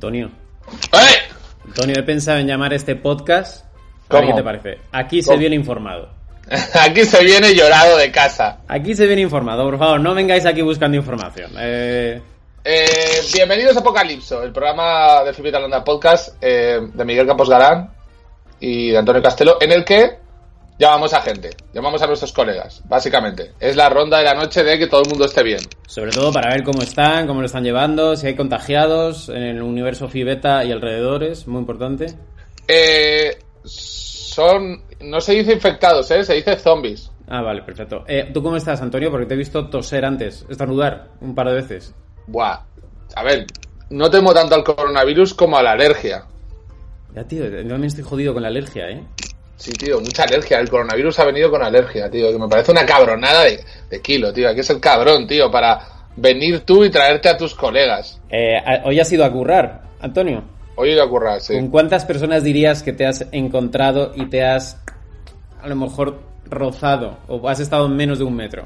Antonio. 0.00 0.30
¡Eh! 0.94 1.32
Antonio, 1.66 1.96
he 1.98 2.02
pensado 2.02 2.38
en 2.38 2.46
llamar 2.46 2.72
este 2.72 2.96
podcast. 2.96 3.66
¿Cómo? 4.08 4.28
¿Qué 4.28 4.32
te 4.32 4.42
parece? 4.42 4.78
Aquí 4.92 5.22
se 5.22 5.36
viene 5.36 5.54
informado. 5.54 6.08
Aquí 6.80 7.04
se 7.04 7.22
viene 7.22 7.54
llorado 7.54 7.98
de 7.98 8.10
casa. 8.10 8.60
Aquí 8.66 8.94
se 8.94 9.06
viene 9.06 9.20
informado, 9.20 9.62
por 9.64 9.78
favor, 9.78 10.00
no 10.00 10.14
vengáis 10.14 10.46
aquí 10.46 10.62
buscando 10.62 10.96
información. 10.96 11.52
Eh, 11.58 12.18
Eh, 12.64 13.20
bienvenidos 13.34 13.76
a 13.76 13.80
Apocalipso, 13.80 14.42
el 14.42 14.52
programa 14.52 15.22
de 15.22 15.34
Flippy 15.34 15.52
Talanda 15.52 15.84
Podcast 15.84 16.34
eh, 16.40 16.78
de 16.94 17.04
Miguel 17.04 17.26
Campos 17.26 17.50
Galán 17.50 17.90
y 18.58 18.92
de 18.92 18.96
Antonio 18.98 19.22
Castelo, 19.22 19.58
en 19.60 19.70
el 19.70 19.84
que 19.84 20.18
llamamos 20.78 21.12
a 21.12 21.20
gente, 21.20 21.50
llamamos 21.74 22.00
a 22.00 22.06
nuestros 22.06 22.32
colegas, 22.32 22.80
básicamente. 22.86 23.52
Es 23.60 23.76
la 23.76 23.90
ronda 23.90 24.16
de 24.16 24.24
la 24.24 24.34
noche 24.34 24.64
de 24.64 24.78
que 24.78 24.86
todo 24.86 25.02
el 25.02 25.10
mundo 25.10 25.26
esté 25.26 25.42
bien. 25.42 25.60
Sobre 25.90 26.12
todo 26.12 26.32
para 26.32 26.50
ver 26.50 26.62
cómo 26.62 26.82
están, 26.82 27.26
cómo 27.26 27.40
lo 27.40 27.46
están 27.46 27.64
llevando, 27.64 28.14
si 28.14 28.28
hay 28.28 28.36
contagiados 28.36 29.28
en 29.28 29.42
el 29.42 29.60
universo 29.60 30.08
Fibeta 30.08 30.64
y 30.64 30.70
alrededores, 30.70 31.48
muy 31.48 31.58
importante. 31.58 32.14
Eh, 32.68 33.36
son. 33.64 34.84
No 35.00 35.20
se 35.20 35.32
dice 35.32 35.52
infectados, 35.52 36.08
¿eh? 36.12 36.22
Se 36.22 36.34
dice 36.34 36.56
zombies. 36.60 37.10
Ah, 37.26 37.42
vale, 37.42 37.62
perfecto. 37.62 38.04
Eh, 38.06 38.30
¿Tú 38.32 38.40
cómo 38.40 38.56
estás, 38.56 38.80
Antonio? 38.80 39.10
Porque 39.10 39.26
te 39.26 39.34
he 39.34 39.36
visto 39.36 39.68
toser 39.68 40.04
antes, 40.04 40.46
estornudar 40.48 41.08
un 41.20 41.34
par 41.34 41.48
de 41.48 41.54
veces. 41.54 41.92
Buah. 42.28 42.60
A 43.16 43.24
ver, 43.24 43.46
no 43.90 44.08
temo 44.08 44.32
tanto 44.32 44.54
al 44.54 44.62
coronavirus 44.62 45.34
como 45.34 45.56
a 45.56 45.62
la 45.64 45.72
alergia. 45.72 46.24
Ya, 47.16 47.24
tío, 47.24 47.48
yo 47.48 47.56
también 47.56 47.86
estoy 47.86 48.04
jodido 48.04 48.32
con 48.32 48.42
la 48.42 48.48
alergia, 48.48 48.88
¿eh? 48.90 49.02
Sí, 49.60 49.72
tío, 49.72 50.00
mucha 50.00 50.22
alergia. 50.22 50.58
El 50.58 50.70
coronavirus 50.70 51.18
ha 51.18 51.24
venido 51.26 51.50
con 51.50 51.62
alergia, 51.62 52.10
tío. 52.10 52.32
Que 52.32 52.38
me 52.38 52.48
parece 52.48 52.72
una 52.72 52.86
cabronada 52.86 53.42
de, 53.44 53.62
de 53.90 54.00
kilo, 54.00 54.32
tío. 54.32 54.48
Aquí 54.48 54.60
es 54.60 54.70
el 54.70 54.80
cabrón, 54.80 55.26
tío, 55.26 55.50
para 55.50 55.86
venir 56.16 56.60
tú 56.60 56.82
y 56.82 56.90
traerte 56.90 57.28
a 57.28 57.36
tus 57.36 57.54
colegas. 57.54 58.18
Eh, 58.30 58.56
Hoy 58.84 58.98
has 58.98 59.12
ido 59.12 59.22
a 59.22 59.30
currar, 59.30 59.82
Antonio. 60.00 60.42
Hoy 60.76 60.94
voy 60.94 60.98
a 60.98 61.06
currar, 61.06 61.42
sí. 61.42 61.54
¿Con 61.56 61.68
cuántas 61.68 62.06
personas 62.06 62.42
dirías 62.42 62.82
que 62.82 62.94
te 62.94 63.04
has 63.04 63.26
encontrado 63.32 64.12
y 64.16 64.30
te 64.30 64.42
has 64.42 64.78
a 65.60 65.68
lo 65.68 65.76
mejor 65.76 66.22
rozado 66.46 67.18
o 67.28 67.46
has 67.46 67.60
estado 67.60 67.84
en 67.84 67.96
menos 67.96 68.18
de 68.18 68.24
un 68.24 68.34
metro? 68.34 68.64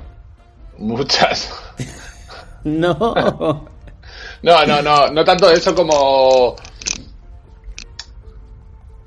Muchas. 0.79 1.53
No. 2.65 2.97
No, 4.43 4.67
no, 4.67 4.81
no. 4.83 5.09
No 5.09 5.25
tanto 5.25 5.51
eso 5.51 5.75
como. 5.75 6.55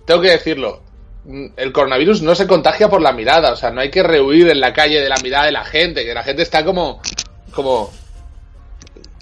Tengo 0.05 0.21
que 0.21 0.31
decirlo. 0.31 0.81
Mm, 1.27 1.47
El 1.57 1.73
coronavirus 1.73 2.21
no 2.21 2.33
se 2.33 2.47
contagia 2.47 2.87
por 2.89 3.01
la 3.01 3.11
mirada. 3.11 3.51
O 3.51 3.55
sea, 3.55 3.69
no 3.69 3.81
hay 3.81 3.91
que 3.91 4.01
rehuir 4.01 4.49
en 4.49 4.61
la 4.61 4.73
calle 4.73 5.01
de 5.01 5.09
la 5.09 5.17
mirada 5.21 5.45
de 5.45 5.51
la 5.51 5.65
gente. 5.65 6.05
Que 6.05 6.13
la 6.13 6.23
gente 6.23 6.41
está 6.41 6.63
como. 6.63 7.01
Como. 7.51 7.91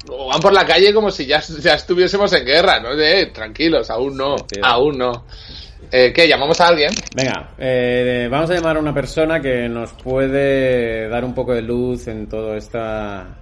como 0.08 0.28
van 0.28 0.40
por 0.40 0.54
la 0.54 0.66
calle 0.66 0.94
como 0.94 1.10
si 1.10 1.26
ya, 1.26 1.42
ya 1.42 1.74
estuviésemos 1.74 2.32
en 2.34 2.46
guerra, 2.46 2.80
¿no? 2.80 2.94
Eh, 2.94 3.32
tranquilos, 3.34 3.90
aún 3.90 4.16
no. 4.16 4.36
Aún 4.62 4.98
no. 5.00 5.26
Eh, 5.92 6.14
¿Qué? 6.14 6.28
¿Llamamos 6.28 6.60
a 6.62 6.68
alguien? 6.68 6.92
Venga, 7.16 7.52
eh, 7.58 8.28
vamos 8.30 8.50
a 8.50 8.56
llamar 8.56 8.78
a 8.78 8.80
una 8.80 8.94
persona 8.94 9.40
que 9.40 9.68
nos 9.70 9.94
puede 9.94 11.08
dar 11.10 11.24
un 11.24 11.34
poco 11.34 11.54
de 11.54 11.62
luz 11.62 12.08
en 12.08 12.28
toda 12.28 12.58
esta 12.58 13.40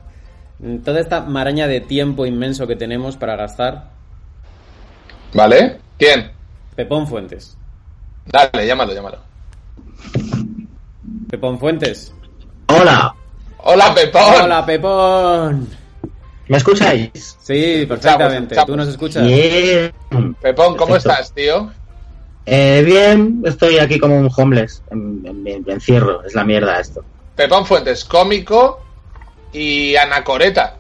en 0.62 0.82
toda 0.84 1.00
esta 1.00 1.22
maraña 1.22 1.68
de 1.68 1.82
tiempo 1.82 2.26
inmenso 2.26 2.68
que 2.68 2.76
tenemos 2.76 3.18
para 3.18 3.36
gastar. 3.36 3.92
¿Vale? 5.34 5.80
¿Quién? 5.98 6.32
Pepón 6.76 7.08
Fuentes. 7.08 7.58
Dale, 8.26 8.66
llámalo, 8.68 8.94
llámalo. 8.94 9.18
Pepón 11.30 11.60
Fuentes. 11.60 12.14
Hola, 12.68 13.14
Hola, 13.66 13.94
Pepón. 13.96 14.22
Hola, 14.44 14.66
Pepón. 14.66 15.70
¿me 16.50 16.58
escucháis? 16.58 17.38
Sí, 17.42 17.86
perfectamente. 17.88 18.56
escuchamos. 18.56 18.66
¿Tú 18.68 18.76
nos 18.76 18.88
escuchas? 18.90 19.26
Bien. 19.26 19.92
Pepón, 20.42 20.76
¿cómo 20.76 20.94
Perfecto. 20.94 21.12
estás, 21.12 21.34
tío? 21.34 21.72
Eh, 22.46 22.84
bien, 22.86 23.42
estoy 23.46 23.78
aquí 23.80 23.98
como 24.00 24.18
un 24.20 24.30
homeless, 24.36 24.84
en, 24.92 25.22
en- 25.26 25.48
en 25.48 25.64
encierro, 25.72 26.24
es 26.26 26.36
la 26.36 26.44
mierda 26.44 26.78
esto. 26.80 27.04
Pepón 27.38 27.66
Fuentes, 27.66 28.04
cómico 28.04 28.82
y 29.54 29.96
anacoreta. 29.96 30.76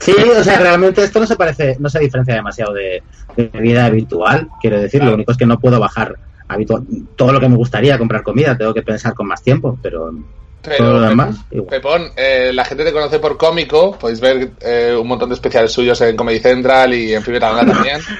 Sí, 0.00 0.12
o 0.12 0.42
sea, 0.42 0.58
realmente 0.58 1.04
esto 1.04 1.20
no 1.20 1.26
se 1.26 1.36
parece, 1.36 1.76
no 1.78 1.88
se 1.90 1.98
diferencia 2.00 2.34
demasiado 2.34 2.72
de, 2.72 3.02
vida 3.52 3.84
habitual, 3.84 4.48
quiero 4.60 4.80
decir, 4.80 5.00
Claro. 5.00 5.10
lo 5.10 5.14
único 5.16 5.32
es 5.32 5.38
que 5.38 5.46
no 5.46 5.60
puedo 5.60 5.78
bajar 5.78 6.16
habitual, 6.52 6.82
todo 7.16 7.32
lo 7.32 7.40
que 7.40 7.48
me 7.48 7.56
gustaría 7.56 7.98
comprar 7.98 8.22
comida, 8.22 8.56
tengo 8.56 8.72
que 8.74 8.82
pensar 8.82 9.14
con 9.14 9.26
más 9.26 9.42
tiempo, 9.42 9.78
pero 9.82 10.12
Pero, 10.62 10.76
todo 10.78 10.92
lo 10.94 11.00
Pep- 11.00 11.08
demás. 11.08 11.36
Pepón, 11.68 12.02
eh, 12.16 12.50
la 12.54 12.64
gente 12.64 12.84
te 12.84 12.92
conoce 12.92 13.18
por 13.18 13.36
cómico. 13.36 13.98
Podéis 13.98 14.20
ver 14.20 14.52
eh, 14.60 14.96
un 15.00 15.08
montón 15.08 15.28
de 15.28 15.34
especiales 15.34 15.72
suyos 15.72 16.00
en 16.02 16.16
Comedy 16.16 16.38
Central 16.38 16.94
y 16.94 17.14
en 17.14 17.22
Fibra 17.22 17.40
Talanda 17.40 17.72
también. 17.74 18.00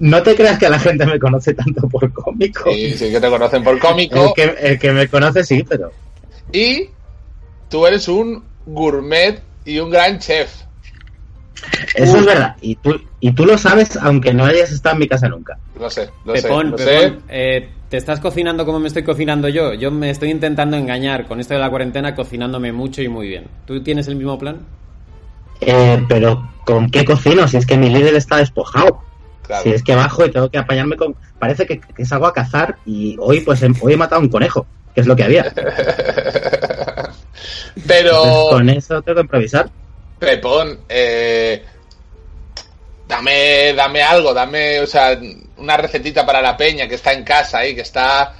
No 0.00 0.22
te 0.22 0.36
creas 0.36 0.60
que 0.60 0.68
la 0.68 0.78
gente 0.78 1.04
me 1.04 1.18
conoce 1.18 1.54
tanto 1.54 1.88
por 1.88 2.12
cómico. 2.12 2.70
Y 2.70 2.92
sí 2.92 3.10
que 3.10 3.20
te 3.20 3.28
conocen 3.28 3.64
por 3.64 3.74
El 3.74 3.80
cómico. 3.80 4.32
que, 4.32 4.54
el 4.60 4.78
que 4.78 4.92
me 4.92 5.08
conoce 5.08 5.42
sí, 5.42 5.64
pero 5.68 5.90
Y 6.52 6.90
tú 7.68 7.84
eres 7.84 8.06
un 8.06 8.44
gourmet 8.64 9.42
y 9.64 9.80
un 9.80 9.90
gran 9.90 10.20
chef. 10.20 10.52
eso 11.96 12.16
es 12.18 12.24
verdad. 12.24 12.56
Y 12.60 12.76
tú, 12.76 13.00
y 13.20 13.32
tú 13.32 13.44
lo 13.44 13.58
sabes, 13.58 13.96
aunque 13.96 14.32
no 14.32 14.44
hayas 14.44 14.70
estado 14.70 14.94
en 14.94 15.00
mi 15.00 15.08
casa 15.08 15.28
nunca. 15.28 15.58
Lo 15.78 15.90
sé, 15.90 16.08
lo 16.24 16.32
Pepón, 16.32 16.74
sé, 16.78 16.84
lo 16.84 17.10
Pepón, 17.10 17.22
eh, 17.28 17.68
¿te 17.88 17.96
estás 17.96 18.20
cocinando 18.20 18.64
como 18.64 18.78
me 18.78 18.88
estoy 18.88 19.02
cocinando 19.02 19.48
yo? 19.48 19.74
Yo 19.74 19.90
me 19.90 20.10
estoy 20.10 20.30
intentando 20.30 20.76
engañar 20.76 21.26
con 21.26 21.40
esto 21.40 21.54
de 21.54 21.60
la 21.60 21.70
cuarentena 21.70 22.14
cocinándome 22.14 22.72
mucho 22.72 23.02
y 23.02 23.08
muy 23.08 23.28
bien. 23.28 23.46
¿Tú 23.66 23.82
tienes 23.82 24.06
el 24.08 24.16
mismo 24.16 24.38
plan? 24.38 24.58
Eh, 25.60 26.04
pero 26.08 26.48
¿con 26.64 26.90
qué 26.90 27.04
cocino? 27.04 27.48
Si 27.48 27.56
es 27.56 27.66
que 27.66 27.76
mi 27.76 27.90
líder 27.90 28.14
está 28.14 28.36
despojado. 28.36 29.02
Claro. 29.42 29.62
Si 29.64 29.70
es 29.70 29.82
que 29.82 29.94
bajo 29.94 30.24
y 30.26 30.30
tengo 30.30 30.50
que 30.50 30.58
apañarme 30.58 30.96
con... 30.96 31.16
Parece 31.38 31.66
que, 31.66 31.80
que 31.80 32.04
salgo 32.04 32.26
a 32.26 32.34
cazar 32.34 32.76
y 32.84 33.16
hoy 33.18 33.40
pues 33.40 33.62
he, 33.62 33.70
hoy 33.80 33.94
he 33.94 33.96
matado 33.96 34.20
un 34.20 34.28
conejo, 34.28 34.66
que 34.94 35.00
es 35.00 35.06
lo 35.06 35.16
que 35.16 35.24
había. 35.24 35.44
Pero, 37.86 38.10
Entonces, 38.10 38.50
con 38.50 38.68
eso 38.68 39.02
tengo 39.02 39.16
que 39.16 39.22
improvisar. 39.22 39.70
Pepón, 40.18 40.80
eh, 40.88 41.64
dame, 43.18 43.72
dame 43.74 44.02
algo, 44.02 44.32
dame, 44.32 44.80
o 44.80 44.86
sea, 44.86 45.18
una 45.56 45.76
recetita 45.76 46.24
para 46.24 46.40
la 46.40 46.56
peña 46.56 46.86
que 46.86 46.94
está 46.94 47.12
en 47.12 47.24
casa 47.24 47.58
ahí, 47.58 47.74
que 47.74 47.80
está 47.80 48.34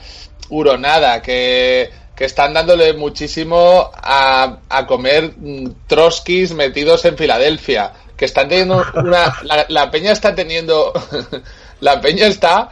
huronada, 0.50 1.20
que, 1.20 1.90
que 2.14 2.24
están 2.24 2.54
dándole 2.54 2.92
muchísimo 2.94 3.90
a, 3.94 4.58
a 4.68 4.86
comer 4.86 5.34
mm, 5.36 5.86
trotskis 5.86 6.54
metidos 6.54 7.04
en 7.04 7.16
Filadelfia, 7.16 7.92
que 8.16 8.24
están 8.24 8.48
teniendo 8.48 8.84
una, 8.94 9.36
la, 9.42 9.66
la 9.68 9.90
peña 9.90 10.12
está 10.12 10.34
teniendo, 10.34 10.92
la 11.80 12.00
peña 12.00 12.26
está, 12.28 12.70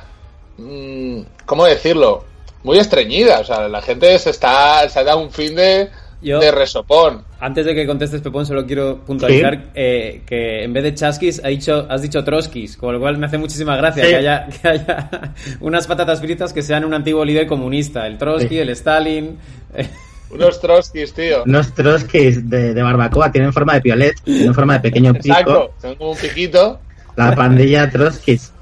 mm, 0.58 1.20
¿cómo 1.44 1.64
decirlo? 1.64 2.25
Muy 2.62 2.78
estreñida, 2.78 3.40
o 3.40 3.44
sea, 3.44 3.69
la 3.69 3.82
gente 3.82 4.19
se 4.19 4.31
está, 4.31 4.88
se 4.88 5.00
ha 5.00 5.04
dado 5.04 5.19
un 5.19 5.32
fin 5.32 5.56
de, 5.56 5.90
Yo- 6.22 6.40
de 6.40 6.50
resopón. 6.50 7.24
Antes 7.40 7.66
de 7.66 7.74
que 7.74 7.86
contestes, 7.86 8.20
Pepón, 8.22 8.46
solo 8.46 8.66
quiero 8.66 8.98
puntualizar 9.04 9.66
eh, 9.74 10.22
que 10.26 10.64
en 10.64 10.72
vez 10.72 10.82
de 10.84 10.94
chasquis 10.94 11.42
ha 11.44 11.48
dicho, 11.48 11.86
has 11.90 12.00
dicho 12.02 12.24
troskis, 12.24 12.76
con 12.76 12.94
lo 12.94 13.00
cual 13.00 13.18
me 13.18 13.26
hace 13.26 13.36
muchísima 13.38 13.76
gracia 13.76 14.02
Sí. 14.04 14.10
que, 14.10 14.16
haya, 14.16 14.46
que 14.48 14.68
haya 14.68 15.10
unas 15.60 15.86
patatas 15.86 16.20
fritas 16.20 16.52
que 16.52 16.62
sean 16.62 16.84
un 16.84 16.94
antiguo 16.94 17.24
líder 17.24 17.46
comunista. 17.46 18.06
El 18.06 18.16
Trotsky, 18.18 18.48
Sí. 18.48 18.58
el 18.58 18.70
Stalin. 18.70 19.38
eh, 19.74 19.88
Unos 20.30 20.60
trotskis, 20.60 21.12
tío. 21.14 21.44
Unos 21.44 21.72
trotskis 21.74 22.48
de, 22.50 22.74
de 22.74 22.82
barbacoa 22.82 23.30
tienen 23.30 23.52
forma 23.52 23.74
de 23.74 23.80
piolet, 23.82 24.20
tienen 24.24 24.54
forma 24.54 24.74
de 24.74 24.80
pequeño 24.80 25.12
pico. 25.14 25.28
Exacto, 25.28 25.70
son 25.80 25.94
como 25.94 26.10
un 26.12 26.16
piquito. 26.19 26.80
La 27.14 27.34
pandilla 27.34 27.88
trotskis. 27.90 28.52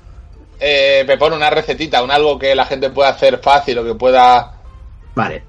Eh, 0.60 1.04
me 1.08 1.16
pone 1.16 1.36
una 1.36 1.50
recetita, 1.50 2.02
un 2.02 2.10
algo 2.10 2.38
que 2.38 2.54
la 2.54 2.66
gente 2.66 2.90
pueda 2.90 3.08
hacer 3.10 3.38
fácil 3.38 3.78
o 3.78 3.84
que 3.84 3.94
pueda. 3.94 4.52
Vale. 5.14 5.44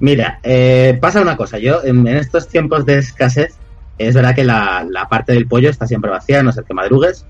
Mira, 0.00 0.40
eh, 0.42 0.98
pasa 1.00 1.20
una 1.20 1.36
cosa. 1.36 1.58
Yo 1.58 1.82
en, 1.84 2.06
estos 2.06 2.48
tiempos 2.48 2.86
de 2.86 2.98
escasez 2.98 3.56
es 3.98 4.14
verdad 4.14 4.34
que 4.34 4.44
la, 4.44 4.86
la 4.88 5.08
parte 5.08 5.32
del 5.32 5.46
pollo 5.46 5.70
está 5.70 5.86
siempre 5.86 6.10
vacía, 6.10 6.42
no 6.42 6.52
ser 6.52 6.64
que 6.64 6.74
madrugues, 6.74 7.26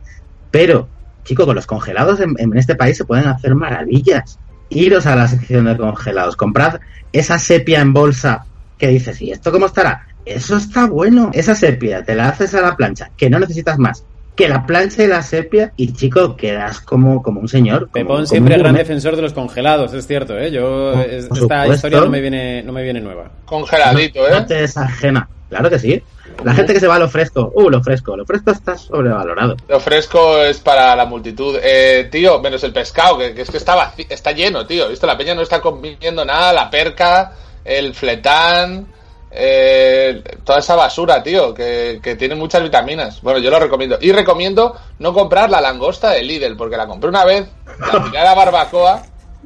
pero, 0.50 0.88
chico, 1.25 1.46
con 1.46 1.56
los 1.56 1.67
congelados 1.67 2.20
en, 2.20 2.35
en 2.38 2.56
este 2.56 2.75
país 2.75 2.96
se 2.96 3.05
pueden 3.05 3.26
hacer 3.26 3.55
maravillas. 3.55 4.38
Iros 4.70 5.06
a 5.06 5.17
la 5.17 5.29
sección 5.29 5.64
de 5.64 5.76
congelados, 5.76 6.37
comprad 6.37 6.81
esa 7.12 7.38
sepia 7.38 7.81
en 7.81 7.94
bolsa 7.94 8.44
que 8.76 8.88
dices, 8.88 9.20
¿y 9.23 9.32
esto 9.32 9.50
cómo 9.50 9.67
estará? 9.67 10.06
Eso 10.25 10.56
está 10.56 10.87
bueno. 10.87 11.31
Esa 11.32 11.55
sepia 11.55 12.05
te 12.05 12.14
la 12.14 12.29
haces 12.29 12.55
a 12.55 12.61
la 12.61 12.76
plancha, 12.76 13.11
que 13.17 13.31
no 13.31 13.38
necesitas 13.38 13.79
más. 13.79 14.05
Que 14.38 14.49
la 14.49 14.64
plancha 14.64 15.02
y 15.02 15.08
la 15.08 15.23
sepia, 15.23 15.73
y 15.76 15.93
chico, 15.93 16.37
quedas 16.37 16.81
como, 16.81 17.23
como 17.23 17.40
un 17.40 17.49
señor. 17.49 17.81
como- 17.81 17.93
Pepón 17.93 18.17
como 18.17 18.26
siempre 18.26 18.56
gran 18.56 18.75
defensor 18.76 19.17
de 19.17 19.23
los 19.23 19.32
congelados, 19.32 19.93
es 19.93 20.06
cierto, 20.06 20.38
¿eh? 20.38 20.50
Yo, 20.52 20.93
Por- 20.94 21.02
es- 21.06 21.26
por 21.26 21.37
esta 21.38 21.62
supuesto. 21.64 21.75
historia 21.75 22.00
no 22.00 22.08
me 22.08 22.20
viene, 22.20 22.62
no 22.62 22.73
me 22.73 22.82
viene 22.85 23.00
nueva. 23.00 23.31
Congeladito, 23.44 24.20
No 24.31 24.37
¿eh? 24.38 24.44
te 24.46 24.55
desajena. 24.55 25.29
Claro 25.50 25.69
que 25.69 25.79
sí. 25.79 26.02
La 26.44 26.55
gente 26.55 26.73
que 26.73 26.79
se 26.79 26.87
va 26.87 26.94
a 26.96 26.99
lo 27.00 27.08
fresco, 27.08 27.50
uh, 27.52 27.69
lo 27.69 27.82
fresco, 27.82 28.17
lo 28.17 28.25
fresco 28.25 28.52
está 28.52 28.79
sobrevalorado. 28.79 29.56
Lo 29.69 29.81
fresco 29.81 30.41
es 30.44 30.58
para 30.61 30.94
la 30.94 31.05
multitud. 31.05 31.56
Eh, 31.61 32.06
tío, 32.12 32.41
menos 32.41 32.62
el 32.62 32.73
pescado, 32.73 33.19
que, 33.19 33.34
que 33.34 33.43
es 33.43 33.50
que 33.50 33.56
está, 33.56 33.75
vaci- 33.75 34.06
está 34.08 34.31
lleno, 34.31 34.64
tío. 34.67 34.88
¿Viste? 34.88 35.05
La 35.06 35.19
peña 35.19 35.34
no 35.34 35.43
está 35.43 35.61
comiendo 35.61 36.25
nada, 36.25 36.52
la 36.52 36.70
perca, 36.70 37.32
el 37.64 37.93
fletán, 37.94 38.87
eh, 39.30 40.22
toda 40.44 40.58
esa 40.58 40.75
basura, 40.75 41.22
tío, 41.22 41.52
que, 41.54 42.00
que 42.02 42.16
tiene 42.16 42.34
muchas 42.34 42.62
vitaminas. 42.62 43.20
Bueno, 43.22 43.38
yo 43.40 43.50
lo 43.50 43.58
recomiendo. 43.58 43.98
Y 44.00 44.12
recomiendo 44.12 44.76
no 44.98 45.12
comprar 45.12 45.50
la 45.50 45.60
langosta 45.60 46.10
de 46.10 46.22
Lidl, 46.22 46.56
porque 46.56 46.76
la 46.76 46.86
compré 46.86 47.10
una 47.10 47.25
vez, 47.25 47.46
la 47.92 48.04
tiré 48.04 48.19
a 48.19 48.25
la 48.25 48.34
barbacoa 48.34 49.02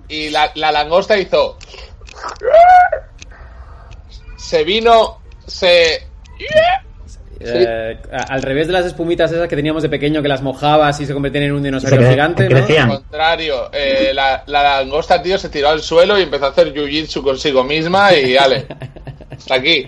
y 0.08 0.30
la, 0.30 0.50
la 0.54 0.72
langosta 0.72 1.16
hizo... 1.18 1.56
Se 4.36 4.64
vino, 4.64 5.18
se... 5.46 6.06
Eh, 7.44 7.98
al 8.28 8.40
revés 8.42 8.68
de 8.68 8.72
las 8.72 8.86
espumitas 8.86 9.32
esas 9.32 9.48
que 9.48 9.56
teníamos 9.56 9.82
de 9.82 9.88
pequeño 9.88 10.22
que 10.22 10.28
las 10.28 10.42
mojabas 10.42 11.00
y 11.00 11.06
se 11.06 11.12
convertían 11.12 11.44
en 11.44 11.52
un 11.52 11.62
dinosaurio 11.62 12.00
Se 12.02 12.10
gigante, 12.10 12.44
¿no? 12.44 12.50
crecían. 12.50 12.90
Al 12.90 12.96
contrario, 12.98 13.68
eh, 13.72 14.12
la, 14.14 14.44
la 14.46 14.62
langosta, 14.62 15.20
tío, 15.20 15.36
se 15.38 15.48
tiró 15.48 15.70
al 15.70 15.82
suelo 15.82 16.18
y 16.18 16.22
empezó 16.22 16.46
a 16.46 16.48
hacer 16.50 16.72
jiu-jitsu 16.72 17.22
consigo 17.22 17.64
misma 17.64 18.14
y 18.14 18.36
ale, 18.36 18.66
hasta 19.42 19.54
aquí. 19.54 19.86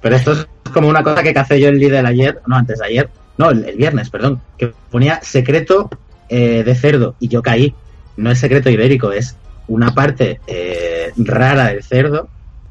Pero 0.00 0.16
esto 0.16 0.32
es 0.32 0.46
como 0.72 0.88
una 0.88 1.02
cosa 1.02 1.22
que 1.22 1.34
cacé 1.34 1.60
yo 1.60 1.68
en 1.68 1.78
Lidl 1.78 2.06
ayer, 2.06 2.40
no, 2.46 2.56
antes 2.56 2.78
de 2.78 2.86
ayer, 2.86 3.08
no, 3.38 3.50
el, 3.50 3.64
el 3.64 3.76
viernes, 3.76 4.10
perdón, 4.10 4.40
que 4.58 4.72
ponía 4.90 5.20
secreto 5.22 5.88
eh, 6.28 6.62
de 6.64 6.74
cerdo 6.74 7.14
y 7.20 7.28
yo 7.28 7.42
caí. 7.42 7.74
No 8.16 8.30
es 8.30 8.38
secreto 8.38 8.68
ibérico, 8.70 9.12
es 9.12 9.36
una 9.68 9.94
parte 9.94 10.40
eh, 10.46 11.12
rara 11.16 11.68
del 11.68 11.82
cerdo. 11.82 12.28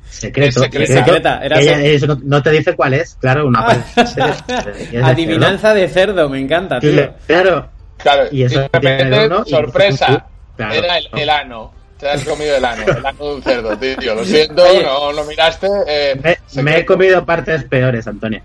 Secreto. 0.09 0.61
Secreta, 0.61 1.39
era 1.43 1.59
ella- 1.59 1.81
eso 1.83 2.07
no, 2.07 2.19
no 2.23 2.41
te 2.41 2.49
dice 2.51 2.75
cuál 2.75 2.93
es, 2.95 3.15
claro, 3.19 3.47
una 3.47 3.65
parte. 3.65 3.83
que 3.95 4.01
es 4.81 4.91
de 4.91 5.03
Adivinanza 5.03 5.73
de 5.73 5.87
cerdo, 5.87 6.27
me 6.29 6.39
encanta, 6.39 6.79
tío. 6.79 7.13
Claro, 7.27 7.69
Claro, 7.97 8.23
Y 8.31 8.43
eso 8.43 8.61
de 8.61 8.69
repente, 8.71 9.09
tiene 9.09 9.25
uno 9.27 9.43
y 9.45 9.49
sorpresa, 9.49 10.07
dices, 10.07 10.23
claro. 10.55 10.73
era 10.73 10.97
el, 10.97 11.07
el 11.13 11.29
ano. 11.29 11.73
Te 11.99 12.09
has 12.09 12.23
comido 12.23 12.55
el 12.55 12.63
ano, 12.63 12.83
el 12.87 13.05
ano 13.05 13.25
de 13.25 13.35
un 13.35 13.41
cerdo, 13.41 13.77
tío. 13.77 14.15
Lo 14.15 14.23
siento, 14.23 14.63
Oye. 14.63 14.83
no 14.83 15.11
lo 15.11 15.23
miraste. 15.25 15.67
eh, 15.87 16.37
me, 16.63 16.77
he 16.77 16.85
comido 16.85 17.25
partes 17.25 17.63
peores, 17.65 18.07
Antonio. 18.07 18.41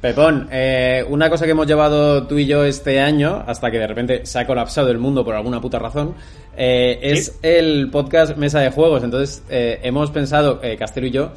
Pepón, 0.00 0.48
eh, 0.52 1.04
una 1.08 1.30
cosa 1.30 1.44
que 1.46 1.52
hemos 1.52 1.66
llevado 1.66 2.26
tú 2.26 2.36
y 2.38 2.46
yo 2.46 2.64
este 2.64 3.00
año, 3.00 3.44
hasta 3.46 3.70
que 3.70 3.78
de 3.78 3.86
repente 3.86 4.26
se 4.26 4.38
ha 4.38 4.46
colapsado 4.46 4.90
el 4.90 4.98
mundo 4.98 5.24
por 5.24 5.34
alguna 5.34 5.60
puta 5.60 5.78
razón, 5.78 6.14
eh, 6.56 6.98
es 7.00 7.38
el 7.42 7.90
podcast 7.90 8.36
Mesa 8.36 8.60
de 8.60 8.70
Juegos. 8.70 9.02
Entonces, 9.04 9.42
eh, 9.48 9.80
hemos 9.82 10.10
pensado, 10.10 10.60
eh, 10.62 10.76
Castelo 10.76 11.06
y 11.06 11.10
yo, 11.12 11.30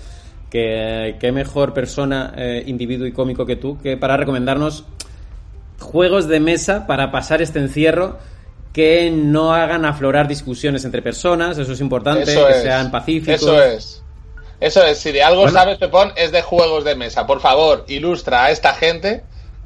que 0.49 1.17
qué 1.19 1.31
mejor 1.31 1.73
persona, 1.73 2.33
eh, 2.35 2.63
individuo 2.65 3.05
y 3.07 3.11
cómico 3.11 3.45
que 3.45 3.55
tú, 3.55 3.79
que 3.81 3.95
para 3.95 4.17
recomendarnos 4.17 4.85
juegos 5.79 6.27
de 6.27 6.39
mesa 6.39 6.85
para 6.87 7.11
pasar 7.11 7.41
este 7.41 7.59
encierro 7.59 8.17
que 8.79 9.11
no 9.11 9.53
hagan 9.53 9.83
aflorar 9.83 10.25
discusiones 10.25 10.85
entre 10.85 11.01
personas, 11.01 11.57
eso 11.57 11.73
es 11.73 11.81
importante, 11.81 12.31
Eso 12.31 12.47
que 12.47 12.53
es. 12.53 12.61
sean 12.61 12.89
pacíficos. 12.91 13.41
Eso 13.41 13.61
es. 13.61 14.01
Eso 14.61 14.81
es. 14.85 14.97
Si 14.99 15.11
de 15.11 15.21
algo 15.21 15.41
Bueno. 15.41 15.57
sabes, 15.59 15.77
Pepón, 15.79 16.13
es 16.15 16.31
de 16.31 16.41
juegos 16.41 16.85
de 16.85 16.95
mesa. 16.95 17.27
Por 17.27 17.41
favor, 17.41 17.83
ilustra 17.89 18.45
a 18.45 18.51
esta 18.51 18.73
gente 18.73 19.23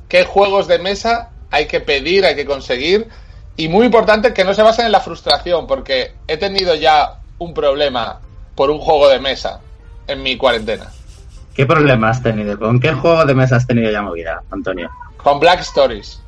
qué 0.10 0.24
juegos 0.26 0.68
de 0.68 0.80
mesa 0.80 1.30
hay 1.52 1.68
que 1.68 1.80
pedir, 1.80 2.26
hay 2.26 2.36
que 2.36 2.48
conseguir. 2.48 3.08
Y 3.56 3.68
muy 3.68 3.86
importante 3.86 4.34
que 4.34 4.44
no 4.44 4.56
se 4.56 4.64
basen 4.64 4.88
en 4.88 4.92
la 4.92 5.00
frustración, 5.00 5.68
porque 5.68 6.14
he 6.28 6.38
tenido 6.38 6.74
ya 6.74 7.20
un 7.38 7.54
problema 7.54 8.20
por 8.56 8.72
un 8.72 8.80
juego 8.80 9.10
de 9.10 9.20
mesa 9.20 9.60
en 10.08 10.24
mi 10.24 10.38
cuarentena. 10.38 10.88
¿Qué 11.56 11.68
problema 11.68 12.10
has 12.10 12.24
tenido? 12.24 12.58
¿Con 12.58 12.80
qué 12.80 12.94
juego 12.94 13.24
de 13.26 13.36
mesa 13.36 13.58
has 13.58 13.68
tenido 13.68 13.92
ya 13.92 14.02
movida, 14.02 14.42
Antonio? 14.50 14.90
Con 15.18 15.40
Black 15.40 15.60
Stories. 15.60 16.20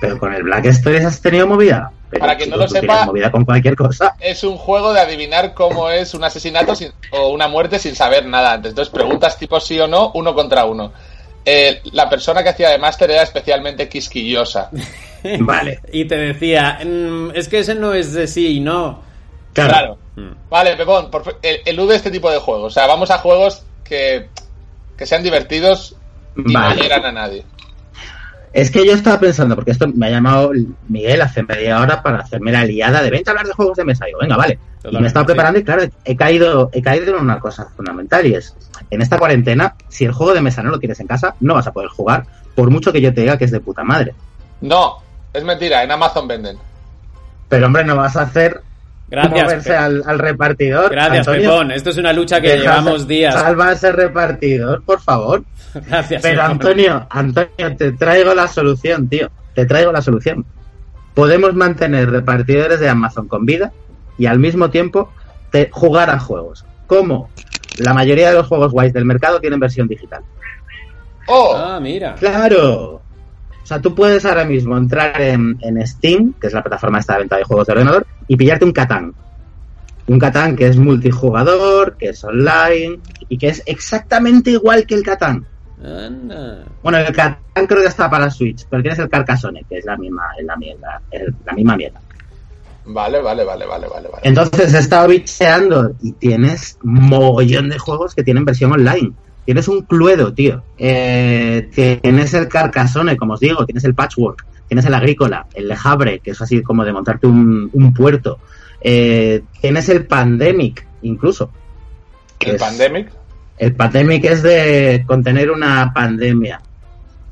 Pero 0.00 0.18
con 0.18 0.32
el 0.34 0.42
Black 0.42 0.66
Stories 0.66 1.04
has 1.04 1.20
tenido 1.20 1.46
movida. 1.46 1.90
Pero, 2.10 2.20
Para 2.20 2.36
quien 2.36 2.50
no 2.50 2.56
lo 2.56 2.68
sepa- 2.68 3.04
movida 3.06 3.30
con 3.30 3.44
cualquier 3.44 3.74
cosa. 3.74 4.14
Es 4.20 4.44
un 4.44 4.56
juego 4.56 4.92
de 4.92 5.00
adivinar 5.00 5.54
cómo 5.54 5.90
es 5.90 6.14
un 6.14 6.22
asesinato 6.24 6.74
sin- 6.76 6.92
o 7.10 7.28
una 7.30 7.48
muerte 7.48 7.78
sin 7.78 7.96
saber 7.96 8.26
nada 8.26 8.52
antes. 8.52 8.70
Entonces 8.70 8.92
preguntas 8.92 9.38
tipo 9.38 9.58
sí 9.58 9.78
o 9.80 9.88
no, 9.88 10.12
uno 10.14 10.34
contra 10.34 10.64
uno. 10.66 10.92
Eh, 11.44 11.80
la 11.92 12.08
persona 12.10 12.42
que 12.42 12.50
hacía 12.50 12.70
de 12.70 12.78
máster 12.78 13.10
era 13.10 13.22
especialmente 13.22 13.88
quisquillosa. 13.88 14.70
Vale. 15.40 15.80
Y 15.92 16.04
te 16.04 16.16
decía, 16.16 16.78
"Mm, 16.84 17.30
es 17.34 17.48
que 17.48 17.60
ese 17.60 17.74
no 17.74 17.92
es 17.94 18.12
de 18.12 18.26
sí 18.26 18.56
y 18.58 18.60
no. 18.60 19.02
Claro. 19.52 19.70
Claro. 19.70 19.98
Mm. 20.16 20.48
Vale, 20.50 20.76
Pepón, 20.76 21.08
el- 21.42 21.60
elude 21.64 21.96
este 21.96 22.10
tipo 22.10 22.30
de 22.30 22.38
juegos. 22.38 22.72
O 22.72 22.74
sea, 22.74 22.86
vamos 22.86 23.10
a 23.10 23.18
juegos 23.18 23.64
que, 23.84 24.28
que 24.96 25.06
sean 25.06 25.22
divertidos 25.22 25.96
y 26.36 26.52
Vale. 26.52 26.76
no 26.76 26.82
hieran 26.82 27.04
a 27.06 27.12
nadie. 27.12 27.44
Es 28.56 28.70
que 28.70 28.86
yo 28.86 28.94
estaba 28.94 29.20
pensando, 29.20 29.54
porque 29.54 29.72
esto 29.72 29.86
me 29.86 30.06
ha 30.06 30.10
llamado 30.10 30.50
Miguel 30.88 31.20
hace 31.20 31.42
media 31.42 31.78
hora 31.78 32.02
para 32.02 32.20
hacerme 32.20 32.52
la 32.52 32.64
liada 32.64 33.02
de 33.02 33.10
vente 33.10 33.28
a 33.28 33.32
hablar 33.32 33.46
de 33.46 33.52
juegos 33.52 33.76
de 33.76 33.84
mesa. 33.84 34.06
Y 34.06 34.08
digo, 34.08 34.20
venga, 34.20 34.38
vale. 34.38 34.58
y 34.82 34.96
me 34.96 35.06
estaba 35.06 35.24
sí. 35.24 35.26
preparando 35.26 35.58
y 35.58 35.62
claro, 35.62 35.82
he 36.06 36.16
caído, 36.16 36.70
he 36.72 36.80
caído 36.80 37.14
en 37.14 37.22
una 37.22 37.38
cosa 37.38 37.68
fundamental 37.76 38.24
y 38.24 38.32
es, 38.32 38.56
en 38.90 39.02
esta 39.02 39.18
cuarentena, 39.18 39.74
si 39.88 40.06
el 40.06 40.12
juego 40.12 40.32
de 40.32 40.40
mesa 40.40 40.62
no 40.62 40.70
lo 40.70 40.78
tienes 40.78 40.98
en 41.00 41.06
casa, 41.06 41.34
no 41.40 41.52
vas 41.52 41.66
a 41.66 41.72
poder 41.74 41.90
jugar, 41.90 42.24
por 42.54 42.70
mucho 42.70 42.94
que 42.94 43.02
yo 43.02 43.12
te 43.12 43.20
diga 43.20 43.36
que 43.36 43.44
es 43.44 43.50
de 43.50 43.60
puta 43.60 43.84
madre. 43.84 44.14
No, 44.62 45.02
es 45.34 45.44
mentira, 45.44 45.82
en 45.82 45.92
Amazon 45.92 46.26
venden. 46.26 46.56
Pero 47.50 47.66
hombre, 47.66 47.84
no 47.84 47.94
vas 47.94 48.16
a 48.16 48.22
hacer 48.22 48.62
Gracias, 49.08 49.68
al, 49.70 50.02
al 50.04 50.18
repartidor. 50.18 50.90
Gracias, 50.90 51.28
Antonio. 51.28 51.50
Pepón. 51.50 51.70
Esto 51.70 51.90
es 51.90 51.96
una 51.98 52.12
lucha 52.12 52.40
que 52.40 52.58
llevamos 52.58 53.06
días. 53.06 53.34
Salva 53.34 53.72
ese 53.72 53.92
repartidor, 53.92 54.82
por 54.84 55.00
favor. 55.00 55.44
Gracias, 55.74 56.22
Pero 56.22 56.40
Pepón. 56.42 56.50
Antonio, 56.52 57.06
Antonio, 57.10 57.76
te 57.76 57.92
traigo 57.92 58.34
la 58.34 58.48
solución, 58.48 59.08
tío. 59.08 59.30
Te 59.54 59.64
traigo 59.66 59.92
la 59.92 60.02
solución. 60.02 60.44
Podemos 61.14 61.54
mantener 61.54 62.10
repartidores 62.10 62.80
de 62.80 62.88
Amazon 62.88 63.26
con 63.28 63.46
vida 63.46 63.72
y 64.18 64.26
al 64.26 64.38
mismo 64.38 64.70
tiempo 64.70 65.12
te- 65.50 65.70
jugar 65.72 66.10
a 66.10 66.18
juegos. 66.18 66.64
¿Cómo? 66.86 67.30
La 67.78 67.94
mayoría 67.94 68.28
de 68.30 68.34
los 68.34 68.46
juegos 68.46 68.72
guays 68.72 68.92
del 68.92 69.04
mercado 69.04 69.40
tienen 69.40 69.60
versión 69.60 69.86
digital. 69.88 70.22
¡Oh! 71.28 71.54
Ah, 71.56 71.78
mira. 71.80 72.14
¡Claro! 72.16 73.02
O 73.66 73.68
sea, 73.68 73.82
tú 73.82 73.96
puedes 73.96 74.24
ahora 74.24 74.44
mismo 74.44 74.78
entrar 74.78 75.20
en, 75.20 75.58
en 75.60 75.84
Steam, 75.84 76.34
que 76.40 76.46
es 76.46 76.52
la 76.52 76.62
plataforma 76.62 77.00
esta 77.00 77.14
de 77.14 77.18
venta 77.18 77.36
de 77.36 77.42
juegos 77.42 77.66
de 77.66 77.72
ordenador, 77.72 78.06
y 78.28 78.36
pillarte 78.36 78.64
un 78.64 78.70
Catán. 78.70 79.12
Un 80.06 80.20
Catán 80.20 80.54
que 80.54 80.68
es 80.68 80.76
multijugador, 80.76 81.96
que 81.96 82.10
es 82.10 82.22
online, 82.22 83.00
y 83.28 83.36
que 83.36 83.48
es 83.48 83.64
exactamente 83.66 84.52
igual 84.52 84.86
que 84.86 84.94
el 84.94 85.02
Catán. 85.02 85.44
Bueno, 86.80 86.98
el 86.98 87.12
Catán 87.12 87.66
creo 87.66 87.80
que 87.80 87.88
está 87.88 88.08
para 88.08 88.30
Switch, 88.30 88.64
pero 88.70 88.82
tienes 88.82 89.00
el 89.00 89.08
Carcassonne, 89.08 89.64
que 89.68 89.78
es 89.78 89.84
la 89.84 89.96
misma, 89.96 90.28
es 90.38 90.46
la 90.46 90.56
mierda, 90.56 91.02
es 91.10 91.22
la 91.44 91.52
misma 91.52 91.76
mierda. 91.76 92.00
Vale, 92.84 93.20
vale, 93.20 93.42
vale, 93.42 93.66
vale, 93.66 93.88
vale. 93.88 94.08
vale. 94.08 94.22
Entonces 94.22 94.74
he 94.74 94.78
estado 94.78 95.08
bicheando 95.08 95.96
y 96.00 96.12
tienes 96.12 96.78
mogollón 96.84 97.70
de 97.70 97.80
juegos 97.80 98.14
que 98.14 98.22
tienen 98.22 98.44
versión 98.44 98.70
online. 98.70 99.12
Tienes 99.46 99.66
un 99.68 99.82
Cluedo, 99.82 100.34
tío. 100.34 100.62
Eh, 100.76 101.70
tienes 101.72 102.34
el 102.34 102.48
Carcassonne, 102.48 103.16
como 103.16 103.34
os 103.34 103.40
digo, 103.40 103.64
tienes 103.64 103.84
el 103.84 103.94
Patchwork, 103.94 104.44
tienes 104.68 104.84
el 104.84 104.92
Agrícola, 104.94 105.46
el 105.54 105.68
Le 105.68 105.76
Havre, 105.82 106.18
que 106.18 106.32
es 106.32 106.40
así 106.42 106.60
como 106.62 106.84
de 106.84 106.92
montarte 106.92 107.26
un, 107.26 107.70
un 107.72 107.94
puerto. 107.94 108.38
Eh, 108.80 109.42
tienes 109.60 109.88
el 109.88 110.04
Pandemic, 110.06 110.86
incluso. 111.02 111.50
¿El 112.40 112.56
es- 112.56 112.60
Pandemic? 112.60 113.08
El 113.58 113.72
Pandemic 113.74 114.24
es 114.26 114.42
de 114.42 115.02
contener 115.06 115.50
una 115.50 115.90
pandemia. 115.94 116.60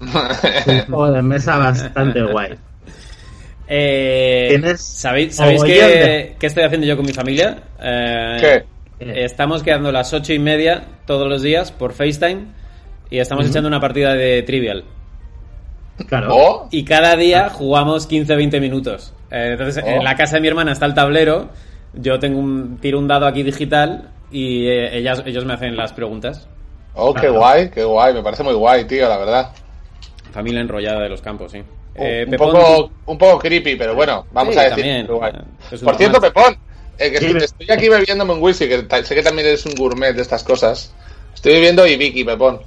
Un 0.01 0.09
juego 0.87 1.11
de 1.13 1.21
mesa 1.23 1.59
bastante 1.59 2.23
guay. 2.23 2.55
Eh, 3.67 4.47
Tienes 4.51 4.81
¿Sabéis, 4.83 5.37
¿sabéis 5.37 5.61
mogollón 5.63 5.79
qué, 5.79 5.87
de- 5.87 6.37
qué 6.39 6.47
estoy 6.47 6.65
haciendo 6.65 6.87
yo 6.87 6.97
con 6.97 7.07
mi 7.07 7.13
familia? 7.13 7.63
Eh, 7.81 8.37
¿Qué? 8.41 8.65
Estamos 9.15 9.63
quedando 9.63 9.89
a 9.91 9.93
las 9.93 10.13
ocho 10.13 10.33
y 10.33 10.39
media 10.39 10.85
todos 11.07 11.29
los 11.29 11.43
días 11.43 11.73
por 11.73 11.93
FaceTime 11.93 12.47
y 13.11 13.19
estamos 13.19 13.47
echando 13.47 13.69
una 13.69 13.81
partida 13.81 14.15
de 14.15 14.43
Trivial. 14.43 14.85
Claro. 16.09 16.29
¿Oh? 16.35 16.69
Y 16.71 16.85
cada 16.85 17.15
día 17.17 17.51
jugamos 17.51 18.09
15-20 18.09 18.61
minutos. 18.61 19.13
Eh, 19.31 19.51
entonces, 19.53 19.83
Oh. 19.85 19.89
en 19.89 20.05
la 20.05 20.17
casa 20.17 20.37
de 20.37 20.41
mi 20.43 20.49
hermana 20.49 20.73
está 20.73 20.87
el 20.87 20.95
tablero, 20.95 21.49
yo 21.93 22.19
tengo 22.19 22.39
un, 22.41 22.79
tiro 22.79 22.99
un 22.99 23.07
dado 23.07 23.27
aquí 23.27 23.43
digital 23.43 24.11
y 24.31 24.67
eh, 24.67 24.97
ellas, 24.99 25.23
ellos 25.27 25.45
me 25.45 25.55
hacen 25.55 25.77
las 25.77 25.93
preguntas. 25.93 26.49
Oh, 26.95 27.13
qué 27.15 27.21
Claro. 27.23 27.35
guay, 27.39 27.71
qué 27.71 27.85
guay. 27.85 28.15
Me 28.15 28.23
parece 28.23 28.43
muy 28.43 28.55
guay, 28.55 28.85
tío, 28.85 29.09
la 29.09 29.19
verdad. 29.19 29.51
Familia 30.33 30.61
enrollada 30.61 31.01
de 31.03 31.09
los 31.09 31.21
campos, 31.21 31.53
sí. 31.53 31.59
Un- 31.59 31.65
Eh, 31.97 32.23
un, 32.25 32.31
Pepón, 32.33 32.51
poco, 32.53 32.91
un 33.07 33.19
poco 33.19 33.39
creepy, 33.39 33.77
pero 33.77 33.95
bueno, 33.95 34.27
vamos 34.33 34.55
Sí, 34.55 34.61
a 34.61 34.75
decir. 34.75 35.07
Por 35.07 35.95
cierto. 35.97 36.21
Pepón, 36.21 36.57
eh, 36.99 37.11
que 37.11 37.17
estoy, 37.17 37.43
estoy 37.43 37.71
aquí 37.71 37.89
bebiéndome 37.89 38.35
un 38.35 38.43
whisky, 38.43 38.69
que 38.69 38.87
sé 39.05 39.15
que 39.15 39.23
también 39.23 39.49
eres 39.49 39.67
un 39.67 39.75
gourmet 39.75 40.15
de 40.15 40.23
estas 40.23 40.45
cosas. 40.45 40.95
Estoy 41.35 41.55
bebiendo 41.55 41.87
Ibiki, 41.87 42.25
Pepón. 42.25 42.61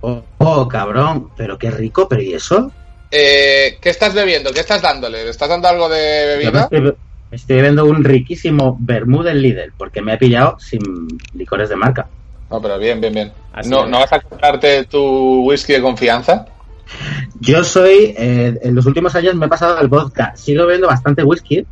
Oh, 0.00 0.22
oh, 0.38 0.68
cabrón, 0.68 1.30
pero 1.36 1.58
qué 1.58 1.70
rico, 1.70 2.08
pero 2.08 2.22
¿y 2.22 2.34
eso? 2.34 2.70
Eh, 3.10 3.78
¿Qué 3.80 3.90
estás 3.90 4.14
bebiendo? 4.14 4.52
¿Qué 4.52 4.60
estás 4.60 4.82
dándole? 4.82 5.24
¿Le 5.24 5.30
estás 5.30 5.48
dando 5.48 5.68
algo 5.68 5.88
de 5.88 6.26
bebida? 6.26 6.62
estoy, 6.62 6.80
me 6.80 7.36
estoy 7.36 7.56
bebiendo 7.56 7.84
un 7.84 8.02
riquísimo 8.02 8.76
vermú 8.80 9.22
del 9.22 9.42
Lidl, 9.42 9.72
porque 9.76 10.02
me 10.02 10.14
he 10.14 10.18
pillado 10.18 10.58
sin 10.58 10.80
licores 11.34 11.68
de 11.68 11.76
marca. 11.76 12.08
No, 12.50 12.60
pero 12.60 12.78
bien, 12.78 13.00
bien, 13.00 13.14
bien. 13.14 13.32
Así 13.52 13.70
¿No. 13.70 13.86
¿No 13.86 14.00
vas 14.00 14.12
a 14.12 14.20
comprarte 14.20 14.84
tu 14.84 15.44
whisky 15.46 15.72
de 15.72 15.80
confianza? 15.80 16.46
Yo 17.40 17.64
soy, 17.64 18.14
eh, 18.16 18.58
en 18.62 18.74
los 18.74 18.86
últimos 18.86 19.14
años 19.14 19.34
me 19.34 19.46
he 19.46 19.48
pasado 19.48 19.78
al 19.78 19.88
vodka. 19.88 20.36
Sigo 20.36 20.64
bebiendo 20.64 20.86
bastante 20.86 21.22
whisky, 21.22 21.66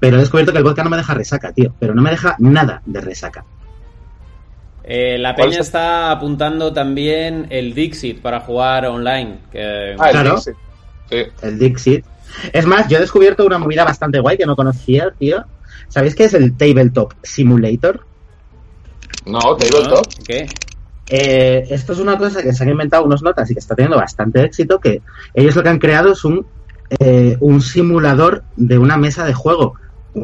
pero 0.00 0.16
he 0.16 0.20
descubierto 0.20 0.52
que 0.52 0.58
el 0.58 0.64
vodka 0.64 0.84
no 0.84 0.90
me 0.90 0.96
deja 0.96 1.14
resaca, 1.14 1.52
tío. 1.52 1.72
Pero 1.78 1.94
no 1.94 2.02
me 2.02 2.10
deja 2.10 2.36
nada 2.38 2.82
de 2.86 3.00
resaca. 3.00 3.44
eh, 4.84 5.18
la 5.18 5.34
¿Cuál 5.34 5.48
peña 5.48 5.60
es? 5.60 5.66
está 5.66 6.10
apuntando 6.12 6.72
también 6.72 7.46
el 7.50 7.74
Dixit 7.74 8.20
para 8.20 8.40
jugar 8.40 8.86
online. 8.86 9.38
Que... 9.50 9.96
Ah, 9.98 10.06
el 10.06 10.10
Claro. 10.12 10.34
Dixit. 10.36 10.54
Sí. 11.10 11.16
El 11.42 11.58
Dixit. 11.58 12.04
Es 12.52 12.66
más, 12.66 12.88
yo 12.88 12.98
he 12.98 13.00
descubierto 13.00 13.46
una 13.46 13.58
movida 13.58 13.84
bastante 13.84 14.20
guay 14.20 14.36
que 14.36 14.46
no 14.46 14.54
conocía, 14.56 15.10
tío. 15.18 15.44
¿Sabéis 15.88 16.14
qué 16.14 16.24
es 16.24 16.34
el 16.34 16.56
Tabletop 16.56 17.12
Simulator? 17.22 18.04
No, 19.24 19.38
¿No? 19.40 19.56
tabletop. 19.56 20.06
¿Qué? 20.26 20.46
Eh, 21.08 21.64
esto 21.70 21.92
es 21.92 22.00
una 22.00 22.18
cosa 22.18 22.42
que 22.42 22.52
se 22.52 22.64
han 22.64 22.70
inventado 22.70 23.04
unos 23.04 23.22
notas 23.22 23.48
y 23.50 23.54
que 23.54 23.60
está 23.60 23.74
teniendo 23.76 23.96
bastante 23.96 24.42
éxito, 24.42 24.80
que 24.80 25.02
ellos 25.34 25.54
lo 25.54 25.62
que 25.62 25.68
han 25.68 25.78
creado 25.78 26.12
es 26.12 26.24
un, 26.24 26.44
eh, 26.98 27.36
un 27.40 27.60
simulador 27.60 28.42
de 28.56 28.76
una 28.78 28.96
mesa 28.96 29.24
de 29.24 29.32
juego. 29.34 29.74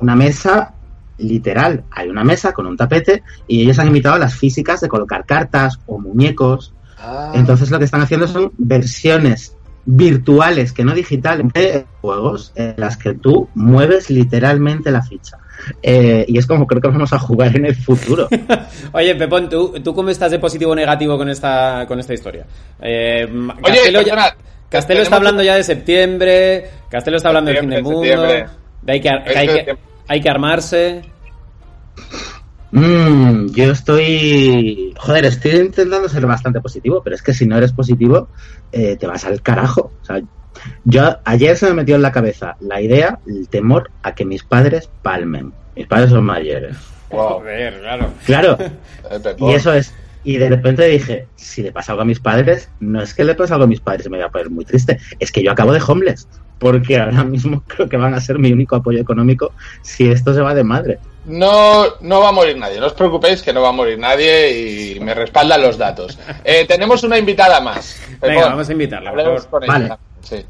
Una 0.01 0.17
mesa 0.17 0.75
literal. 1.19 1.85
Hay 1.91 2.09
una 2.09 2.25
mesa 2.25 2.53
con 2.53 2.67
un 2.67 2.77
tapete 2.77 3.23
y 3.47 3.63
ellos 3.63 3.79
han 3.79 3.89
imitado 3.89 4.19
las 4.19 4.35
físicas 4.35 4.81
de 4.81 4.89
colocar 4.89 5.25
cartas 5.27 5.79
o 5.87 5.99
muñecos. 5.99 6.75
Ah. 6.99 7.33
Entonces 7.35 7.71
lo 7.71 7.79
que 7.79 7.85
están 7.85 8.01
haciendo 8.01 8.27
son 8.27 8.53
versiones 8.59 9.57
virtuales, 9.85 10.73
que 10.73 10.85
no 10.85 10.95
digitales, 10.95 11.47
de 11.53 11.85
juegos 12.01 12.53
en 12.55 12.75
las 12.77 12.97
que 12.97 13.15
tú 13.15 13.49
mueves 13.55 14.11
literalmente 14.11 14.91
la 14.91 15.03
ficha. 15.03 15.39
Eh, 15.83 16.25
y 16.29 16.39
es 16.39 16.47
como 16.47 16.67
creo 16.67 16.81
que 16.81 16.89
vamos 16.89 17.13
a 17.13 17.19
jugar 17.19 17.57
en 17.57 17.67
el 17.67 17.75
futuro. 17.75 18.29
Oye, 18.93 19.15
Pepón, 19.15 19.49
¿tú, 19.49 19.75
¿tú 19.83 19.95
cómo 19.95 20.11
estás 20.11 20.31
de 20.31 20.39
positivo 20.39 20.73
o 20.73 20.75
negativo 20.75 21.19
con 21.19 21.29
esta, 21.29 21.85
con 21.87 21.99
esta 22.01 22.15
historia? 22.15 22.47
Eh, 22.81 23.27
Oye, 23.31 23.63
Castelo, 23.63 24.01
ya- 24.01 24.05
perdona, 24.05 24.37
Castelo 24.69 25.03
está 25.03 25.17
hablando 25.17 25.43
ya 25.43 25.57
de 25.57 25.65
septiembre, 25.65 26.71
Castelo 26.89 27.17
está 27.17 27.29
hablando 27.29 27.51
del 27.51 27.61
fin 27.61 27.71
del 27.71 27.83
mundo, 27.83 28.03
hay 28.87 29.01
que, 29.01 29.09
hay, 29.09 29.47
que, 29.49 29.77
hay 30.09 30.21
que 30.21 30.31
armarse. 30.31 31.03
Mm, 32.73 33.49
yo 33.53 33.73
estoy. 33.73 34.95
Joder, 34.99 35.27
estoy 35.27 35.53
intentando 35.53 36.09
ser 36.09 36.27
bastante 36.27 36.61
positivo, 36.61 37.03
pero 37.03 37.15
es 37.15 37.23
que 37.23 37.35
si 37.35 37.47
no 37.47 37.57
eres 37.57 37.73
positivo, 37.73 38.29
eh, 38.73 38.97
te 38.97 39.07
vas 39.07 39.25
al 39.25 39.43
carajo. 39.43 39.93
O 40.01 40.05
sea, 40.05 40.21
yo 40.85 41.19
ayer 41.25 41.57
se 41.57 41.67
me 41.67 41.75
metió 41.75 41.97
en 41.97 42.03
la 42.03 42.13
cabeza 42.13 42.57
la 42.61 42.81
idea, 42.81 43.19
el 43.27 43.49
temor 43.49 43.91
a 44.03 44.15
que 44.15 44.25
mis 44.25 44.43
padres 44.43 44.89
palmen. 45.03 45.53
Mis 45.77 45.87
padres 45.87 46.11
son 46.11 46.25
mayores. 46.25 46.77
Wow. 47.11 47.41
Joder, 47.41 47.81
claro. 47.81 48.11
Claro, 48.25 48.59
y 49.39 49.53
eso 49.53 49.73
es. 49.75 49.95
Y 50.25 50.37
de 50.37 50.49
repente 50.49 50.85
dije, 50.87 51.27
si 51.35 51.63
le 51.63 51.73
pasa 51.73 51.93
algo 51.93 52.03
a 52.03 52.05
mis 52.05 52.21
padres, 52.21 52.69
no 52.81 53.03
es 53.03 53.13
que 53.13 53.25
le 53.25 53.35
pase 53.35 53.53
algo 53.53 53.65
a 53.65 53.69
mis 53.69 53.81
padres 53.81 54.07
y 54.07 54.09
me 54.11 54.19
voy 54.19 54.27
a 54.27 54.31
poner 54.31 54.51
muy 54.51 54.65
triste, 54.65 54.99
es 55.19 55.33
que 55.33 55.43
yo 55.43 55.51
acabo 55.53 55.73
de 55.73 55.83
homeless. 55.87 56.29
Porque 56.59 56.99
ahora 56.99 57.25
mismo 57.25 57.63
creo 57.67 57.89
que 57.89 57.97
van 57.97 58.15
a 58.15 58.21
ser 58.21 58.39
mi 58.39 58.53
único 58.53 58.77
apoyo 58.77 59.01
económico 59.01 59.53
si 59.83 60.09
esto 60.09 60.33
se 60.33 60.41
va 60.41 60.55
de 60.55 60.63
madre. 60.65 60.99
No, 61.25 61.85
no 62.01 62.21
va 62.21 62.29
a 62.31 62.33
morir 62.33 62.57
nadie, 62.57 62.81
no 62.81 62.87
os 62.87 62.95
preocupéis 62.95 63.43
que 63.43 63.53
no 63.53 63.63
va 63.63 63.69
a 63.69 63.73
morir 63.73 63.99
nadie 63.99 64.95
y 64.97 65.01
me 65.01 65.15
respaldan 65.15 65.63
los 65.63 65.79
datos. 65.79 66.19
Eh, 66.45 66.65
tenemos 66.67 67.03
una 67.05 67.17
invitada 67.19 67.61
más. 67.61 68.01
Venga, 68.21 68.47
vamos 68.49 68.69
a 68.69 68.73
invitarla, 68.73 69.13
por 69.13 69.23
favor. 69.23 69.49
con 69.49 69.63
ella 69.65 69.73
Vale. 69.73 69.97
sí. 70.23 70.45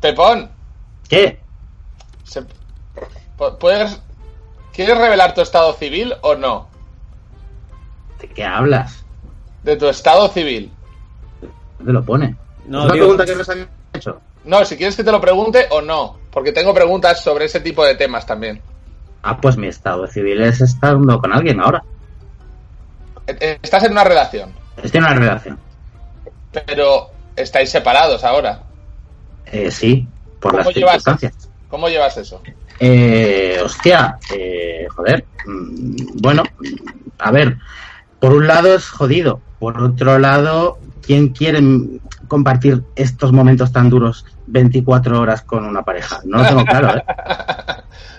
Pepón, 0.00 0.48
¿Qué? 1.08 1.40
¿puedes, 3.58 4.00
¿quieres 4.72 4.98
revelar 4.98 5.34
tu 5.34 5.40
estado 5.40 5.72
civil 5.74 6.14
o 6.22 6.34
no? 6.34 6.67
¿De 8.20 8.28
qué 8.28 8.44
hablas? 8.44 9.04
De 9.62 9.76
tu 9.76 9.88
estado 9.88 10.28
civil. 10.28 10.70
¿Dónde 11.78 11.92
lo 11.92 12.04
pone? 12.04 12.36
No, 12.66 12.80
es 12.80 12.84
una 12.86 12.92
pregunta 12.94 13.24
que 13.24 13.34
nos 13.36 13.48
han 13.48 13.68
hecho. 13.92 14.20
No, 14.44 14.64
si 14.64 14.76
quieres 14.76 14.96
que 14.96 15.04
te 15.04 15.12
lo 15.12 15.20
pregunte 15.20 15.66
o 15.70 15.80
no, 15.80 16.18
porque 16.32 16.52
tengo 16.52 16.72
preguntas 16.74 17.22
sobre 17.22 17.44
ese 17.46 17.60
tipo 17.60 17.84
de 17.84 17.94
temas 17.94 18.26
también. 18.26 18.60
Ah, 19.22 19.36
pues 19.40 19.56
mi 19.56 19.66
estado 19.66 20.06
civil 20.06 20.40
es 20.42 20.60
estando 20.60 21.20
con 21.20 21.32
alguien 21.32 21.60
ahora. 21.60 21.82
Eh, 23.26 23.36
eh, 23.40 23.58
Estás 23.62 23.84
en 23.84 23.92
una 23.92 24.04
relación, 24.04 24.52
Estoy 24.82 24.98
en 24.98 25.04
una 25.04 25.14
relación. 25.14 25.58
pero 26.66 27.10
estáis 27.36 27.70
separados 27.70 28.24
ahora. 28.24 28.62
Eh, 29.46 29.70
sí, 29.70 30.06
por 30.40 30.52
¿Cómo 30.52 30.64
las 30.64 30.74
llevas? 30.74 30.92
circunstancias. 31.02 31.48
¿Cómo 31.68 31.88
llevas 31.88 32.16
eso? 32.16 32.40
Eh, 32.80 33.60
hostia, 33.62 34.18
eh, 34.34 34.86
joder. 34.94 35.24
mm, 35.46 35.96
Bueno, 36.22 36.42
a 37.18 37.30
ver, 37.32 37.56
por 38.20 38.32
un 38.32 38.46
lado 38.46 38.74
es 38.74 38.88
jodido, 38.88 39.40
por 39.58 39.80
otro 39.82 40.18
lado, 40.18 40.78
¿quién 41.02 41.28
quiere 41.28 41.60
compartir 42.26 42.82
estos 42.96 43.32
momentos 43.32 43.72
tan 43.72 43.88
duros 43.88 44.24
24 44.46 45.20
horas 45.20 45.42
con 45.42 45.64
una 45.64 45.82
pareja? 45.82 46.20
No 46.24 46.38
lo 46.42 46.46
tengo 46.48 46.64
claro, 46.64 46.96
¿eh? 46.98 47.02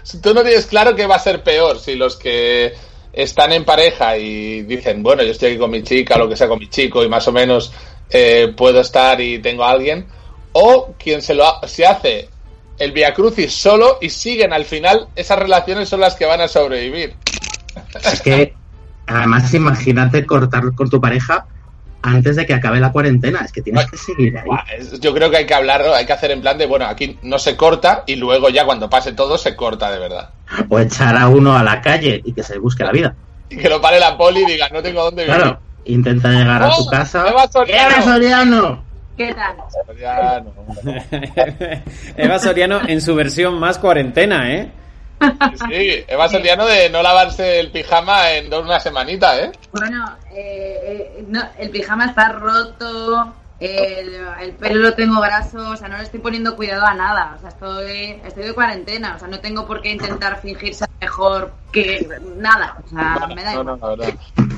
Si 0.03 0.17
tú 0.21 0.33
no 0.33 0.41
tienes 0.43 0.65
claro 0.65 0.95
que 0.95 1.05
va 1.07 1.15
a 1.15 1.19
ser 1.19 1.43
peor 1.43 1.79
si 1.79 1.95
los 1.95 2.15
que 2.15 2.73
están 3.13 3.51
en 3.53 3.65
pareja 3.65 4.17
y 4.17 4.61
dicen, 4.63 5.03
bueno, 5.03 5.23
yo 5.23 5.31
estoy 5.31 5.49
aquí 5.49 5.57
con 5.59 5.71
mi 5.71 5.83
chica, 5.83 6.17
lo 6.17 6.29
que 6.29 6.35
sea 6.35 6.47
con 6.47 6.59
mi 6.59 6.69
chico 6.69 7.03
y 7.03 7.09
más 7.09 7.27
o 7.27 7.31
menos 7.31 7.71
eh, 8.09 8.53
puedo 8.55 8.81
estar 8.81 9.19
y 9.21 9.39
tengo 9.39 9.63
a 9.63 9.71
alguien, 9.71 10.07
o 10.53 10.93
quien 10.97 11.21
se 11.21 11.33
lo 11.35 11.45
ha- 11.45 11.67
se 11.67 11.85
hace 11.85 12.29
el 12.77 12.91
Via 12.91 13.13
Crucis 13.13 13.53
solo 13.53 13.97
y 14.01 14.09
siguen 14.09 14.53
al 14.53 14.63
final, 14.65 15.09
esas 15.15 15.37
relaciones 15.37 15.89
son 15.89 15.99
las 15.99 16.15
que 16.15 16.25
van 16.25 16.39
a 16.41 16.47
sobrevivir. 16.47 17.15
Es 18.03 18.21
que, 18.21 18.53
además, 19.09 19.53
imagínate 19.53 20.25
cortar 20.25 20.73
con 20.75 20.89
tu 20.89 21.01
pareja 21.01 21.45
antes 22.01 22.35
de 22.37 22.45
que 22.45 22.53
acabe 22.53 22.79
la 22.79 22.91
cuarentena. 22.91 23.39
Es 23.43 23.51
que 23.51 23.61
tienes 23.61 23.89
que 23.89 23.97
seguir 23.97 24.37
ahí. 24.37 24.47
Yo 24.99 25.13
creo 25.13 25.29
que 25.29 25.37
hay 25.37 25.45
que 25.45 25.53
hablarlo, 25.53 25.93
hay 25.93 26.05
que 26.05 26.13
hacer 26.13 26.31
en 26.31 26.41
plan 26.41 26.57
de, 26.57 26.65
bueno, 26.65 26.85
aquí 26.85 27.17
no 27.23 27.39
se 27.39 27.55
corta 27.57 28.03
y 28.07 28.15
luego 28.15 28.49
ya 28.49 28.65
cuando 28.65 28.89
pase 28.89 29.13
todo 29.13 29.37
se 29.37 29.55
corta 29.55 29.91
de 29.91 29.99
verdad. 29.99 30.29
O 30.69 30.79
echar 30.79 31.17
a 31.17 31.27
uno 31.27 31.57
a 31.57 31.63
la 31.63 31.81
calle 31.81 32.21
y 32.23 32.33
que 32.33 32.43
se 32.43 32.57
busque 32.57 32.83
la 32.83 32.91
vida. 32.91 33.15
Y 33.49 33.57
que 33.57 33.69
lo 33.69 33.81
pare 33.81 33.99
la 33.99 34.17
poli 34.17 34.43
y 34.43 34.45
diga, 34.45 34.69
no 34.69 34.81
tengo 34.81 35.03
dónde 35.03 35.23
vivir. 35.25 35.39
Claro, 35.39 35.59
intenta 35.85 36.29
llegar 36.29 36.63
a 36.63 36.69
¡Oh! 36.69 36.83
tu 36.83 36.89
casa. 36.89 37.27
Eva 37.27 37.47
Soriano! 37.47 37.89
¡Eva 37.89 38.01
Soriano! 38.03 38.83
¿Qué 39.17 39.33
tal? 39.33 39.57
Ya, 39.99 40.39
no. 40.39 40.53
Eva 42.15 42.39
Soriano 42.39 42.79
en 42.87 43.01
su 43.01 43.15
versión 43.15 43.59
más 43.59 43.77
cuarentena, 43.77 44.53
¿eh? 44.53 44.71
Sí, 45.69 46.03
Eva 46.07 46.29
Soriano 46.29 46.65
de 46.65 46.89
no 46.89 47.01
lavarse 47.03 47.59
el 47.59 47.71
pijama 47.71 48.31
en 48.31 48.53
una 48.53 48.79
semanita, 48.79 49.39
¿eh? 49.39 49.51
Bueno, 49.71 50.17
eh, 50.31 50.79
eh, 51.19 51.23
no, 51.27 51.41
el 51.57 51.69
pijama 51.69 52.05
está 52.05 52.29
roto, 52.29 53.33
el, 53.59 54.25
el 54.41 54.51
pelo 54.53 54.79
lo 54.79 54.93
tengo 54.93 55.19
graso, 55.19 55.71
o 55.71 55.75
sea, 55.75 55.89
no 55.89 55.97
le 55.97 56.03
estoy 56.03 56.19
poniendo 56.21 56.55
cuidado 56.55 56.85
a 56.85 56.93
nada. 56.93 57.33
O 57.37 57.39
sea, 57.41 57.49
estoy, 57.49 58.21
estoy 58.25 58.43
de 58.45 58.53
cuarentena, 58.53 59.15
o 59.15 59.19
sea, 59.19 59.27
no 59.27 59.39
tengo 59.39 59.65
por 59.67 59.81
qué 59.81 59.89
intentar 59.91 60.39
fingir 60.41 60.73
ser 60.73 60.87
mejor 61.01 61.51
que 61.71 62.07
nada. 62.37 62.77
O 62.85 62.87
sea, 62.89 63.27
me 63.27 63.43
da 63.43 63.55
No, 63.55 63.61
igual. 63.61 63.79
no, 63.79 63.87
verdad. 63.97 64.09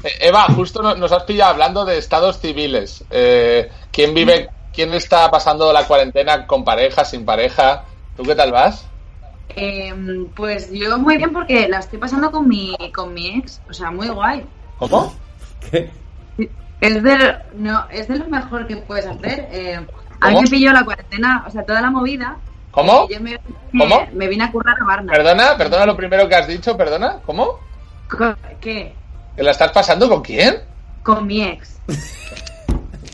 Eh, 0.04 0.18
Eva, 0.22 0.44
justo 0.56 0.82
no- 0.84 0.96
nos 0.96 1.12
has 1.12 1.24
pillado 1.24 1.52
hablando 1.52 1.86
de 1.86 1.98
estados 1.98 2.40
civiles. 2.40 3.04
Eh, 3.10 3.72
¿Quién 3.92 4.14
vive, 4.14 4.50
quién 4.74 4.94
está 4.94 5.30
pasando 5.32 5.74
la 5.74 5.86
cuarentena 5.88 6.46
con 6.46 6.64
pareja, 6.64 7.04
sin 7.04 7.26
pareja? 7.26 7.84
¿Tú 8.16 8.24
qué 8.24 8.36
tal 8.36 8.52
vas? 8.52 8.86
Eh, 9.56 9.94
pues 10.36 10.72
yo 10.72 10.98
muy 10.98 11.18
bien 11.18 11.32
porque 11.34 11.68
la 11.68 11.80
estoy 11.80 12.00
pasando 12.00 12.32
con 12.32 12.48
mi, 12.48 12.76
con 12.94 13.14
mi 13.14 13.38
ex, 13.40 13.62
o 13.70 13.74
sea, 13.74 13.92
muy 13.92 14.08
guay. 14.10 14.46
¿Cómo? 14.78 15.14
¿Qué? 15.70 15.90
Es 16.80 17.04
de, 17.04 17.18
lo- 17.18 17.34
no, 17.56 17.86
es 17.92 18.08
de 18.08 18.18
lo 18.18 18.26
mejor 18.28 18.66
que 18.68 18.78
puedes 18.78 19.06
hacer. 19.06 19.48
Eh, 19.52 19.80
a 20.20 20.30
mí 20.32 20.42
me 20.42 20.48
pilló 20.50 20.74
la 20.74 20.84
cuarentena, 20.84 21.44
o 21.48 21.52
sea, 21.52 21.64
toda 21.64 21.82
la 21.82 21.92
movida. 21.92 22.38
¿Cómo? 22.72 23.06
y 23.10 23.14
yo 23.14 23.20
me, 23.22 23.38
¿Cómo? 23.78 24.08
me 24.14 24.28
vine 24.28 24.46
a 24.46 24.52
currar 24.52 24.76
a 24.82 24.86
Varna. 24.86 25.12
Perdona, 25.12 25.58
perdona 25.58 25.86
lo 25.86 25.96
primero 25.98 26.28
que 26.30 26.36
has 26.36 26.48
dicho, 26.48 26.76
perdona. 26.78 27.18
¿Cómo? 27.26 27.60
¿Qué? 28.62 28.94
¿Que 29.36 29.44
la 29.44 29.52
estás 29.52 29.72
pasando 29.72 30.08
con 30.10 30.22
quién? 30.22 30.56
Con 31.04 31.28
mi 31.28 31.44
ex. 31.44 31.80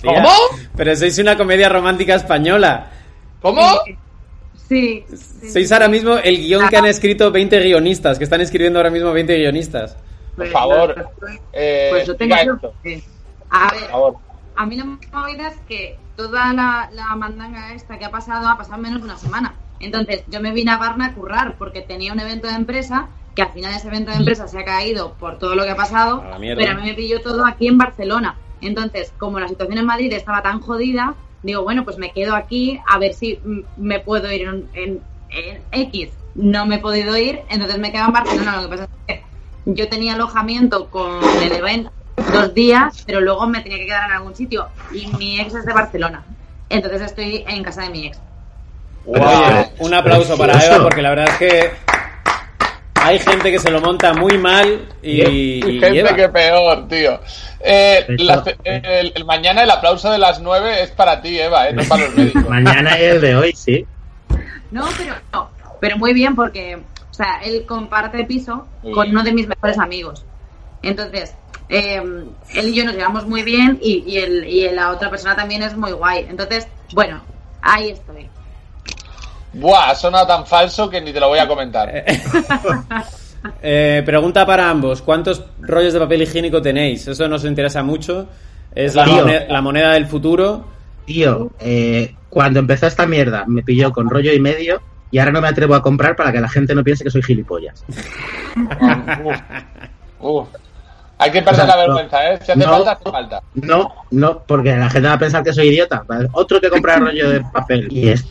¿Cómo? 0.04 0.30
Pero 0.76 0.96
sois 0.96 1.18
una 1.20 1.36
comedia 1.36 1.70
romántica 1.70 2.16
española. 2.16 2.88
¿Cómo? 3.42 3.62
Sí. 3.86 3.98
Sí, 4.68 5.06
Sois 5.52 5.68
sí. 5.68 5.74
ahora 5.74 5.88
mismo 5.88 6.18
el 6.18 6.38
guion 6.38 6.68
que 6.70 6.78
han 6.78 6.86
escrito 6.86 7.32
20 7.32 7.60
guionistas, 7.62 8.18
que 8.18 8.24
están 8.24 8.42
escribiendo 8.42 8.80
ahora 8.80 8.90
mismo 8.92 9.12
20 9.12 9.36
guionistas. 9.38 9.98
Pues, 10.36 10.52
favor, 10.52 10.96
no, 10.98 11.10
pues, 11.20 11.40
eh, 11.54 11.88
pues 12.06 12.18
tengo 12.18 12.36
yo. 12.46 12.54
esto. 12.56 12.74
Sí. 12.84 13.04
A 13.50 13.70
Por 13.70 13.80
ver, 13.80 13.90
favor. 13.90 14.16
a 14.56 14.66
mí 14.66 14.76
la 14.76 14.86
movida 14.86 15.48
es 15.48 15.58
que 15.68 15.98
toda 16.16 16.54
la, 16.54 16.90
la 16.94 17.16
mandanga 17.16 17.74
esta 17.74 17.98
que 17.98 18.06
ha 18.06 18.12
pasado 18.12 18.48
ha 18.48 18.58
pasado 18.58 18.78
menos 18.82 19.00
de 19.00 19.06
una 19.06 19.18
semana. 19.18 19.56
Entonces, 19.80 20.24
yo 20.28 20.40
me 20.42 20.52
vine 20.52 20.72
a 20.72 20.78
Varna 20.78 21.08
a 21.08 21.14
currar 21.14 21.56
porque 21.58 21.82
tenía 21.82 22.12
un 22.14 22.20
evento 22.20 22.48
de 22.48 22.54
empresa 22.56 23.08
que 23.36 23.44
al 23.44 23.50
final 23.52 23.74
ese 23.76 23.88
evento 23.88 24.10
de 24.12 24.18
empresa 24.18 24.48
se 24.48 24.60
ha 24.60 24.66
caído 24.66 25.14
por 25.14 25.38
todo 25.38 25.54
lo 25.56 25.64
que 25.64 25.70
ha 25.70 25.76
pasado, 25.76 26.22
A 26.22 26.30
la 26.32 26.40
mierda. 26.40 26.60
pero 26.64 26.72
a 26.78 26.82
mí 26.82 26.88
me 26.90 26.96
pilló 26.96 27.22
todo 27.22 27.46
aquí 27.46 27.68
en 27.68 27.78
Barcelona. 27.78 28.36
Entonces, 28.62 29.14
como 29.20 29.40
la 29.40 29.48
situación 29.48 29.78
en 29.78 29.86
Madrid 29.86 30.12
estaba 30.14 30.42
tan 30.42 30.60
jodida, 30.60 31.14
digo, 31.44 31.64
bueno, 31.64 31.84
pues 31.86 31.98
me 31.98 32.12
quedo 32.12 32.36
aquí 32.36 32.80
a 32.88 32.98
ver 32.98 33.14
si 33.14 33.40
mm, 33.44 33.60
me 33.78 34.00
puedo 34.00 34.32
ir 34.32 34.42
en, 34.48 34.68
en- 34.74 35.02
en 35.30 35.62
X. 35.72 36.10
No 36.36 36.66
me 36.66 36.76
he 36.76 36.80
podido 36.80 37.18
ir, 37.18 37.42
entonces 37.50 37.80
me 37.80 37.92
quedo 37.92 38.06
en 38.06 38.12
Barcelona. 38.14 38.58
Lo 38.58 38.64
que 38.64 38.78
pasa 38.78 38.84
es 39.08 39.16
que 39.16 39.24
yo 39.66 39.88
tenía 39.90 40.14
alojamiento 40.14 40.90
con 40.90 41.20
el 41.44 41.52
evento 41.52 41.92
dos 42.32 42.54
días, 42.54 43.04
pero 43.06 43.22
luego 43.22 43.48
me 43.48 43.62
tenía 43.62 43.78
que 43.80 43.86
quedar 43.88 44.10
en 44.10 44.16
algún 44.18 44.36
sitio 44.36 44.68
y 44.94 45.08
mi 45.18 45.40
ex 45.40 45.54
es 45.56 45.66
de 45.66 45.74
Barcelona. 45.74 46.24
Entonces 46.70 47.02
estoy 47.02 47.44
en 47.48 47.64
casa 47.64 47.82
de 47.84 47.90
mi 47.90 48.08
ex. 48.08 48.20
Oye, 49.06 49.70
un 49.80 49.94
aplauso 49.94 50.38
para. 50.38 50.54
Eva 50.66 50.84
porque 50.84 51.02
la 51.02 51.10
verdad 51.12 51.30
es 51.30 51.38
que 51.38 51.72
hay 53.08 53.20
gente 53.20 53.52
que 53.52 53.60
se 53.60 53.72
lo 53.72 53.80
monta 53.82 54.14
muy 54.14 54.38
mal 54.38 54.88
y, 55.02 55.22
Y 55.22 55.66
y 55.66 55.80
gente 55.80 56.16
que 56.16 56.30
peor, 56.30 56.88
tío. 56.88 57.20
Eh, 57.60 58.06
la- 58.20 58.44
el, 58.64 59.12
el 59.16 59.26
mañana 59.26 59.64
el 59.64 59.72
aplauso 59.72 60.12
de 60.12 60.18
las 60.18 60.40
9 60.42 60.82
es 60.84 60.92
para 60.92 61.22
ti, 61.22 61.40
Eva, 61.40 61.70
¿eh? 61.70 61.74
no 61.74 61.84
para 61.84 62.04
los 62.06 62.16
médicos. 62.18 62.50
Mañana 62.50 63.00
y 63.00 63.04
el 63.04 63.22
de 63.22 63.36
hoy, 63.36 63.54
sí. 63.54 63.86
No, 64.72 64.86
pero 64.98 65.16
no, 65.34 65.50
pero 65.80 65.98
muy 65.98 66.14
bien 66.14 66.36
porque, 66.36 66.76
o 66.76 67.14
sea, 67.14 67.40
él 67.44 67.66
comparte 67.66 68.24
piso 68.26 68.68
con 68.94 69.10
uno 69.10 69.24
de 69.24 69.32
mis 69.32 69.48
mejores 69.48 69.78
amigos. 69.80 70.26
Entonces, 70.84 71.34
eh, 71.70 71.96
él 72.54 72.68
y 72.70 72.74
yo 72.74 72.86
nos 72.86 72.96
llevamos 72.96 73.26
muy 73.26 73.44
bien 73.44 73.80
y, 73.82 74.04
y, 74.06 74.18
el, 74.18 74.46
y 74.46 74.70
la 74.72 74.92
otra 74.92 75.10
persona 75.10 75.36
también 75.36 75.64
es 75.64 75.76
muy 75.76 75.92
guay. 75.94 76.26
Entonces, 76.30 76.68
bueno, 76.94 77.22
ahí 77.62 77.90
estoy. 77.92 78.30
Buah, 79.54 79.92
ha 79.92 79.96
sonado 79.96 80.28
tan 80.28 80.46
falso 80.46 80.90
que 80.90 81.02
ni 81.02 81.12
te 81.14 81.20
lo 81.20 81.30
voy 81.30 81.40
a 81.40 81.48
comentar. 81.48 81.92
Eh, 83.62 84.02
pregunta 84.06 84.46
para 84.46 84.70
ambos: 84.70 85.02
¿cuántos 85.02 85.42
rollos 85.60 85.94
de 85.94 86.00
papel 86.00 86.24
higiénico 86.24 86.62
tenéis? 86.62 87.08
Eso 87.08 87.30
nos 87.30 87.46
interesa 87.46 87.82
mucho. 87.84 88.28
Es 88.74 88.94
la, 88.96 89.06
Tío. 89.06 89.18
moneda, 89.18 89.46
la 89.48 89.62
moneda 89.62 89.92
del 89.94 90.06
futuro. 90.08 90.66
Tío, 91.06 91.52
eh, 91.60 92.16
cuando 92.30 92.60
empezó 92.60 92.88
esta 92.88 93.06
mierda 93.06 93.46
me 93.48 93.64
pilló 93.64 93.92
con 93.94 94.10
rollo 94.10 94.34
y 94.34 94.40
medio 94.40 94.82
y 95.12 95.20
ahora 95.20 95.32
no 95.32 95.42
me 95.42 95.48
atrevo 95.48 95.76
a 95.76 95.82
comprar 95.82 96.16
para 96.16 96.32
que 96.32 96.42
la 96.42 96.50
gente 96.50 96.76
no 96.76 96.84
piense 96.84 97.04
que 97.04 97.12
soy 97.12 97.22
gilipollas. 97.22 97.86
Hay 101.20 101.32
que 101.32 101.42
perder 101.42 101.64
O 101.64 101.66
sea, 101.66 101.76
la 101.76 101.78
vergüenza, 101.78 102.32
¿eh? 102.32 102.40
Si 102.44 102.52
hace 102.52 102.60
no. 102.60 102.70
falta, 102.70 102.92
hace 102.92 103.12
falta. 103.12 103.42
No, 103.56 103.92
no, 104.12 104.44
porque 104.44 104.76
la 104.76 104.90
gente 104.90 105.08
va 105.08 105.16
a 105.16 105.20
pensar 105.20 105.44
que 105.44 105.54
soy 105.54 105.68
idiota. 105.70 106.04
Otro 106.34 106.62
que 106.62 106.70
compra 106.70 106.98
rollo 106.98 107.30
de 107.30 107.42
papel. 107.42 107.88
Y 107.90 108.10
es 108.10 108.26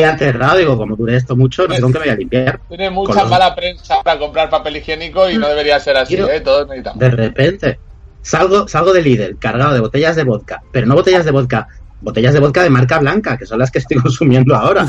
he 0.00 0.04
aterrado, 0.06 0.58
digo, 0.58 0.76
como 0.76 0.96
dure 0.96 1.16
esto 1.16 1.36
mucho, 1.36 1.66
no 1.68 1.74
sé 1.74 1.80
con 1.80 1.92
qué 1.92 1.98
me 1.98 2.04
voy 2.06 2.12
a 2.14 2.16
limpiar. 2.16 2.60
Tiene 2.68 2.90
mucha 2.90 3.22
los- 3.22 3.30
mala 3.30 3.54
prensa 3.54 4.02
para 4.02 4.18
comprar 4.18 4.50
papel 4.50 4.76
higiénico 4.78 5.28
y 5.30 5.36
no 5.38 5.48
debería 5.48 5.78
ser 5.80 5.96
así, 5.96 6.14
Quiero- 6.14 6.30
¿eh? 6.30 6.40
Todos 6.40 6.66
necesitamos. 6.68 6.98
De 7.00 7.10
repente, 7.10 7.78
salgo, 8.22 8.66
salgo 8.68 8.92
de 8.92 9.02
Lidl 9.02 9.38
cargado 9.38 9.72
de 9.74 9.80
botellas 9.80 10.16
de 10.16 10.24
vodka, 10.24 10.62
pero 10.72 10.86
no 10.86 10.94
botellas 10.94 11.24
de 11.24 11.30
vodka, 11.30 11.68
botellas 12.00 12.34
de 12.34 12.40
vodka 12.40 12.62
de 12.62 12.70
marca 12.70 12.98
blanca, 12.98 13.36
que 13.38 13.46
son 13.46 13.58
las 13.58 13.70
que 13.70 13.78
estoy 13.78 13.96
consumiendo 14.02 14.54
ahora. 14.54 14.86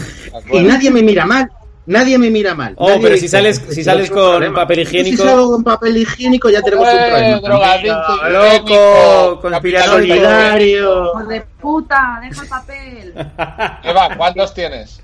Y 0.51 0.60
nadie 0.62 0.91
me 0.91 1.01
mira 1.03 1.25
mal. 1.25 1.50
Nadie 1.91 2.17
me 2.17 2.29
mira 2.29 2.55
mal. 2.55 2.74
Oh, 2.77 2.88
pero 3.01 3.10
dice, 3.15 3.19
si 3.19 3.27
sales- 3.27 3.57
"Este 3.60 3.74
si 3.75 3.83
sales 3.83 4.10
con 4.10 4.31
problema". 4.31 4.55
papel 4.62 4.79
higiénico- 4.79 5.24
Si 5.24 5.29
salgo 5.29 5.51
con 5.51 5.63
papel 5.63 5.98
higiénico 5.98 6.50
ya 6.50 6.62
tenemos 6.62 6.88
un 6.88 6.98
¡Eh, 7.00 7.07
problema. 7.10 7.39
drogadicto 7.41 8.07
Amiga, 8.24 8.29
loco, 8.29 9.41
conspiranoico. 9.41 9.98
Solidario. 9.98 11.03
¡Hijo 11.05 11.24
de 11.25 11.41
puta! 11.62 12.19
¡Deja 12.21 12.41
el 12.43 12.48
papel! 12.50 13.13
Eva, 13.83 14.15
¿cuántos 14.17 14.53
tienes? 14.53 15.01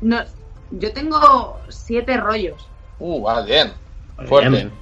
No, 0.00 0.20
yo 0.70 0.92
tengo 0.92 1.58
siete 1.68 2.16
rollos. 2.16 2.66
Uh, 2.98 3.22
va 3.22 3.42
bien. 3.42 3.72
Fuerte. 4.26 4.48
Bien. 4.50 4.72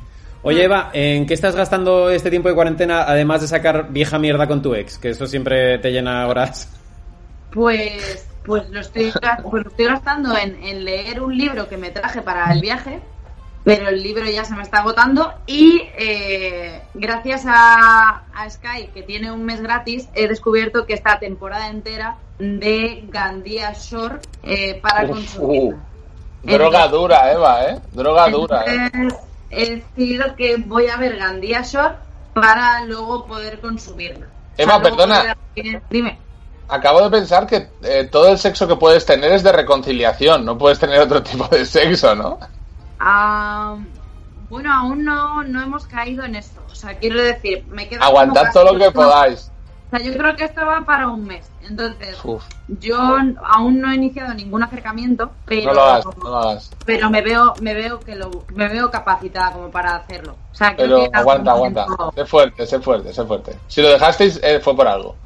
Oye, 0.43 0.65
Eva, 0.65 0.91
¿en 0.95 1.27
qué 1.27 1.35
estás 1.35 1.55
gastando 1.55 2.09
este 2.11 2.31
tiempo 2.31 2.49
de 2.49 2.55
cuarentena 2.55 3.03
además 3.03 3.43
de 3.43 3.49
sacar 3.49 3.89
vieja 3.91 4.19
mierda 4.19 4.47
con 4.47 4.63
tu 4.63 4.75
ex? 4.75 4.97
Que 4.99 5.11
eso 5.11 5.27
siempre 5.27 5.79
te 5.79 5.91
llena 5.91 6.27
horas. 6.29 6.69
Pues, 7.53 8.27
pues 8.45 8.69
lo 8.71 8.81
estoy, 8.81 9.13
pues 9.51 9.65
lo 9.65 9.71
estoy 9.71 9.87
gastando 9.87 10.37
en, 10.37 10.63
en 10.63 10.85
leer 10.85 11.21
un 11.23 11.37
libro 11.37 11.69
que 11.69 11.77
me 11.77 11.91
traje 11.91 12.23
para 12.23 12.53
el 12.53 12.61
viaje, 12.61 13.01
pero 13.65 13.89
el 13.89 14.03
libro 14.03 14.25
ya 14.25 14.45
se 14.45 14.55
me 14.55 14.63
está 14.63 14.79
agotando 14.79 15.33
y 15.47 15.83
eh, 15.99 16.81
gracias 16.95 17.45
a, 17.47 18.23
a 18.35 18.49
Sky, 18.51 18.89
que 18.95 19.03
tiene 19.03 19.31
un 19.31 19.45
mes 19.45 19.61
gratis, 19.61 20.09
he 20.15 20.27
descubierto 20.29 20.87
que 20.87 20.95
esta 20.95 21.19
temporada 21.19 21.69
entera 21.69 22.17
de 22.39 23.05
Gandía 23.09 23.73
Shore 23.75 24.17
eh, 24.43 24.81
para 24.81 25.07
consumir. 25.07 25.75
uh. 25.75 25.79
Droga 26.43 26.89
dura, 26.89 27.31
Eva, 27.33 27.65
¿eh? 27.67 27.79
Droga 27.93 28.29
dura, 28.31 28.65
¿eh? 28.67 28.91
Entonces, 28.95 29.19
he 29.51 29.71
decidido 29.77 30.35
que 30.37 30.57
voy 30.57 30.89
a 30.89 30.97
ver 30.97 31.19
Gandía 31.19 31.61
Shore 31.61 31.97
para 32.33 32.83
luego 32.87 33.27
poder 33.27 33.61
consumirla. 33.61 34.27
Luego 34.57 34.83
perdona. 34.83 35.37
poder- 35.55 35.83
Dime. 35.91 36.19
Acabo 36.71 37.03
de 37.03 37.11
pensar 37.11 37.47
que 37.47 37.69
eh, 37.83 38.09
todo 38.11 38.29
el 38.29 38.39
sexo 38.39 38.69
que 38.69 38.77
puedes 38.77 39.05
tener 39.05 39.33
es 39.33 39.43
de 39.43 39.53
reconciliación, 39.53 40.45
no 40.45 40.57
puedes 40.57 40.79
tener 40.79 41.01
otro 41.01 41.23
tipo 41.25 41.47
de 41.49 41.65
sexo, 41.67 42.15
¿no? 42.15 42.39
Ah, 42.99 43.77
bueno, 44.49 44.73
aún 44.73 45.05
no, 45.05 45.43
no 45.43 45.63
hemos 45.63 45.87
caído 45.87 46.25
en 46.25 46.37
esto. 46.37 46.61
O 46.71 46.75
sea, 46.75 46.99
quiero 46.99 47.23
decir, 47.23 47.65
me 47.69 47.89
queda. 47.89 48.05
Aguantad 48.05 48.53
todo 48.53 48.73
lo 48.73 48.79
que 48.79 48.91
podáis. 48.91 49.51
O 49.93 49.97
sea, 49.97 50.07
yo 50.07 50.13
creo 50.17 50.37
que 50.37 50.45
esto 50.45 50.65
va 50.65 50.85
para 50.85 51.09
un 51.09 51.25
mes. 51.25 51.51
Entonces, 51.63 52.17
Uf, 52.25 52.45
yo 52.69 52.97
aún 53.45 53.81
no 53.81 53.91
he 53.91 53.97
iniciado 53.97 54.35
ningún 54.35 54.63
acercamiento, 54.63 55.31
pero, 55.45 55.67
no 55.67 55.75
lo 55.75 55.83
hagas, 55.83 56.07
no 56.07 56.31
lo 56.31 56.37
hagas. 56.37 56.71
pero 56.85 57.11
me 57.11 57.23
veo, 57.23 57.55
me 57.61 57.75
veo 57.75 58.01
que 58.01 58.15
lo, 58.15 58.31
me 58.55 58.69
veo 58.69 58.91
capacitada 58.91 59.53
como 59.53 59.71
para 59.71 59.97
hacerlo. 59.97 60.37
O 60.53 60.55
sea, 60.55 60.75
creo 60.75 60.87
Pero 60.87 60.97
que 60.99 61.05
en 61.07 61.17
algún 61.17 61.49
aguanta, 61.49 61.83
aguanta. 61.83 62.11
Sé 62.15 62.25
fuerte, 62.25 62.67
sé 62.67 62.81
fuerte, 62.81 63.13
sé 63.13 63.25
fuerte. 63.25 63.57
Si 63.69 63.83
lo 63.83 63.89
dejasteis 63.89 64.41
eh, 64.43 64.61
fue 64.61 64.75
por 64.75 64.87
algo. 64.87 65.17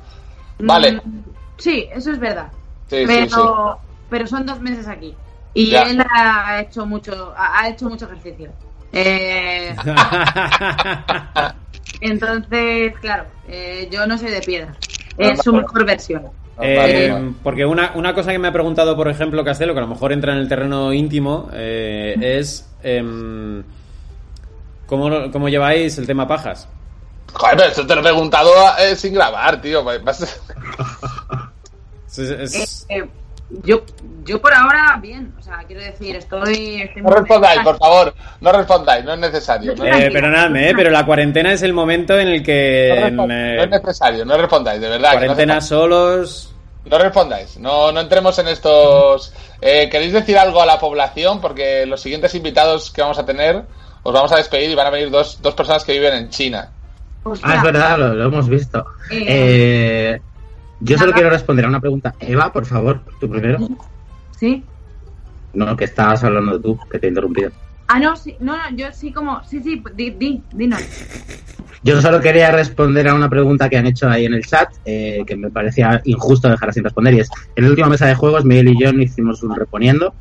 Vale. 0.59 0.93
Mm, 0.93 1.23
Sí, 1.59 1.89
eso 1.93 2.11
es 2.13 2.19
verdad. 2.19 2.49
Sí, 2.91 2.99
sí, 2.99 3.05
pero, 3.07 3.79
pero 4.11 4.27
son 4.27 4.45
dos 4.47 4.61
meses 4.61 4.87
aquí. 4.89 5.15
Y 5.55 5.71
Ya. 5.71 5.83
él 5.83 6.05
ha 6.13 6.61
hecho 6.61 6.85
mucho, 6.85 7.33
ha 7.37 7.69
hecho 7.69 7.89
mucho 7.89 8.07
ejercicio. 8.07 8.51
Eh, 8.93 9.75
entonces, 12.01 12.95
claro, 13.01 13.25
eh, 13.49 13.89
yo 13.91 14.07
no 14.07 14.19
soy 14.19 14.31
de 14.31 14.41
piedra. 14.41 14.75
Es 15.19 15.43
su 15.43 15.53
mejor 15.53 15.85
versión. 15.85 16.27
Eh, 16.61 17.09
Normal. 17.11 17.35
porque 17.43 17.67
una, 17.67 17.93
una 17.95 18.15
cosa 18.15 18.31
que 18.31 18.39
me 18.39 18.49
ha 18.49 18.53
preguntado, 18.53 18.97
por 18.97 19.09
ejemplo, 19.09 19.45
Castelo, 19.45 19.73
que 19.75 19.81
a 19.81 19.83
lo 19.83 19.89
mejor 19.89 20.13
entra 20.13 20.33
en 20.33 20.39
el 20.39 20.49
terreno 20.49 20.93
íntimo, 20.93 21.49
eh, 21.53 22.15
es 22.21 22.69
em, 22.83 23.65
¿cómo, 24.87 25.31
¿cómo 25.33 25.49
lleváis 25.49 25.99
el 25.99 26.07
tema 26.07 26.29
pajas? 26.29 26.69
Joder, 27.33 27.57
pero 27.57 27.69
esto 27.71 27.87
te 27.87 27.95
lo 27.97 28.01
he 28.01 28.05
preguntado 28.05 28.51
eh, 28.79 28.95
sin 28.95 29.15
grabar, 29.15 29.61
tío. 29.61 29.83
Vas- 29.83 30.41
Es- 32.19 32.55
es- 32.55 32.87
Eh, 32.89 32.99
eh, 32.99 33.09
yo, 33.63 33.83
yo 34.25 34.41
por 34.41 34.53
ahora, 34.55 34.99
bien. 35.01 35.35
O 35.39 35.43
sea, 35.43 35.59
quiero 35.67 35.83
decir, 35.83 36.17
estoy. 36.17 36.83
estoy 36.83 37.03
No 37.03 37.11
respondáis, 37.11 37.61
por 37.61 37.79
favor. 37.79 38.15
No 38.41 38.53
respondáis, 38.53 39.05
no 39.05 39.13
es 39.15 39.19
necesario. 39.21 39.75
No, 39.77 39.85
eh, 39.85 40.11
perdonadme, 40.11 40.71
eh, 40.71 40.73
pero 40.75 40.91
la 40.91 41.05
cuarentena 41.05 41.53
es 41.53 41.63
el 41.63 41.73
momento 41.73 42.19
en 42.19 42.29
el 42.29 42.43
que... 42.43 43.11
no 43.13 43.25
eh, 43.25 43.57
no 43.57 43.63
es 43.65 43.71
necesario, 43.71 44.25
no 44.25 44.37
respondáis, 44.37 44.81
de 44.81 44.89
verdad. 44.89 45.13
cuarentena 45.13 45.61
solos... 45.61 46.51
No 46.87 46.99
respondáis, 46.99 47.57
no, 47.59 47.93
no 47.93 48.01
entremos 48.01 48.39
en 48.39 48.49
estos... 48.49 49.33
Eh, 49.63 49.89
¿Queréis 49.91 50.13
decir 50.13 50.37
algo 50.37 50.61
a 50.61 50.67
la 50.67 50.79
población? 50.79 51.41
Porque 51.41 51.87
los 51.87 52.01
siguientes 52.03 52.35
invitados 52.35 52.91
que 52.91 53.01
vamos 53.01 53.19
a 53.19 53.25
tener 53.25 53.63
os 54.03 54.13
vamos 54.13 54.31
a 54.33 54.37
despedir 54.37 54.69
y 54.69 54.75
van 54.75 54.89
a 54.89 54.91
venir 54.91 55.11
dos, 55.11 55.41
dos 55.41 55.55
personas 55.55 55.83
que 55.83 55.93
viven 55.93 56.13
en 56.13 56.29
China. 56.29 56.69
Hostia, 57.23 57.49
Ah, 57.51 57.57
es 57.57 57.63
verdad, 57.63 57.99
lo, 57.99 58.13
lo 58.13 58.25
hemos 58.27 58.47
visto. 58.51 58.85
Eh, 59.11 59.25
Eh, 59.27 60.21
yo 60.81 60.99
solo 60.99 61.13
quiero 61.13 61.31
responder 61.31 61.65
a 61.65 61.69
una 61.69 61.81
pregunta. 61.81 62.15
Eva, 62.21 62.53
por 62.53 62.67
favor, 62.67 63.01
tú 63.21 63.29
primero. 63.29 63.59
Sí. 64.39 64.63
No, 65.53 65.77
que 65.77 65.85
estabas 65.85 66.25
hablando 66.25 66.61
tú, 66.61 66.79
que 66.91 66.99
te 66.99 67.07
he 67.07 67.09
interrumpido. 67.11 67.51
Ah, 67.87 67.99
no, 67.99 68.17
sí. 68.17 68.37
No, 68.41 68.57
no, 68.57 68.77
yo 68.77 68.87
sí, 68.93 69.13
como. 69.13 69.43
Sí, 69.45 69.61
sí, 69.63 69.83
di, 69.95 70.11
di, 70.11 70.43
dinos. 70.53 70.83
Yo 71.83 72.01
solo 72.01 72.21
quería 72.21 72.51
responder 72.51 73.09
a 73.09 73.15
una 73.15 73.29
pregunta 73.29 73.69
que 73.69 73.77
han 73.77 73.87
hecho 73.87 74.09
ahí 74.09 74.25
en 74.25 74.33
el 74.33 74.45
chat, 74.47 74.71
eh, 74.87 75.23
que 75.27 75.37
me 75.37 75.51
parecía 75.51 76.01
injusto 76.05 76.49
dejar 76.49 76.73
sin 76.73 76.83
responder, 76.83 77.13
y 77.13 77.21
es, 77.21 77.31
en 77.57 77.65
la 77.65 77.71
última 77.71 77.89
mesa 77.89 78.07
de 78.07 78.15
juegos, 78.15 78.45
Miguel 78.47 78.69
y 78.69 78.81
yo 78.81 78.91
no 78.93 79.03
hicimos 79.03 79.43
un 79.43 79.55
reponiendo, 79.55 80.15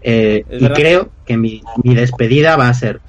eh, 0.00 0.44
Es 0.48 0.60
y 0.60 0.62
verdad. 0.62 0.76
creo 0.76 1.08
que 1.26 1.36
mi, 1.36 1.60
mi 1.82 1.96
despedida 1.96 2.56
va 2.56 2.68
a 2.68 2.74
ser 2.74 3.00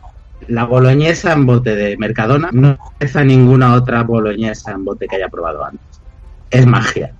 la 0.48 0.66
boloñesa 0.66 1.34
en 1.34 1.46
bote 1.46 1.76
de 1.76 1.98
Mercadona, 1.98 2.50
no 2.52 2.80
a 3.14 3.24
ninguna 3.24 3.76
otra 3.76 4.02
boloñesa 4.02 4.72
en 4.72 4.86
bote 4.86 5.08
que 5.08 5.18
haya 5.18 5.30
probado 5.30 5.64
antes. 5.64 6.02
Es 6.52 6.66
magia. 6.66 7.14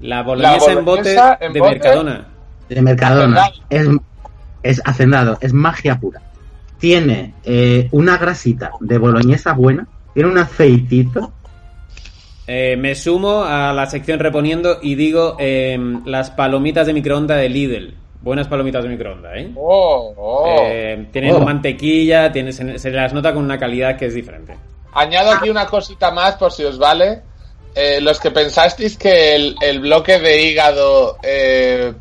La 0.00 0.22
boloñesa 0.22 0.72
en 0.72 0.84
bote 0.84 1.10
de 1.10 1.60
bote. 1.60 1.60
Mercadona. 1.60 2.26
De 2.68 2.82
Mercadona. 2.82 3.50
Es, 3.70 3.88
es 4.62 4.82
hacendado, 4.84 5.38
es 5.40 5.52
magia 5.52 5.98
pura. 5.98 6.20
tiene 6.78 7.32
eh, 7.44 7.88
una 7.92 8.18
grasita 8.18 8.72
de 8.80 8.98
boloñesa 8.98 9.52
buena, 9.52 9.86
tiene 10.12 10.28
un 10.30 10.38
aceitito. 10.38 11.32
Eh, 12.48 12.76
me 12.76 12.94
sumo 12.94 13.42
a 13.44 13.72
la 13.72 13.86
sección 13.86 14.20
reponiendo 14.20 14.78
y 14.82 14.94
digo 14.94 15.36
em, 15.38 16.02
las 16.04 16.30
palomitas 16.30 16.86
de 16.86 16.92
microondas 16.92 17.38
de 17.38 17.48
Lidl. 17.48 17.94
Buenas 18.20 18.48
palomitas 18.48 18.82
de 18.82 18.88
microondas, 18.90 19.32
¿eh? 19.36 19.50
Oh, 19.56 20.12
oh. 20.16 20.44
Eh, 20.60 21.08
tienen 21.12 21.34
Oh. 21.34 21.40
mantequilla, 21.40 22.30
tienen, 22.32 22.52
se, 22.52 22.78
se 22.78 22.90
las 22.90 23.12
nota 23.12 23.32
con 23.32 23.42
una 23.44 23.58
calidad 23.58 23.96
que 23.96 24.06
es 24.06 24.14
diferente. 24.14 24.56
Añado 24.92 25.30
aquí 25.32 25.48
una 25.50 25.66
cosita 25.66 26.10
más 26.10 26.34
por 26.36 26.52
si 26.52 26.64
os 26.64 26.78
vale. 26.78 27.22
Eh, 27.78 28.00
los 28.00 28.18
que 28.18 28.30
pensasteis 28.30 28.96
que 28.96 29.36
el, 29.36 29.54
el 29.60 29.80
bloque 29.80 30.18
de 30.18 30.42
hígado 30.42 31.18
eh, 31.22 31.92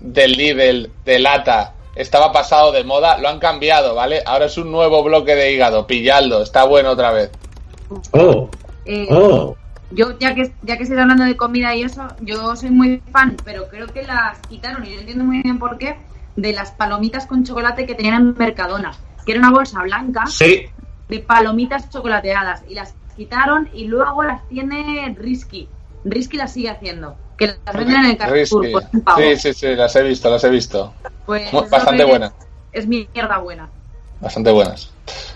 del 0.00 0.32
Lidl 0.32 0.90
de 1.04 1.18
lata 1.18 1.74
estaba 1.94 2.32
pasado 2.32 2.72
de 2.72 2.82
moda, 2.82 3.18
lo 3.18 3.28
han 3.28 3.38
cambiado, 3.38 3.94
¿vale? 3.94 4.22
Ahora 4.24 4.46
es 4.46 4.56
un 4.56 4.72
nuevo 4.72 5.02
bloque 5.02 5.34
de 5.34 5.52
hígado, 5.52 5.86
pilladlo, 5.86 6.42
está 6.42 6.64
bueno 6.64 6.90
otra 6.92 7.10
vez. 7.12 7.30
Oh, 8.12 8.48
Eh, 8.86 9.06
oh. 9.10 9.54
Yo, 9.90 10.18
ya 10.18 10.34
que, 10.34 10.52
ya 10.62 10.76
que 10.76 10.84
estoy 10.84 10.98
hablando 10.98 11.24
de 11.24 11.36
comida 11.36 11.74
y 11.74 11.82
eso, 11.82 12.06
yo 12.20 12.56
soy 12.56 12.70
muy 12.70 13.02
fan, 13.12 13.36
pero 13.44 13.68
creo 13.68 13.86
que 13.86 14.04
las 14.04 14.38
quitaron, 14.48 14.84
y 14.86 14.94
yo 14.94 15.00
entiendo 15.00 15.24
muy 15.24 15.42
bien 15.42 15.58
por 15.58 15.76
qué, 15.76 15.96
de 16.36 16.52
las 16.54 16.72
palomitas 16.72 17.26
con 17.26 17.44
chocolate 17.44 17.84
que 17.84 17.94
tenían 17.94 18.14
en 18.14 18.34
Mercadona, 18.38 18.92
que 19.26 19.32
era 19.32 19.40
una 19.40 19.50
bolsa 19.50 19.82
blanca 19.82 20.24
Sí, 20.26 20.66
de 21.08 21.18
palomitas 21.18 21.90
chocolateadas, 21.90 22.62
y 22.68 22.74
las 22.74 22.94
quitaron 23.18 23.68
y 23.74 23.84
luego 23.84 24.22
las 24.22 24.48
tiene 24.48 25.14
Risky. 25.18 25.68
Risky 26.04 26.36
las 26.38 26.52
sigue 26.54 26.70
haciendo, 26.70 27.16
que 27.36 27.48
las 27.48 27.76
venden 27.76 27.96
en 27.96 28.10
el 28.12 28.16
Carrefour 28.16 28.62
Risky. 28.64 28.72
por 28.72 28.84
un 28.94 29.00
pavo. 29.02 29.18
Sí, 29.20 29.36
sí, 29.36 29.52
sí, 29.52 29.66
las 29.74 29.94
he 29.96 30.02
visto, 30.04 30.30
las 30.30 30.44
he 30.44 30.48
visto. 30.48 30.94
Pues 31.26 31.52
bastante 31.68 32.04
es- 32.04 32.08
buena. 32.08 32.32
Es 32.72 32.86
mierda 32.86 33.38
buena. 33.38 33.68
Bastante 34.20 34.50
buenas. 34.50 34.90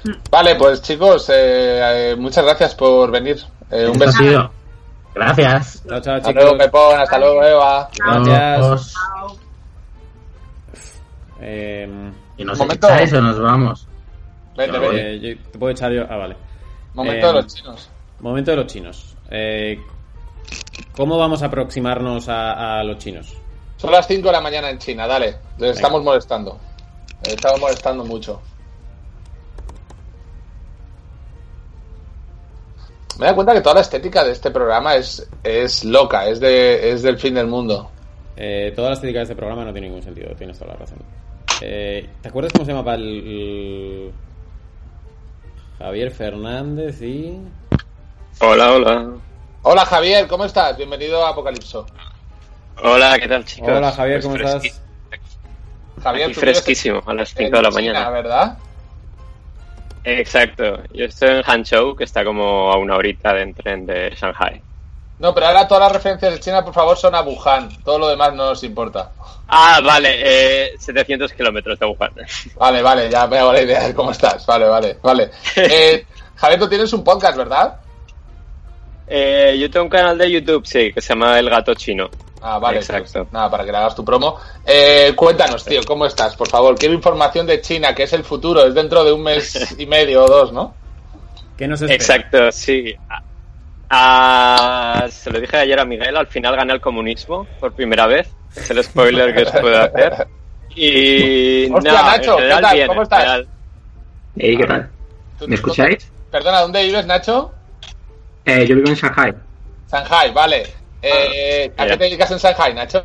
Mm. 0.04 0.10
Vale, 0.30 0.54
pues 0.56 0.80
chicos, 0.82 1.28
eh, 1.28 2.12
eh, 2.12 2.16
muchas 2.16 2.44
gracias 2.44 2.74
por 2.74 3.10
venir. 3.10 3.38
Eh, 3.70 3.86
un 3.88 3.98
beso. 3.98 4.50
Gracias. 5.14 5.82
Chao, 5.88 6.00
chao, 6.00 6.14
Hasta 6.16 6.32
luego. 6.32 6.56
Pepón. 6.56 6.98
Hasta 7.00 7.18
luego, 7.18 7.44
Eva. 7.44 7.90
Gracias. 7.98 8.58
Nos- 8.60 8.92
Chao. 8.92 9.36
Em, 11.40 12.12
¿Y 12.36 12.44
nos 12.44 12.60
echáis 12.60 13.12
o 13.12 13.20
nos 13.20 13.38
vamos? 13.40 13.86
Vete, 14.56 14.78
vete. 14.78 15.14
eh, 15.14 15.20
yo- 15.20 15.42
¿Te 15.50 15.58
puedo 15.58 15.72
echar 15.72 15.92
yo? 15.92 16.04
Ah, 16.08 16.16
vale. 16.16 16.36
Momento 16.94 17.26
Eh, 17.26 17.28
de 17.28 17.32
los 17.42 17.54
chinos. 17.54 17.88
Momento 18.20 18.50
de 18.50 18.56
los 18.56 18.66
chinos. 18.66 19.16
Eh, 19.30 19.80
¿Cómo 20.96 21.18
vamos 21.18 21.42
a 21.42 21.46
aproximarnos 21.46 22.28
a, 22.28 22.80
a 22.80 22.84
los 22.84 22.98
chinos? 22.98 23.34
Son 23.76 23.90
las 23.90 24.06
5 24.06 24.26
de 24.28 24.32
la 24.32 24.40
mañana 24.40 24.70
en 24.70 24.78
China, 24.78 25.06
dale. 25.06 25.36
Les 25.58 25.76
estamos 25.76 26.02
molestando. 26.04 26.58
Les 27.24 27.34
estamos 27.34 27.60
molestando 27.60 28.04
mucho. 28.04 28.40
Me 33.18 33.26
da 33.26 33.34
cuenta 33.34 33.52
que 33.52 33.60
toda 33.60 33.76
la 33.76 33.80
estética 33.82 34.24
de 34.24 34.32
este 34.32 34.50
programa 34.50 34.94
es, 34.96 35.28
es 35.44 35.84
loca, 35.84 36.26
es, 36.28 36.40
de, 36.40 36.92
es 36.92 37.02
del 37.02 37.18
fin 37.18 37.34
del 37.34 37.46
mundo. 37.46 37.90
Eh, 38.36 38.72
toda 38.74 38.88
la 38.88 38.94
estética 38.94 39.18
de 39.20 39.24
este 39.24 39.36
programa 39.36 39.64
no 39.64 39.72
tiene 39.72 39.88
ningún 39.88 40.02
sentido, 40.02 40.34
tienes 40.34 40.58
toda 40.58 40.72
la 40.72 40.78
razón. 40.78 40.98
Eh, 41.60 42.08
¿Te 42.22 42.28
acuerdas 42.28 42.52
cómo 42.52 42.64
se 42.64 42.72
llamaba 42.72 42.94
el, 42.94 43.02
el- 43.04 44.12
Javier 45.82 46.12
Fernández 46.12 47.02
y... 47.02 47.40
Hola, 48.38 48.72
hola. 48.72 49.10
Hola 49.62 49.84
Javier, 49.84 50.28
¿cómo 50.28 50.44
estás? 50.44 50.76
Bienvenido 50.76 51.26
a 51.26 51.30
Apocalipso. 51.30 51.84
Hola, 52.84 53.18
¿qué 53.18 53.26
tal, 53.26 53.44
chicos? 53.44 53.68
Hola 53.68 53.90
Javier, 53.90 54.20
Pues 54.20 54.26
¿cómo 54.26 54.36
estás? 54.36 54.80
Javier, 56.00 56.26
Aquí 56.30 56.34
fresquísimo, 56.34 57.02
a 57.04 57.14
las 57.14 57.30
en 57.32 57.46
5 57.46 57.56
de 57.56 57.62
la 57.62 57.68
China, 57.70 57.80
mañana. 57.80 58.10
¿verdad? 58.10 58.58
Exacto. 60.04 60.84
Yo 60.92 61.06
estoy 61.06 61.30
en 61.30 61.42
Hangzhou, 61.42 61.96
que 61.96 62.04
está 62.04 62.24
como 62.24 62.70
a 62.70 62.76
una 62.78 62.94
horita 62.94 63.34
de 63.34 63.52
tren 63.52 63.84
de 63.84 64.10
Shanghai. 64.16 64.62
No, 65.18 65.32
pero 65.32 65.46
ahora 65.46 65.68
todas 65.68 65.84
las 65.84 65.92
referencias 65.92 66.32
de 66.32 66.40
China, 66.40 66.64
por 66.64 66.74
favor, 66.74 66.96
son 66.96 67.14
a 67.14 67.22
Wuhan. 67.22 67.68
Todo 67.84 67.98
lo 67.98 68.08
demás 68.08 68.34
no 68.34 68.46
nos 68.46 68.64
importa. 68.64 69.12
Ah, 69.46 69.80
vale, 69.84 70.20
eh, 70.20 70.74
700 70.78 71.32
kilómetros 71.32 71.78
de 71.78 71.86
Wuhan. 71.86 72.12
Vale, 72.56 72.82
vale, 72.82 73.10
ya 73.10 73.26
me 73.26 73.38
hago 73.38 73.52
la 73.52 73.62
idea 73.62 73.86
de 73.86 73.94
cómo 73.94 74.10
estás. 74.10 74.44
Vale, 74.46 74.66
vale, 74.66 74.98
vale. 75.02 75.30
Eh, 75.56 76.06
Javier, 76.36 76.58
tú 76.58 76.68
tienes 76.68 76.92
un 76.92 77.04
podcast, 77.04 77.36
¿verdad? 77.36 77.76
Eh, 79.06 79.56
yo 79.60 79.70
tengo 79.70 79.84
un 79.84 79.90
canal 79.90 80.16
de 80.16 80.30
YouTube, 80.30 80.66
sí, 80.66 80.92
que 80.92 81.00
se 81.00 81.10
llama 81.10 81.38
El 81.38 81.50
Gato 81.50 81.74
Chino. 81.74 82.08
Ah, 82.40 82.58
vale. 82.58 82.78
Exacto. 82.78 83.20
pues, 83.20 83.32
nada, 83.32 83.50
para 83.50 83.64
que 83.64 83.70
le 83.70 83.78
hagas 83.78 83.94
tu 83.94 84.04
promo. 84.04 84.38
Eh, 84.66 85.12
cuéntanos, 85.14 85.64
tío, 85.64 85.82
¿cómo 85.86 86.06
estás? 86.06 86.34
Por 86.34 86.48
favor, 86.48 86.76
quiero 86.76 86.94
información 86.94 87.46
de 87.46 87.60
China, 87.60 87.94
que 87.94 88.04
es 88.04 88.12
el 88.12 88.24
futuro, 88.24 88.64
es 88.66 88.74
dentro 88.74 89.04
de 89.04 89.12
un 89.12 89.22
mes 89.22 89.74
y 89.78 89.86
medio 89.86 90.24
o 90.24 90.28
dos, 90.28 90.52
¿no? 90.52 90.74
¿Qué 91.56 91.68
nos 91.68 91.80
espera? 91.82 91.94
Exacto, 91.94 92.50
sí. 92.50 92.96
Ah, 93.94 95.02
ah, 95.04 95.08
se 95.10 95.30
lo 95.30 95.38
dije 95.38 95.54
ayer 95.58 95.78
a 95.78 95.84
Miguel, 95.84 96.16
al 96.16 96.26
final 96.26 96.56
gané 96.56 96.72
el 96.72 96.80
comunismo 96.80 97.46
por 97.60 97.72
primera 97.74 98.06
vez. 98.06 98.34
Es 98.56 98.70
el 98.70 98.82
spoiler 98.82 99.34
que 99.34 99.42
os 99.42 99.50
puedo 99.52 99.78
hacer. 99.82 100.26
Y 100.74 101.70
Hostia, 101.70 101.92
no, 101.92 102.02
Nacho, 102.02 102.36
¿qué 102.38 102.48
tal? 102.48 102.74
bien, 102.74 102.88
¿Cómo 102.88 103.02
estás? 103.02 103.18
general- 103.18 103.48
Hey, 104.34 104.56
¿qué 104.56 104.64
tal? 104.66 104.90
¿Tú- 105.38 105.46
¿Me 105.48 105.54
escucháis? 105.56 106.10
Perdona, 106.30 106.60
¿dónde 106.60 106.82
vives, 106.84 107.04
Nacho? 107.04 107.52
Eh, 108.46 108.66
yo 108.66 108.76
vivo 108.76 108.88
en 108.88 108.94
Shanghai. 108.94 109.34
Shanghai, 109.90 110.32
vale. 110.32 110.66
Eh, 111.02 111.70
¿A 111.76 111.86
qué 111.86 111.96
te 111.98 112.04
dedicas 112.04 112.30
en 112.30 112.38
Shanghai, 112.38 112.72
Nacho? 112.72 113.04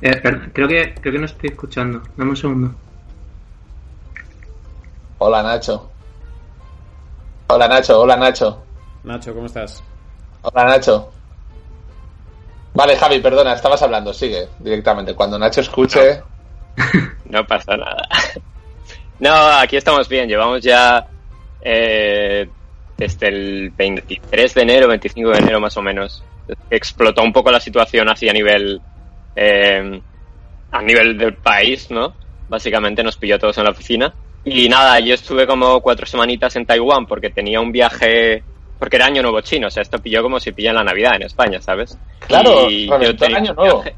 Eh, 0.00 0.22
creo 0.52 0.68
que 0.68 0.94
creo 1.00 1.12
que 1.12 1.18
no 1.18 1.26
estoy 1.26 1.50
escuchando. 1.50 2.00
Dame 2.16 2.30
un 2.30 2.36
segundo. 2.36 2.74
Hola, 5.18 5.42
Nacho. 5.42 5.90
Hola, 7.48 7.66
Nacho, 7.66 8.00
hola, 8.00 8.16
Nacho. 8.16 8.62
Nacho, 9.04 9.34
¿cómo 9.34 9.46
estás? 9.46 9.82
Hola, 10.42 10.64
Nacho. 10.64 11.10
Vale, 12.74 12.96
Javi, 12.96 13.20
perdona, 13.20 13.54
estabas 13.54 13.82
hablando, 13.82 14.12
sigue 14.12 14.48
directamente. 14.58 15.14
Cuando 15.14 15.38
Nacho 15.38 15.60
escuche... 15.60 16.22
No 17.26 17.44
pasa 17.46 17.76
nada. 17.76 18.08
No, 19.18 19.34
aquí 19.58 19.76
estamos 19.76 20.08
bien. 20.08 20.28
Llevamos 20.28 20.62
ya 20.62 21.06
eh, 21.60 22.48
desde 22.96 23.28
el 23.28 23.70
23 23.70 24.54
de 24.54 24.62
enero, 24.62 24.88
25 24.88 25.30
de 25.30 25.38
enero 25.38 25.60
más 25.60 25.76
o 25.76 25.82
menos. 25.82 26.24
Explotó 26.70 27.22
un 27.22 27.32
poco 27.32 27.50
la 27.50 27.60
situación 27.60 28.08
así 28.08 28.28
a 28.28 28.32
nivel 28.32 28.80
eh, 29.36 30.00
a 30.72 30.82
nivel 30.82 31.18
del 31.18 31.34
país, 31.34 31.90
¿no? 31.90 32.14
Básicamente 32.48 33.02
nos 33.02 33.16
pilló 33.16 33.36
a 33.36 33.38
todos 33.38 33.58
en 33.58 33.64
la 33.64 33.70
oficina. 33.70 34.12
Y 34.44 34.68
nada, 34.68 34.98
yo 35.00 35.14
estuve 35.14 35.46
como 35.46 35.80
cuatro 35.80 36.06
semanitas 36.06 36.56
en 36.56 36.64
Taiwán 36.64 37.06
porque 37.06 37.30
tenía 37.30 37.60
un 37.60 37.72
viaje, 37.72 38.42
porque 38.80 38.96
era 38.96 39.06
año 39.06 39.20
nuevo 39.20 39.42
chino, 39.42 39.66
o 39.68 39.70
sea, 39.70 39.82
esto 39.82 39.98
pilló 39.98 40.22
como 40.22 40.40
si 40.40 40.52
pillan 40.52 40.74
la 40.74 40.82
Navidad 40.82 41.14
en 41.16 41.22
España, 41.22 41.60
¿sabes? 41.60 41.98
Claro, 42.26 42.68
Y 42.68 42.86
yo 42.86 42.96
año 43.36 43.54
nuevo. 43.54 43.84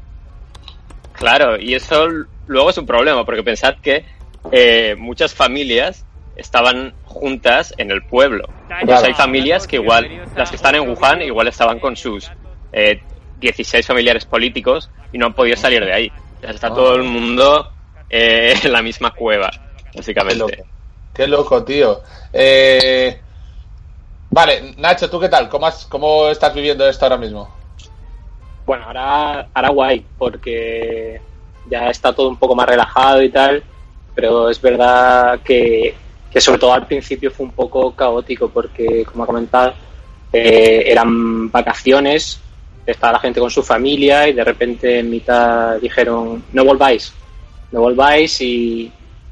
Claro, 1.13 1.57
y 1.57 1.73
eso 1.75 2.07
luego 2.47 2.71
es 2.71 2.77
un 2.77 2.85
problema, 2.85 3.23
porque 3.23 3.43
pensad 3.43 3.75
que 3.81 4.03
eh, 4.51 4.95
muchas 4.97 5.33
familias 5.33 6.05
estaban 6.35 6.93
juntas 7.05 7.73
en 7.77 7.91
el 7.91 8.01
pueblo. 8.03 8.49
Entonces 8.81 9.07
hay 9.07 9.13
familias 9.13 9.65
que 9.65 9.77
igual, 9.77 10.09
las 10.35 10.49
que 10.49 10.57
están 10.57 10.75
en 10.75 10.89
Wuhan, 10.89 11.21
igual 11.21 11.47
estaban 11.47 11.79
con 11.79 11.95
sus 11.95 12.29
eh, 12.73 12.99
16 13.39 13.85
familiares 13.85 14.25
políticos 14.25 14.89
y 15.13 15.17
no 15.17 15.27
han 15.27 15.33
podido 15.33 15.55
salir 15.55 15.85
de 15.85 15.93
ahí. 15.93 16.11
Está 16.41 16.69
todo 16.69 16.95
el 16.95 17.03
mundo 17.03 17.71
eh, 18.09 18.55
en 18.63 18.73
la 18.73 18.81
misma 18.81 19.11
cueva, 19.11 19.49
Qué 19.49 19.59
loco. 19.59 19.93
básicamente. 19.95 20.63
Qué 21.13 21.27
loco, 21.27 21.63
tío. 21.63 22.01
Eh, 22.33 23.21
Vale, 24.33 24.73
Nacho, 24.77 25.09
¿tú 25.09 25.19
qué 25.19 25.29
tal? 25.29 25.47
¿Cómo, 25.47 25.67
has- 25.67 25.85
¿Cómo 25.85 26.27
estás 26.27 26.53
viviendo 26.53 26.87
esto 26.87 27.05
ahora 27.05 27.17
mismo? 27.17 27.49
Bueno, 28.65 28.85
ahora, 28.85 29.49
ahora 29.53 29.69
guay, 29.69 30.05
porque 30.17 31.21
ya 31.69 31.89
está 31.89 32.13
todo 32.13 32.29
un 32.29 32.37
poco 32.37 32.55
más 32.55 32.67
relajado 32.67 33.21
y 33.21 33.29
tal, 33.29 33.63
pero 34.15 34.49
es 34.49 34.61
verdad 34.61 35.39
que, 35.43 35.95
que 36.31 36.41
sobre 36.41 36.59
todo 36.59 36.73
al 36.73 36.87
principio 36.87 37.29
fue 37.31 37.45
un 37.45 37.51
poco 37.51 37.93
caótico, 37.95 38.49
porque 38.49 39.03
como 39.05 39.23
ha 39.23 39.27
comentado, 39.27 39.73
eh, 40.31 40.83
eran 40.87 41.51
vacaciones, 41.51 42.39
estaba 42.85 43.13
la 43.13 43.19
gente 43.19 43.39
con 43.41 43.51
su 43.51 43.63
familia 43.63 44.27
y 44.27 44.33
de 44.33 44.43
repente 44.43 44.99
en 44.99 45.09
mitad 45.09 45.77
dijeron, 45.81 46.43
no 46.53 46.65
volváis, 46.65 47.13
no 47.71 47.81
volváis 47.81 48.39
y, 48.41 48.91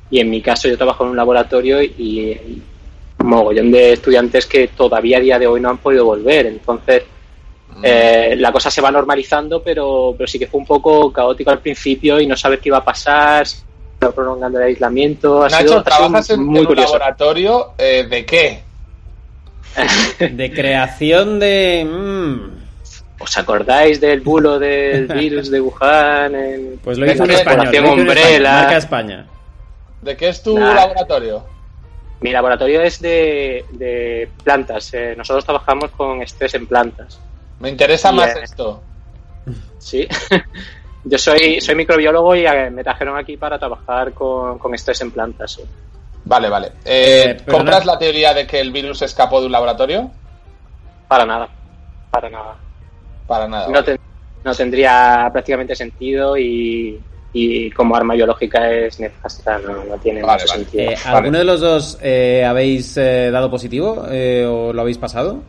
y 0.09 0.19
en 0.19 0.29
mi 0.29 0.41
caso 0.41 0.67
yo 0.67 0.77
trabajo 0.77 1.05
en 1.05 1.11
un 1.11 1.17
laboratorio 1.17 1.81
y 1.81 2.61
mogollón 3.29 3.71
de 3.71 3.93
estudiantes 3.93 4.45
que 4.45 4.67
todavía 4.69 5.17
a 5.17 5.21
día 5.21 5.39
de 5.39 5.47
hoy 5.47 5.61
no 5.61 5.69
han 5.69 5.77
podido 5.77 6.05
volver, 6.05 6.45
entonces 6.47 7.03
eh, 7.83 8.35
la 8.37 8.51
cosa 8.51 8.69
se 8.69 8.81
va 8.81 8.91
normalizando, 8.91 9.61
pero, 9.63 10.13
pero 10.17 10.27
sí 10.27 10.37
que 10.37 10.47
fue 10.47 10.59
un 10.59 10.65
poco 10.65 11.11
caótico 11.11 11.51
al 11.51 11.59
principio 11.59 12.19
y 12.19 12.27
no 12.27 12.35
saber 12.35 12.59
qué 12.59 12.69
iba 12.69 12.77
a 12.79 12.83
pasar, 12.85 13.47
se 13.47 13.57
iba 14.01 14.11
prolongando 14.11 14.59
el 14.59 14.65
aislamiento. 14.65 15.43
Ha 15.43 15.49
Nacho, 15.49 15.57
sido, 15.57 15.63
ha 15.63 15.65
sido 15.67 15.83
¿trabajas 15.83 16.29
en, 16.31 16.43
muy 16.43 16.55
en 16.55 16.61
un 16.61 16.65
curioso. 16.67 16.93
laboratorio 16.93 17.71
eh, 17.77 18.05
de 18.09 18.25
qué? 18.25 18.63
De 20.19 20.51
creación 20.51 21.39
de... 21.39 21.85
mm, 21.89 22.61
¿Os 23.23 23.37
acordáis 23.37 24.01
del 24.01 24.19
bulo 24.21 24.57
del 24.59 25.07
virus 25.07 25.49
de 25.51 25.61
Wuhan? 25.61 26.35
En... 26.35 26.79
pues 26.83 26.97
lo 26.97 27.09
hizo 27.09 27.23
español, 27.23 27.85
Umbrella. 27.85 28.51
Marca 28.51 28.77
España. 28.77 29.27
¿De 30.01 30.17
qué 30.17 30.29
es 30.29 30.41
tu 30.41 30.57
Nah. 30.57 30.73
laboratorio? 30.73 31.43
Mi 32.21 32.31
laboratorio 32.31 32.81
es 32.81 33.01
de, 33.01 33.65
de 33.71 34.29
plantas. 34.43 34.93
eh, 34.93 35.15
nosotros 35.17 35.43
trabajamos 35.43 35.91
con 35.91 36.21
estrés 36.21 36.53
en 36.55 36.67
plantas. 36.67 37.19
Me 37.59 37.69
interesa 37.69 38.11
Y, 38.11 38.15
más 38.15 38.35
eh, 38.35 38.39
esto. 38.43 38.81
Sí. 39.79 40.07
Yo 41.03 41.17
soy, 41.17 41.59
soy 41.61 41.73
microbiólogo 41.75 42.35
y 42.35 42.45
eh, 42.45 42.69
me 42.69 42.83
trajeron 42.83 43.17
aquí 43.17 43.37
para 43.37 43.57
trabajar 43.57 44.13
con, 44.13 44.59
con 44.59 44.73
estrés 44.75 45.01
en 45.01 45.11
plantas. 45.11 45.53
sí. 45.53 45.63
Vale, 46.23 46.49
vale. 46.49 46.67
Eh, 46.85 47.35
Eh. 47.39 47.43
¿Compras 47.49 47.83
la 47.85 47.97
teoría 47.97 48.31
de 48.35 48.45
que 48.45 48.59
el 48.59 48.71
virus 48.71 49.01
escapó 49.01 49.39
de 49.39 49.47
un 49.47 49.51
laboratorio? 49.51 50.11
Para 51.07 51.25
nada. 51.25 51.49
Para 52.11 52.29
nada. 52.29 52.55
Para 53.25 53.47
nada. 53.47 53.67
No, 53.67 53.81
no 54.43 54.53
tendría 54.53 55.27
prácticamente 55.31 55.75
sentido 55.75 56.37
y, 56.37 57.01
y 57.33 57.69
como 57.71 57.95
arma 57.95 58.13
biológica 58.13 58.69
es 58.69 58.99
nefasta, 58.99 59.57
no, 59.59 59.85
no 59.85 59.97
tiene 59.97 60.21
Vale, 60.21 60.43
mucho 60.43 60.53
vale. 60.53 60.63
sentido. 60.65 60.91
Eh, 60.91 60.95
¿Alguno 61.05 61.37
de 61.37 61.43
los 61.45 61.61
dos 61.61 61.97
eh, 62.01 62.43
habéis 62.45 62.97
eh, 62.97 63.29
dado 63.31 63.49
positivo 63.49 64.05
eh, 64.09 64.45
o 64.45 64.73
lo 64.73 64.81
habéis 64.81 64.97
pasado? 64.97 65.41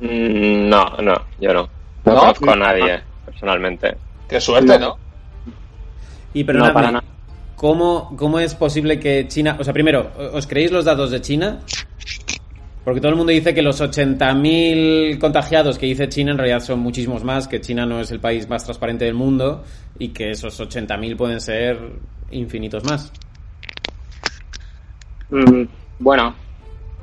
Mm, 0.00 0.68
No, 0.68 0.84
no, 1.02 1.14
yo 1.40 1.52
no. 1.52 1.68
No, 2.04 2.14
¿No? 2.14 2.20
conozco 2.20 2.50
a 2.50 2.56
nadie, 2.56 3.00
personalmente. 3.24 3.96
Qué 4.28 4.40
suerte, 4.40 4.78
¿no? 4.78 4.88
No. 4.88 4.98
Y 6.34 6.40
No, 6.42 6.46
perdonadme, 6.46 6.74
para 6.74 6.90
nada. 6.92 7.04
¿cómo, 7.56 8.14
¿cómo 8.16 8.38
es 8.40 8.54
posible 8.54 8.98
que 8.98 9.28
China... 9.28 9.56
O 9.60 9.64
sea, 9.64 9.72
primero, 9.72 10.10
¿os 10.32 10.46
creéis 10.46 10.72
los 10.72 10.84
datos 10.84 11.10
de 11.10 11.20
China? 11.20 11.60
Porque 12.84 13.00
todo 13.00 13.10
el 13.10 13.16
mundo 13.16 13.30
dice 13.30 13.54
que 13.54 13.62
los 13.62 13.80
80.000 13.80 15.18
contagiados 15.18 15.78
que 15.78 15.86
dice 15.86 16.08
China 16.08 16.32
en 16.32 16.38
realidad 16.38 16.60
son 16.60 16.80
muchísimos 16.80 17.22
más, 17.22 17.46
que 17.46 17.60
China 17.60 17.86
no 17.86 18.00
es 18.00 18.10
el 18.10 18.18
país 18.18 18.48
más 18.48 18.64
transparente 18.64 19.04
del 19.04 19.14
mundo 19.14 19.62
y 19.98 20.08
que 20.08 20.30
esos 20.30 20.58
80.000 20.60 21.16
pueden 21.16 21.40
ser 21.40 21.78
infinitos 22.32 22.82
más. 22.84 23.12
Mm, 25.30 25.62
bueno, 26.00 26.34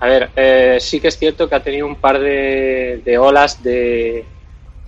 a 0.01 0.07
ver, 0.07 0.29
eh, 0.35 0.77
sí 0.81 0.99
que 0.99 1.07
es 1.07 1.17
cierto 1.17 1.47
que 1.47 1.55
ha 1.55 1.63
tenido 1.63 1.87
un 1.87 1.95
par 1.95 2.19
de, 2.19 3.01
de 3.05 3.17
olas 3.17 3.63
de, 3.63 4.25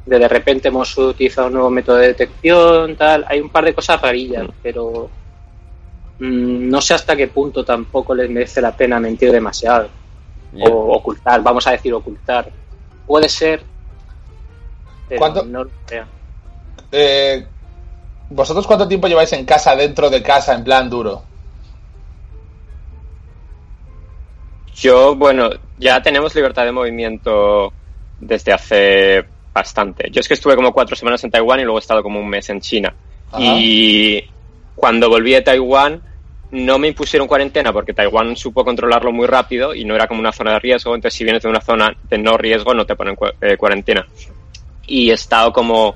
de 0.06 0.19
de 0.19 0.27
repente 0.27 0.67
hemos 0.67 0.97
utilizado 0.97 1.47
un 1.47 1.54
nuevo 1.54 1.69
método 1.69 1.97
de 1.97 2.08
detección, 2.08 2.97
tal. 2.97 3.23
Hay 3.30 3.39
un 3.39 3.49
par 3.49 3.63
de 3.63 3.73
cosas 3.73 4.01
rarillas, 4.01 4.45
pero 4.62 5.10
mm, 6.19 6.69
no 6.69 6.82
sé 6.82 6.95
hasta 6.95 7.15
qué 7.15 7.30
punto 7.30 7.63
tampoco 7.63 8.13
les 8.13 8.30
merece 8.30 8.60
la 8.60 8.75
pena 8.75 8.99
mentir 8.99 9.32
demasiado 9.32 10.01
O 10.60 10.98
ocultar, 10.98 11.42
vamos 11.42 11.66
a 11.68 11.72
decir 11.72 11.94
ocultar. 11.94 12.50
Puede 13.08 13.30
ser, 13.30 13.64
pero 15.08 15.20
¿Cuánto? 15.20 15.46
no 15.46 15.64
lo 15.64 15.70
creo. 15.86 16.06
Eh, 16.92 17.46
¿Vosotros 18.30 18.66
cuánto 18.66 18.88
tiempo 18.88 19.08
lleváis 19.08 19.34
en 19.34 19.46
casa, 19.46 19.76
dentro 19.76 20.10
de 20.10 20.22
casa, 20.22 20.54
en 20.54 20.64
plan 20.64 20.90
duro? 20.90 21.24
Yo, 24.74 25.16
bueno, 25.16 25.50
ya 25.78 26.02
tenemos 26.02 26.34
libertad 26.34 26.64
de 26.64 26.72
movimiento 26.72 27.74
desde 28.20 28.54
hace 28.54 29.26
bastante. 29.54 30.10
Yo 30.12 30.22
es 30.22 30.28
que 30.28 30.34
estuve 30.34 30.56
como 30.56 30.72
cuatro 30.72 30.96
semanas 30.96 31.24
en 31.24 31.32
Taiwán 31.32 31.60
y 31.60 31.64
luego 31.64 31.78
he 31.78 31.82
estado 31.82 32.02
como 32.02 32.20
un 32.20 32.30
mes 32.30 32.50
en 32.50 32.62
China. 32.62 32.94
Ajá. 33.32 33.42
Y 33.42 34.24
cuando 34.76 35.10
volví 35.10 35.34
de 35.34 35.42
Taiwán 35.42 36.02
no 36.52 36.78
me 36.78 36.90
impusieron 36.90 37.28
cuarentena 37.28 37.72
porque 37.72 37.94
Taiwán 37.94 38.36
supo 38.36 38.66
controlarlo 38.66 39.12
muy 39.12 39.26
rápido 39.26 39.74
y 39.74 39.86
no 39.86 39.96
era 39.96 40.08
como 40.08 40.20
una 40.20 40.34
zona 40.34 40.54
de 40.54 40.60
riesgo. 40.60 40.94
Entonces, 40.94 41.18
si 41.18 41.24
vienes 41.24 41.44
de 41.44 41.50
una 41.50 41.62
zona 41.62 41.96
de 42.10 42.18
no 42.18 42.38
riesgo, 42.38 42.74
no 42.74 42.86
te 42.86 42.96
ponen 42.96 43.16
eh, 43.40 43.56
cuarentena. 43.58 44.06
Y 44.88 45.10
he 45.10 45.14
estado 45.14 45.52
como... 45.52 45.96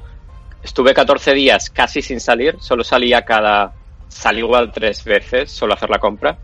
Estuve 0.63 0.96
14 0.96 1.34
días 1.34 1.70
casi 1.70 2.02
sin 2.02 2.20
salir, 2.20 2.56
solo 2.60 2.84
salía 2.84 3.24
cada... 3.24 3.74
Salí 4.08 4.39
igual 4.39 4.72
tres 4.72 5.04
veces, 5.04 5.52
solo 5.52 5.74
hacer 5.74 5.89
la 5.89 6.00
compra. 6.00 6.38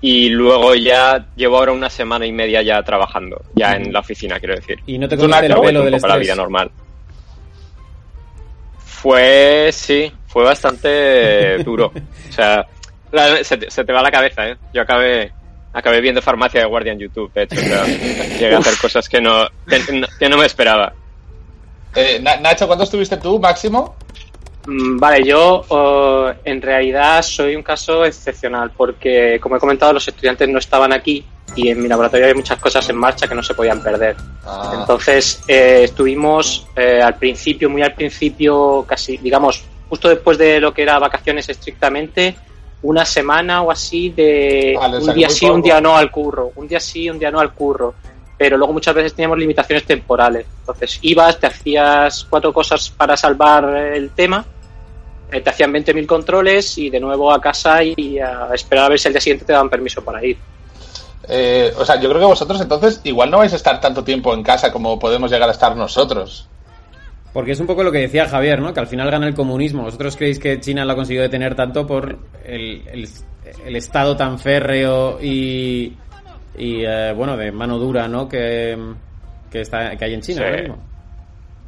Y 0.00 0.28
luego 0.28 0.74
ya 0.74 1.26
llevo 1.34 1.56
ahora 1.56 1.72
una 1.72 1.88
semana 1.88 2.26
y 2.26 2.32
media 2.32 2.60
ya 2.60 2.82
trabajando, 2.82 3.40
ya 3.54 3.74
en 3.74 3.92
la 3.92 4.00
oficina, 4.00 4.38
quiero 4.38 4.56
decir. 4.56 4.78
Y 4.86 4.98
no 4.98 5.08
te 5.08 5.16
comiste 5.16 5.46
el 5.46 5.54
pelo 5.54 5.84
del 5.84 6.00
la 6.00 6.16
vida 6.16 6.34
normal. 6.34 6.70
Fue, 8.78 9.70
sí, 9.72 10.12
fue 10.26 10.44
bastante 10.44 11.58
duro. 11.64 11.92
O 12.28 12.32
sea, 12.32 12.66
la- 13.12 13.44
se 13.44 13.56
te, 13.56 13.70
se 13.70 13.84
te 13.84 13.92
va 13.92 14.02
la 14.02 14.10
cabeza, 14.10 14.48
¿eh? 14.48 14.56
Yo 14.72 14.82
acabé, 14.82 15.32
acabé 15.72 16.00
viendo 16.00 16.20
farmacia 16.22 16.60
de 16.60 16.66
guardia 16.66 16.92
en 16.92 16.98
YouTube, 16.98 17.32
de 17.32 17.42
hecho. 17.44 17.56
Llegué 18.40 18.54
a 18.54 18.58
hacer 18.58 18.78
cosas 18.80 19.08
que 19.08 19.20
no, 19.20 19.46
que, 19.66 19.78
no- 19.92 20.06
que 20.18 20.28
no 20.28 20.36
me 20.38 20.46
esperaba. 20.46 20.92
Eh, 21.94 22.18
Na- 22.22 22.36
Nacho, 22.36 22.66
¿cuánto 22.66 22.84
estuviste 22.84 23.18
tú, 23.18 23.38
máximo? 23.38 23.94
Mm, 24.64 24.98
Vale, 24.98 25.24
yo 25.24 25.64
oh, 25.68 26.32
en 26.44 26.62
realidad 26.62 27.20
soy 27.22 27.56
un 27.56 27.62
caso 27.62 28.04
excepcional 28.04 28.70
porque, 28.76 29.38
como 29.40 29.56
he 29.56 29.60
comentado, 29.60 29.92
los 29.92 30.06
estudiantes 30.06 30.48
no 30.48 30.58
estaban 30.58 30.92
aquí 30.92 31.24
y 31.54 31.68
en 31.68 31.82
mi 31.82 31.88
laboratorio 31.88 32.26
hay 32.26 32.34
muchas 32.34 32.58
cosas 32.58 32.88
en 32.88 32.96
marcha 32.96 33.26
que 33.28 33.34
no 33.34 33.42
se 33.42 33.54
podían 33.54 33.82
perder. 33.82 34.16
Ah, 34.46 34.76
Entonces, 34.80 35.42
eh, 35.48 35.80
estuvimos 35.84 36.66
eh, 36.76 37.02
al 37.02 37.16
principio, 37.16 37.68
muy 37.68 37.82
al 37.82 37.92
principio, 37.94 38.84
casi, 38.88 39.16
digamos, 39.18 39.62
justo 39.88 40.08
después 40.08 40.38
de 40.38 40.60
lo 40.60 40.72
que 40.72 40.82
era 40.82 40.98
vacaciones 40.98 41.48
estrictamente, 41.48 42.36
una 42.82 43.04
semana 43.04 43.62
o 43.62 43.70
así 43.70 44.10
de 44.10 44.74
Vale, 44.78 45.00
sea 45.00 45.10
un 45.10 45.14
día 45.14 45.28
sí, 45.28 45.46
un 45.48 45.62
día 45.62 45.80
no 45.80 45.96
al 45.96 46.10
curro, 46.10 46.52
un 46.56 46.66
día 46.66 46.80
sí, 46.80 47.08
un 47.08 47.18
día 47.18 47.30
no 47.30 47.40
al 47.40 47.52
curro. 47.52 47.94
Pero 48.36 48.56
luego 48.56 48.72
muchas 48.72 48.94
veces 48.94 49.14
teníamos 49.14 49.38
limitaciones 49.38 49.84
temporales. 49.84 50.46
Entonces 50.60 50.98
ibas, 51.02 51.38
te 51.38 51.46
hacías 51.46 52.26
cuatro 52.28 52.52
cosas 52.52 52.90
para 52.90 53.16
salvar 53.16 53.64
el 53.94 54.10
tema, 54.10 54.44
eh, 55.30 55.40
te 55.40 55.50
hacían 55.50 55.72
20.000 55.72 56.06
controles 56.06 56.76
y 56.78 56.90
de 56.90 56.98
nuevo 56.98 57.32
a 57.32 57.40
casa 57.40 57.84
y 57.84 58.18
a 58.18 58.48
esperar 58.52 58.86
a 58.86 58.88
ver 58.88 58.98
si 58.98 59.08
al 59.08 59.14
día 59.14 59.20
siguiente 59.20 59.44
te 59.44 59.52
daban 59.52 59.70
permiso 59.70 60.02
para 60.02 60.24
ir. 60.24 60.36
eh, 61.28 61.72
o 61.78 61.84
sea, 61.84 62.00
yo 62.00 62.08
creo 62.08 62.20
que 62.20 62.26
vosotros 62.26 62.60
entonces 62.60 63.00
igual 63.04 63.30
no 63.30 63.38
vais 63.38 63.52
a 63.52 63.56
estar 63.56 63.80
tanto 63.80 64.02
tiempo 64.02 64.34
en 64.34 64.42
casa 64.42 64.72
como 64.72 64.98
podemos 64.98 65.30
llegar 65.30 65.48
a 65.48 65.52
estar 65.52 65.76
nosotros. 65.76 66.48
Porque 67.32 67.52
es 67.52 67.60
un 67.60 67.66
poco 67.66 67.82
lo 67.82 67.90
que 67.92 67.98
decía 67.98 68.28
Javier, 68.28 68.60
¿no? 68.60 68.74
Que 68.74 68.80
al 68.80 68.86
final 68.86 69.10
gana 69.10 69.26
el 69.26 69.34
comunismo. 69.34 69.82
¿Vosotros 69.84 70.16
creéis 70.16 70.38
que 70.38 70.60
China 70.60 70.84
lo 70.84 70.92
ha 70.92 70.96
conseguido 70.96 71.22
detener 71.22 71.54
tanto 71.54 71.86
por 71.86 72.18
el, 72.44 72.82
el- 72.92 73.08
el 73.66 73.76
estado 73.76 74.16
tan 74.16 74.38
férreo 74.38 75.18
y, 75.20 75.94
y 76.56 76.84
eh, 76.84 77.12
bueno, 77.16 77.36
de 77.36 77.50
mano 77.52 77.78
dura, 77.78 78.06
¿no? 78.08 78.28
Que, 78.28 78.76
que, 79.50 79.60
está, 79.62 79.96
que 79.96 80.04
hay 80.04 80.14
en 80.14 80.20
China 80.20 80.38
Sí. 80.38 80.44
ahora 80.44 80.60
mismo. 80.60 80.78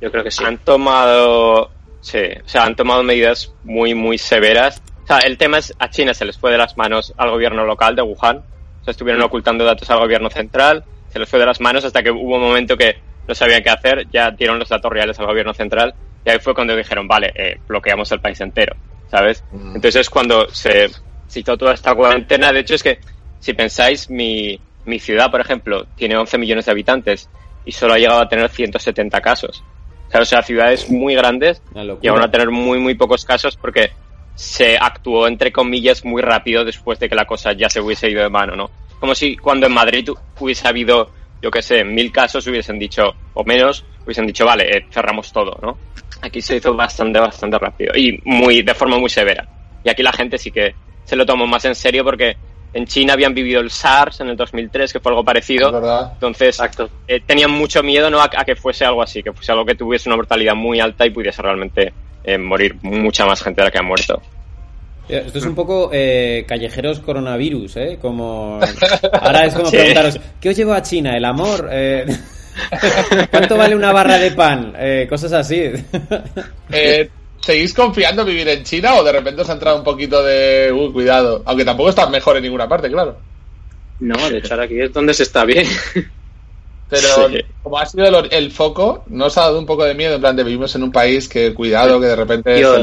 Yo 0.00 0.10
creo 0.10 0.22
que 0.24 0.30
sí. 0.30 0.44
Han 0.44 0.58
tomado, 0.58 1.70
sí, 2.00 2.18
o 2.44 2.48
sea, 2.48 2.64
han 2.64 2.76
tomado 2.76 3.02
medidas 3.02 3.52
muy, 3.64 3.94
muy 3.94 4.18
severas. 4.18 4.82
O 5.04 5.06
sea, 5.06 5.18
el 5.18 5.36
tema 5.38 5.58
es, 5.58 5.74
a 5.78 5.88
China 5.90 6.12
se 6.14 6.24
les 6.26 6.38
fue 6.38 6.50
de 6.52 6.58
las 6.58 6.76
manos 6.76 7.12
al 7.16 7.30
gobierno 7.30 7.64
local 7.64 7.96
de 7.96 8.02
Wuhan. 8.02 8.38
O 8.80 8.84
sea, 8.84 8.90
estuvieron 8.92 9.22
ocultando 9.22 9.64
datos 9.64 9.88
al 9.90 9.98
gobierno 10.00 10.28
central. 10.30 10.84
Se 11.08 11.18
les 11.18 11.28
fue 11.28 11.38
de 11.38 11.46
las 11.46 11.60
manos 11.60 11.84
hasta 11.84 12.02
que 12.02 12.10
hubo 12.10 12.36
un 12.36 12.42
momento 12.42 12.76
que 12.76 12.96
no 13.26 13.34
sabían 13.34 13.62
qué 13.62 13.70
hacer. 13.70 14.06
Ya 14.10 14.30
dieron 14.30 14.58
los 14.58 14.68
datos 14.68 14.92
reales 14.92 15.18
al 15.18 15.26
gobierno 15.26 15.54
central. 15.54 15.94
Y 16.24 16.30
ahí 16.30 16.38
fue 16.38 16.54
cuando 16.54 16.76
dijeron, 16.76 17.06
vale, 17.06 17.32
eh, 17.34 17.58
bloqueamos 17.66 18.10
el 18.12 18.20
país 18.20 18.40
entero, 18.40 18.74
¿sabes? 19.10 19.44
Mm. 19.52 19.76
Entonces 19.76 19.96
es 19.96 20.10
cuando 20.10 20.48
se 20.48 20.90
citó 21.28 21.56
toda 21.56 21.74
esta 21.74 21.94
cuarentena. 21.94 22.52
De 22.52 22.60
hecho, 22.60 22.74
es 22.74 22.82
que, 22.82 22.98
si 23.40 23.52
pensáis, 23.52 24.08
mi, 24.08 24.58
mi 24.86 24.98
ciudad, 24.98 25.30
por 25.30 25.40
ejemplo, 25.40 25.86
tiene 25.96 26.16
11 26.16 26.38
millones 26.38 26.64
de 26.66 26.72
habitantes 26.72 27.28
y 27.64 27.72
solo 27.72 27.94
ha 27.94 27.98
llegado 27.98 28.20
a 28.20 28.28
tener 28.28 28.48
170 28.48 29.20
casos. 29.20 29.62
O 30.12 30.24
sea, 30.24 30.42
ciudades 30.42 30.88
muy 30.90 31.14
grandes 31.14 31.60
locura. 31.74 31.98
llegaron 32.00 32.22
a 32.22 32.30
tener 32.30 32.50
muy, 32.50 32.78
muy 32.78 32.94
pocos 32.94 33.24
casos 33.24 33.56
porque 33.56 33.90
se 34.34 34.76
actuó, 34.76 35.26
entre 35.26 35.52
comillas, 35.52 36.04
muy 36.04 36.22
rápido 36.22 36.64
después 36.64 36.98
de 36.98 37.08
que 37.08 37.14
la 37.14 37.24
cosa 37.24 37.52
ya 37.52 37.68
se 37.68 37.80
hubiese 37.80 38.10
ido 38.10 38.22
de 38.22 38.28
mano, 38.28 38.54
¿no? 38.54 38.70
Como 39.00 39.14
si 39.14 39.36
cuando 39.36 39.66
en 39.66 39.72
Madrid 39.72 40.08
hubiese 40.38 40.68
habido, 40.68 41.10
yo 41.44 41.50
qué 41.50 41.60
sé, 41.60 41.84
mil 41.84 42.10
casos 42.10 42.46
hubiesen 42.46 42.78
dicho, 42.78 43.02
o 43.34 43.44
menos, 43.44 43.84
hubiesen 44.02 44.26
dicho, 44.26 44.46
vale, 44.46 44.64
eh, 44.64 44.86
cerramos 44.90 45.30
todo, 45.30 45.58
¿no? 45.60 45.76
Aquí 46.22 46.40
se 46.40 46.56
hizo 46.56 46.72
bastante, 46.74 47.20
bastante 47.20 47.58
rápido 47.58 47.92
y 47.94 48.18
muy, 48.24 48.62
de 48.62 48.72
forma 48.72 48.96
muy 48.96 49.10
severa. 49.10 49.46
Y 49.84 49.90
aquí 49.90 50.02
la 50.02 50.14
gente 50.14 50.38
sí 50.38 50.50
que 50.50 50.74
se 51.04 51.16
lo 51.16 51.26
tomó 51.26 51.46
más 51.46 51.62
en 51.66 51.74
serio 51.74 52.02
porque 52.02 52.34
en 52.72 52.86
China 52.86 53.12
habían 53.12 53.34
vivido 53.34 53.60
el 53.60 53.68
SARS 53.68 54.22
en 54.22 54.30
el 54.30 54.38
2003, 54.38 54.90
que 54.90 55.00
fue 55.00 55.12
algo 55.12 55.22
parecido. 55.22 55.70
Verdad. 55.70 56.12
Entonces, 56.14 56.58
eh, 57.06 57.20
tenían 57.26 57.50
mucho 57.50 57.82
miedo 57.82 58.08
¿no? 58.08 58.20
a, 58.20 58.30
a 58.34 58.44
que 58.46 58.56
fuese 58.56 58.86
algo 58.86 59.02
así, 59.02 59.22
que 59.22 59.34
fuese 59.34 59.52
algo 59.52 59.66
que 59.66 59.74
tuviese 59.74 60.08
una 60.08 60.16
mortalidad 60.16 60.54
muy 60.54 60.80
alta 60.80 61.04
y 61.04 61.10
pudiese 61.10 61.42
realmente 61.42 61.92
eh, 62.24 62.38
morir 62.38 62.78
mucha 62.80 63.26
más 63.26 63.42
gente 63.42 63.60
de 63.60 63.66
la 63.66 63.70
que 63.70 63.78
ha 63.78 63.82
muerto. 63.82 64.22
Eh, 65.08 65.22
Esto 65.26 65.38
es 65.38 65.44
un 65.44 65.54
poco 65.56 65.90
eh, 65.92 66.44
callejeros 66.46 67.00
coronavirus, 67.00 67.76
¿eh? 67.76 67.98
Como... 68.00 68.58
Ahora 69.12 69.46
es 69.46 69.54
como 69.54 69.66
Sí. 69.70 69.76
preguntaros, 69.76 70.20
¿qué 70.40 70.48
os 70.50 70.56
llevó 70.56 70.72
a 70.74 70.82
China? 70.82 71.16
¿El 71.16 71.24
amor? 71.24 71.68
Eh, 71.70 72.06
¿Cuánto 73.30 73.56
vale 73.56 73.74
una 73.76 73.92
barra 73.92 74.18
de 74.18 74.30
pan? 74.30 74.74
Eh, 74.78 75.06
cosas 75.08 75.32
así. 75.32 75.70
Eh, 76.70 77.08
¿Seguís 77.40 77.74
confiando 77.74 78.22
en 78.22 78.28
vivir 78.28 78.48
en 78.48 78.62
China 78.64 78.94
o 78.94 79.04
de 79.04 79.12
repente 79.12 79.42
os 79.42 79.50
ha 79.50 79.54
entrado 79.54 79.76
un 79.78 79.84
poquito 79.84 80.22
de 80.24 80.72
uy, 80.72 80.92
cuidado? 80.92 81.42
Aunque 81.44 81.64
tampoco 81.64 81.90
estás 81.90 82.08
mejor 82.08 82.36
en 82.36 82.44
ninguna 82.44 82.68
parte, 82.68 82.90
claro. 82.90 83.18
No, 84.00 84.16
de 84.30 84.38
hecho 84.38 84.54
ahora 84.54 84.64
aquí 84.64 84.80
es 84.80 84.92
donde 84.92 85.12
se 85.14 85.24
está 85.24 85.44
bien. 85.44 85.66
Pero 86.88 87.28
Sí. 87.28 87.40
como 87.62 87.78
ha 87.78 87.86
sido 87.86 88.06
el, 88.06 88.28
el 88.32 88.50
foco, 88.50 89.04
¿no 89.08 89.26
os 89.26 89.36
ha 89.38 89.42
dado 89.42 89.58
un 89.58 89.66
poco 89.66 89.84
de 89.84 89.94
miedo? 89.94 90.14
En 90.14 90.20
plan, 90.20 90.36
de 90.36 90.44
vivimos 90.44 90.74
en 90.76 90.82
un 90.84 90.92
país 90.92 91.28
que 91.28 91.52
cuidado, 91.52 92.00
que 92.00 92.06
de 92.06 92.16
repente 92.16 92.60
Yo 92.60 92.80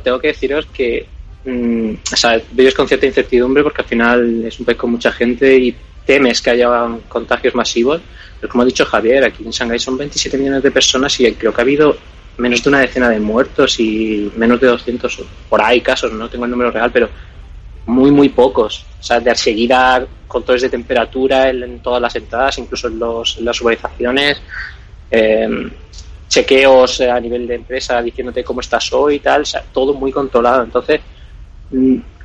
tengo 0.00 0.18
que 0.20 0.28
deciros 0.28 0.66
que 0.66 1.06
mm, 1.44 1.92
o 2.12 2.16
sea, 2.16 2.40
vives 2.52 2.74
con 2.74 2.88
cierta 2.88 3.06
incertidumbre 3.06 3.62
porque 3.62 3.82
al 3.82 3.88
final 3.88 4.44
es 4.44 4.58
un 4.58 4.66
país 4.66 4.78
con 4.78 4.90
mucha 4.90 5.12
gente 5.12 5.56
y 5.56 5.76
temes 6.06 6.40
que 6.40 6.50
haya 6.50 6.88
contagios 7.08 7.54
masivos. 7.54 8.00
Pero 8.40 8.50
como 8.50 8.62
ha 8.62 8.66
dicho 8.66 8.84
Javier, 8.84 9.24
aquí 9.24 9.44
en 9.44 9.50
Shanghái 9.50 9.78
son 9.78 9.96
27 9.96 10.36
millones 10.36 10.62
de 10.62 10.70
personas 10.70 11.18
y 11.20 11.32
creo 11.34 11.52
que 11.52 11.60
ha 11.60 11.62
habido 11.62 11.96
menos 12.38 12.62
de 12.62 12.68
una 12.70 12.80
decena 12.80 13.08
de 13.08 13.20
muertos 13.20 13.78
y 13.78 14.32
menos 14.36 14.60
de 14.60 14.66
200 14.66 15.20
por 15.48 15.60
ahí 15.60 15.80
casos, 15.80 16.12
no 16.12 16.28
tengo 16.28 16.46
el 16.46 16.50
número 16.50 16.70
real, 16.70 16.90
pero 16.90 17.08
muy, 17.86 18.10
muy 18.10 18.28
pocos. 18.30 18.86
O 18.98 19.02
sea, 19.02 19.20
de 19.20 19.34
seguida 19.34 20.06
controles 20.26 20.62
de 20.62 20.70
temperatura 20.70 21.50
en, 21.50 21.80
todas 21.80 22.00
las 22.00 22.16
entradas, 22.16 22.58
incluso 22.58 22.88
en, 22.88 22.98
los, 22.98 23.38
las 23.40 23.60
urbanizaciones, 23.60 24.40
eh, 25.10 25.70
chequeos 26.28 27.02
a 27.02 27.20
nivel 27.20 27.46
de 27.46 27.56
empresa 27.56 28.00
diciéndote 28.00 28.42
cómo 28.42 28.62
estás 28.62 28.90
hoy 28.94 29.16
y 29.16 29.18
tal, 29.18 29.42
o 29.42 29.44
sea, 29.44 29.62
todo 29.72 29.92
muy 29.92 30.10
controlado. 30.10 30.62
Entonces, 30.62 31.00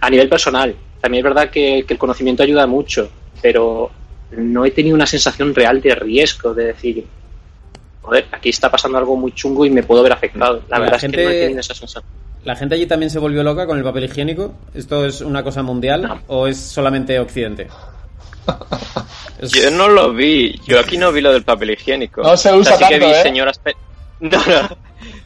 a 0.01 0.09
nivel 0.09 0.29
personal, 0.29 0.75
también 1.01 1.25
es 1.25 1.33
verdad 1.33 1.49
que, 1.49 1.83
que 1.87 1.93
el 1.93 1.99
conocimiento 1.99 2.43
ayuda 2.43 2.67
mucho, 2.67 3.09
pero 3.41 3.91
no 4.31 4.65
he 4.65 4.71
tenido 4.71 4.95
una 4.95 5.05
sensación 5.05 5.53
real 5.55 5.81
de 5.81 5.95
riesgo, 5.95 6.53
de 6.53 6.65
decir, 6.65 7.05
joder, 8.01 8.25
aquí 8.31 8.49
está 8.49 8.69
pasando 8.69 8.97
algo 8.97 9.15
muy 9.15 9.31
chungo 9.33 9.65
y 9.65 9.69
me 9.69 9.83
puedo 9.83 10.03
ver 10.03 10.13
afectado. 10.13 10.61
La, 10.69 10.79
verdad 10.79 10.95
es 10.95 11.01
que 11.11 11.23
no 11.23 11.29
he 11.29 11.39
tenido 11.41 11.59
esa 11.59 11.73
sensación. 11.73 12.03
¿La 12.43 12.55
gente 12.55 12.75
allí 12.75 12.85
también 12.85 13.09
se 13.09 13.19
volvió 13.19 13.43
loca 13.43 13.65
con 13.65 13.77
el 13.77 13.83
papel 13.83 14.05
higiénico? 14.05 14.53
¿Esto 14.73 15.05
es 15.05 15.21
una 15.21 15.43
cosa 15.43 15.63
mundial 15.63 16.21
o 16.27 16.47
es 16.47 16.57
solamente 16.57 17.19
Occidente? 17.19 17.67
Yo 19.41 19.69
no 19.71 19.89
lo 19.89 20.13
vi. 20.13 20.59
Yo 20.65 20.79
aquí 20.79 20.97
no 20.97 21.11
vi 21.11 21.21
lo 21.21 21.31
del 21.31 21.43
papel 21.43 21.71
higiénico. 21.71 22.23
No 22.23 22.37
se 22.37 22.53
usa 22.53 22.75
o 22.75 22.77
sea, 22.77 22.87
sí 22.87 22.93
que 22.93 22.99
vi 22.99 23.11
¿eh? 23.11 23.21
señoras 23.21 23.59
pe- 23.59 23.75
no, 24.21 24.37
no. 24.37 24.77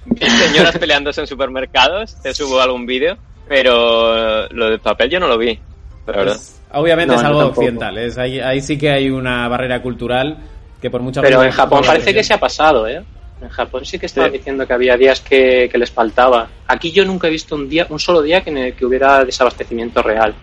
Vi 0.05 0.29
señoras 0.29 0.77
peleándose 0.77 1.21
en 1.21 1.27
supermercados. 1.27 2.15
Te 2.21 2.33
subo 2.33 2.59
algún 2.59 2.85
vídeo. 2.85 3.17
Pero 3.51 4.47
lo 4.47 4.69
del 4.69 4.79
papel 4.79 5.09
yo 5.09 5.19
no 5.19 5.27
lo 5.27 5.37
vi. 5.37 5.59
La 6.07 6.13
verdad. 6.13 6.37
Obviamente 6.71 7.13
No, 7.13 7.19
es 7.19 7.25
algo 7.25 7.39
occidental. 7.47 7.97
Es, 7.97 8.17
ahí, 8.17 8.39
ahí 8.39 8.61
sí 8.61 8.77
que 8.77 8.89
hay 8.89 9.09
una 9.09 9.45
barrera 9.49 9.81
cultural 9.81 10.37
que 10.81 10.89
por 10.89 11.01
mucha 11.01 11.21
Pero 11.21 11.43
en 11.43 11.51
Japón 11.51 11.83
parece 11.85 12.13
que 12.13 12.23
se 12.23 12.33
ha 12.33 12.39
pasado, 12.39 12.87
¿eh? 12.87 13.03
En 13.41 13.49
Japón 13.49 13.83
sí 13.85 13.99
que 13.99 14.05
estaban 14.05 14.31
Sí. 14.31 14.37
diciendo 14.37 14.65
que 14.65 14.71
había 14.71 14.95
días 14.95 15.19
que, 15.19 15.67
que 15.69 15.77
les 15.77 15.91
faltaba. 15.91 16.47
Aquí 16.67 16.93
yo 16.93 17.03
nunca 17.03 17.27
he 17.27 17.29
visto 17.29 17.55
un 17.55 17.67
día, 17.67 17.87
un 17.89 17.99
solo 17.99 18.21
día 18.21 18.41
que, 18.41 18.51
en 18.51 18.57
el 18.57 18.73
que 18.73 18.85
hubiera 18.85 19.25
desabastecimiento 19.25 20.01
real. 20.01 20.33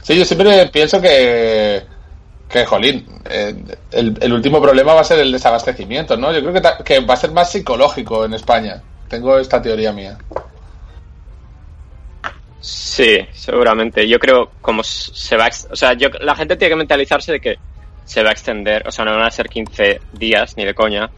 Sí, 0.00 0.16
yo 0.18 0.24
siempre 0.24 0.66
pienso 0.72 1.02
que, 1.02 1.82
que 2.48 2.64
jolín, 2.64 3.04
eh, 3.28 3.54
el, 3.92 4.16
el 4.22 4.32
último 4.32 4.62
problema 4.62 4.94
va 4.94 5.02
a 5.02 5.04
ser 5.04 5.18
el 5.18 5.32
desabastecimiento, 5.32 6.16
¿no? 6.16 6.32
Yo 6.32 6.40
creo 6.40 6.52
que, 6.54 6.60
ta- 6.62 6.78
que 6.82 7.00
va 7.00 7.12
a 7.12 7.18
ser 7.18 7.32
más 7.32 7.52
psicológico 7.52 8.24
en 8.24 8.32
España. 8.32 8.80
Tengo 9.08 9.38
esta 9.38 9.60
teoría 9.60 9.92
mía. 9.92 10.16
Sí, 12.64 13.18
seguramente. 13.34 14.08
Yo 14.08 14.18
creo 14.18 14.50
como 14.62 14.82
se 14.82 15.36
va 15.36 15.50
o 15.70 15.76
sea, 15.76 15.92
yo, 15.92 16.08
la 16.22 16.34
gente 16.34 16.56
tiene 16.56 16.70
que 16.70 16.76
mentalizarse 16.76 17.32
de 17.32 17.38
que 17.38 17.58
se 18.06 18.22
va 18.22 18.30
a 18.30 18.32
extender, 18.32 18.88
o 18.88 18.90
sea, 18.90 19.04
no 19.04 19.10
van 19.10 19.26
a 19.26 19.30
ser 19.30 19.50
15 19.50 20.00
días 20.14 20.56
ni 20.56 20.64
de 20.64 20.72
coña. 20.72 21.10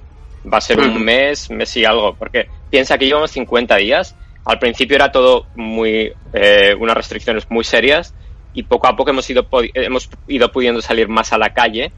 Va 0.52 0.58
a 0.58 0.60
ser 0.60 0.80
un 0.80 1.00
mes, 1.04 1.48
mes 1.50 1.76
y 1.76 1.84
algo, 1.84 2.16
porque 2.16 2.48
piensa 2.68 2.98
que 2.98 3.06
llevamos 3.06 3.30
50 3.30 3.76
días. 3.76 4.16
Al 4.44 4.58
principio 4.58 4.96
era 4.96 5.12
todo 5.12 5.46
muy 5.54 6.12
eh, 6.32 6.74
unas 6.76 6.96
restricciones 6.96 7.48
muy 7.48 7.62
serias 7.62 8.12
y 8.52 8.64
poco 8.64 8.88
a 8.88 8.96
poco 8.96 9.10
hemos 9.10 9.30
ido 9.30 9.46
hemos 9.74 10.10
ido 10.26 10.50
pudiendo 10.50 10.82
salir 10.82 11.06
más 11.06 11.32
a 11.32 11.38
la 11.38 11.54
calle, 11.54 11.92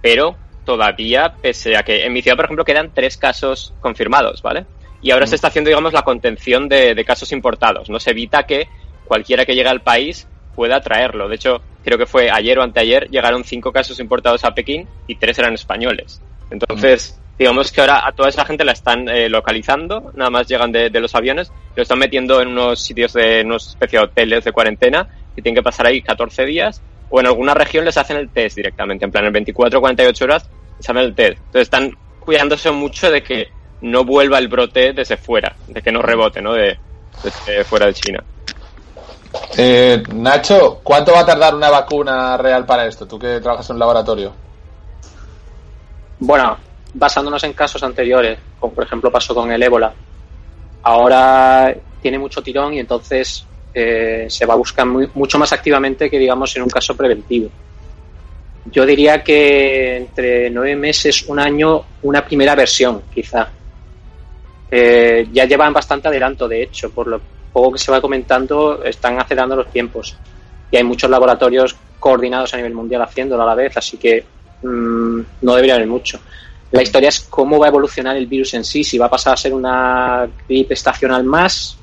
pero 0.00 0.34
todavía 0.64 1.34
pese 1.42 1.76
a 1.76 1.82
que 1.82 2.06
en 2.06 2.12
mi 2.14 2.22
ciudad, 2.22 2.36
por 2.36 2.46
ejemplo, 2.46 2.64
quedan 2.64 2.94
tres 2.94 3.18
casos 3.18 3.74
confirmados, 3.80 4.40
¿vale? 4.40 4.64
Y 5.02 5.10
ahora 5.10 5.26
se 5.26 5.34
está 5.34 5.48
haciendo, 5.48 5.68
digamos, 5.68 5.92
la 5.92 6.00
contención 6.00 6.70
de, 6.70 6.94
de 6.94 7.04
casos 7.04 7.32
importados. 7.32 7.90
No 7.90 8.00
se 8.00 8.12
evita 8.12 8.44
que 8.44 8.66
cualquiera 9.04 9.44
que 9.44 9.54
llegue 9.54 9.68
al 9.68 9.82
país 9.82 10.26
pueda 10.54 10.80
traerlo. 10.80 11.28
De 11.28 11.36
hecho, 11.36 11.60
creo 11.84 11.98
que 11.98 12.06
fue 12.06 12.30
ayer 12.30 12.58
o 12.58 12.62
anteayer, 12.62 13.08
llegaron 13.10 13.44
cinco 13.44 13.72
casos 13.72 14.00
importados 14.00 14.44
a 14.44 14.54
Pekín 14.54 14.88
y 15.06 15.16
tres 15.16 15.38
eran 15.38 15.54
españoles. 15.54 16.20
Entonces, 16.50 17.20
digamos 17.38 17.72
que 17.72 17.80
ahora 17.80 18.06
a 18.06 18.12
toda 18.12 18.28
esa 18.28 18.44
gente 18.44 18.64
la 18.64 18.72
están 18.72 19.08
eh, 19.08 19.28
localizando, 19.28 20.12
nada 20.14 20.30
más 20.30 20.46
llegan 20.46 20.72
de, 20.72 20.90
de 20.90 21.00
los 21.00 21.14
aviones, 21.14 21.50
lo 21.74 21.82
están 21.82 21.98
metiendo 21.98 22.40
en 22.40 22.48
unos 22.48 22.80
sitios 22.80 23.12
de 23.12 23.42
unos 23.44 23.70
especie 23.70 23.98
de 23.98 24.04
hoteles 24.04 24.44
de 24.44 24.52
cuarentena 24.52 25.08
que 25.34 25.42
tienen 25.42 25.56
que 25.56 25.62
pasar 25.62 25.86
ahí 25.86 26.00
14 26.00 26.44
días 26.44 26.80
o 27.10 27.20
en 27.20 27.26
alguna 27.26 27.54
región 27.54 27.84
les 27.84 27.96
hacen 27.96 28.16
el 28.16 28.28
test 28.28 28.56
directamente, 28.56 29.04
en 29.04 29.10
plan 29.10 29.24
en 29.24 29.32
24 29.32 29.78
o 29.78 29.82
48 29.82 30.24
horas 30.24 30.48
les 30.78 30.88
hacen 30.88 31.02
el 31.02 31.14
test. 31.14 31.38
Entonces 31.38 31.62
están 31.62 31.96
cuidándose 32.20 32.70
mucho 32.70 33.10
de 33.10 33.22
que 33.22 33.48
no 33.82 34.04
vuelva 34.04 34.38
el 34.38 34.48
brote 34.48 34.92
desde 34.92 35.16
fuera, 35.16 35.54
de 35.68 35.82
que 35.82 35.92
no 35.92 36.00
rebote, 36.00 36.40
¿no? 36.40 36.54
De, 36.54 36.78
desde 37.22 37.64
fuera 37.64 37.86
de 37.86 37.94
China. 37.94 38.24
Eh, 39.56 40.02
Nacho, 40.12 40.80
¿cuánto 40.82 41.12
va 41.12 41.20
a 41.20 41.26
tardar 41.26 41.54
una 41.54 41.70
vacuna 41.70 42.36
real 42.36 42.64
para 42.64 42.86
esto? 42.86 43.06
Tú 43.06 43.18
que 43.18 43.40
trabajas 43.40 43.68
en 43.70 43.74
un 43.74 43.80
laboratorio. 43.80 44.32
Bueno, 46.18 46.56
basándonos 46.94 47.42
en 47.44 47.52
casos 47.52 47.82
anteriores, 47.82 48.38
como 48.58 48.72
por 48.72 48.84
ejemplo 48.84 49.10
pasó 49.10 49.34
con 49.34 49.50
el 49.50 49.62
ébola, 49.62 49.92
ahora 50.82 51.74
tiene 52.00 52.18
mucho 52.18 52.42
tirón 52.42 52.74
y 52.74 52.80
entonces 52.80 53.44
eh, 53.72 54.26
se 54.28 54.46
va 54.46 54.54
a 54.54 54.56
buscar 54.56 54.86
mucho 54.86 55.38
más 55.38 55.52
activamente 55.52 56.08
que 56.08 56.18
digamos 56.18 56.54
en 56.56 56.62
un 56.62 56.70
caso 56.70 56.96
preventivo. 56.96 57.50
Yo 58.66 58.86
diría 58.86 59.22
que 59.22 59.96
entre 59.96 60.48
nueve 60.50 60.76
meses, 60.76 61.24
un 61.28 61.38
año, 61.38 61.84
una 62.02 62.24
primera 62.24 62.54
versión, 62.54 63.02
quizá. 63.12 63.48
Eh, 64.70 65.28
ya 65.32 65.44
llevan 65.44 65.72
bastante 65.72 66.08
adelanto, 66.08 66.48
de 66.48 66.62
hecho, 66.62 66.90
por 66.90 67.06
lo 67.06 67.20
poco 67.54 67.72
que 67.72 67.78
se 67.78 67.92
va 67.92 68.00
comentando, 68.00 68.82
están 68.82 69.18
acelerando 69.18 69.54
los 69.54 69.70
tiempos. 69.70 70.16
Y 70.70 70.76
hay 70.76 70.82
muchos 70.82 71.08
laboratorios 71.08 71.76
coordinados 72.00 72.52
a 72.52 72.56
nivel 72.56 72.74
mundial 72.74 73.02
haciéndolo 73.02 73.44
a 73.44 73.46
la 73.46 73.54
vez, 73.54 73.76
así 73.76 73.96
que 73.96 74.24
mm, 74.62 75.20
no 75.40 75.54
debería 75.54 75.76
haber 75.76 75.86
mucho. 75.86 76.18
La 76.72 76.82
historia 76.82 77.08
es 77.10 77.20
cómo 77.20 77.60
va 77.60 77.66
a 77.66 77.68
evolucionar 77.68 78.16
el 78.16 78.26
virus 78.26 78.54
en 78.54 78.64
sí, 78.64 78.82
si 78.82 78.98
va 78.98 79.06
a 79.06 79.10
pasar 79.10 79.34
a 79.34 79.36
ser 79.36 79.54
una 79.54 80.28
gripe 80.48 80.74
estacional 80.74 81.22
más 81.22 81.78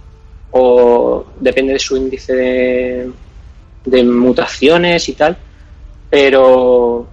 o 0.52 1.26
depende 1.40 1.72
de 1.72 1.80
su 1.80 1.96
índice 1.96 2.34
de, 2.34 3.12
de 3.86 4.04
mutaciones 4.04 5.08
y 5.08 5.14
tal. 5.14 5.38
Pero 6.10 7.08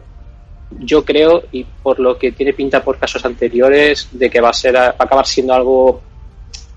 yo 0.81 1.05
creo, 1.05 1.45
y 1.53 1.63
por 1.63 2.01
lo 2.01 2.19
que 2.19 2.33
tiene 2.33 2.53
pinta 2.53 2.83
por 2.83 2.99
casos 2.99 3.25
anteriores, 3.25 4.09
de 4.11 4.29
que 4.29 4.41
va 4.41 4.51
a 4.51 4.53
ser 4.53 4.75
va 4.75 4.87
a 4.89 5.05
acabar 5.05 5.27
siendo 5.27 5.55
algo 5.55 6.03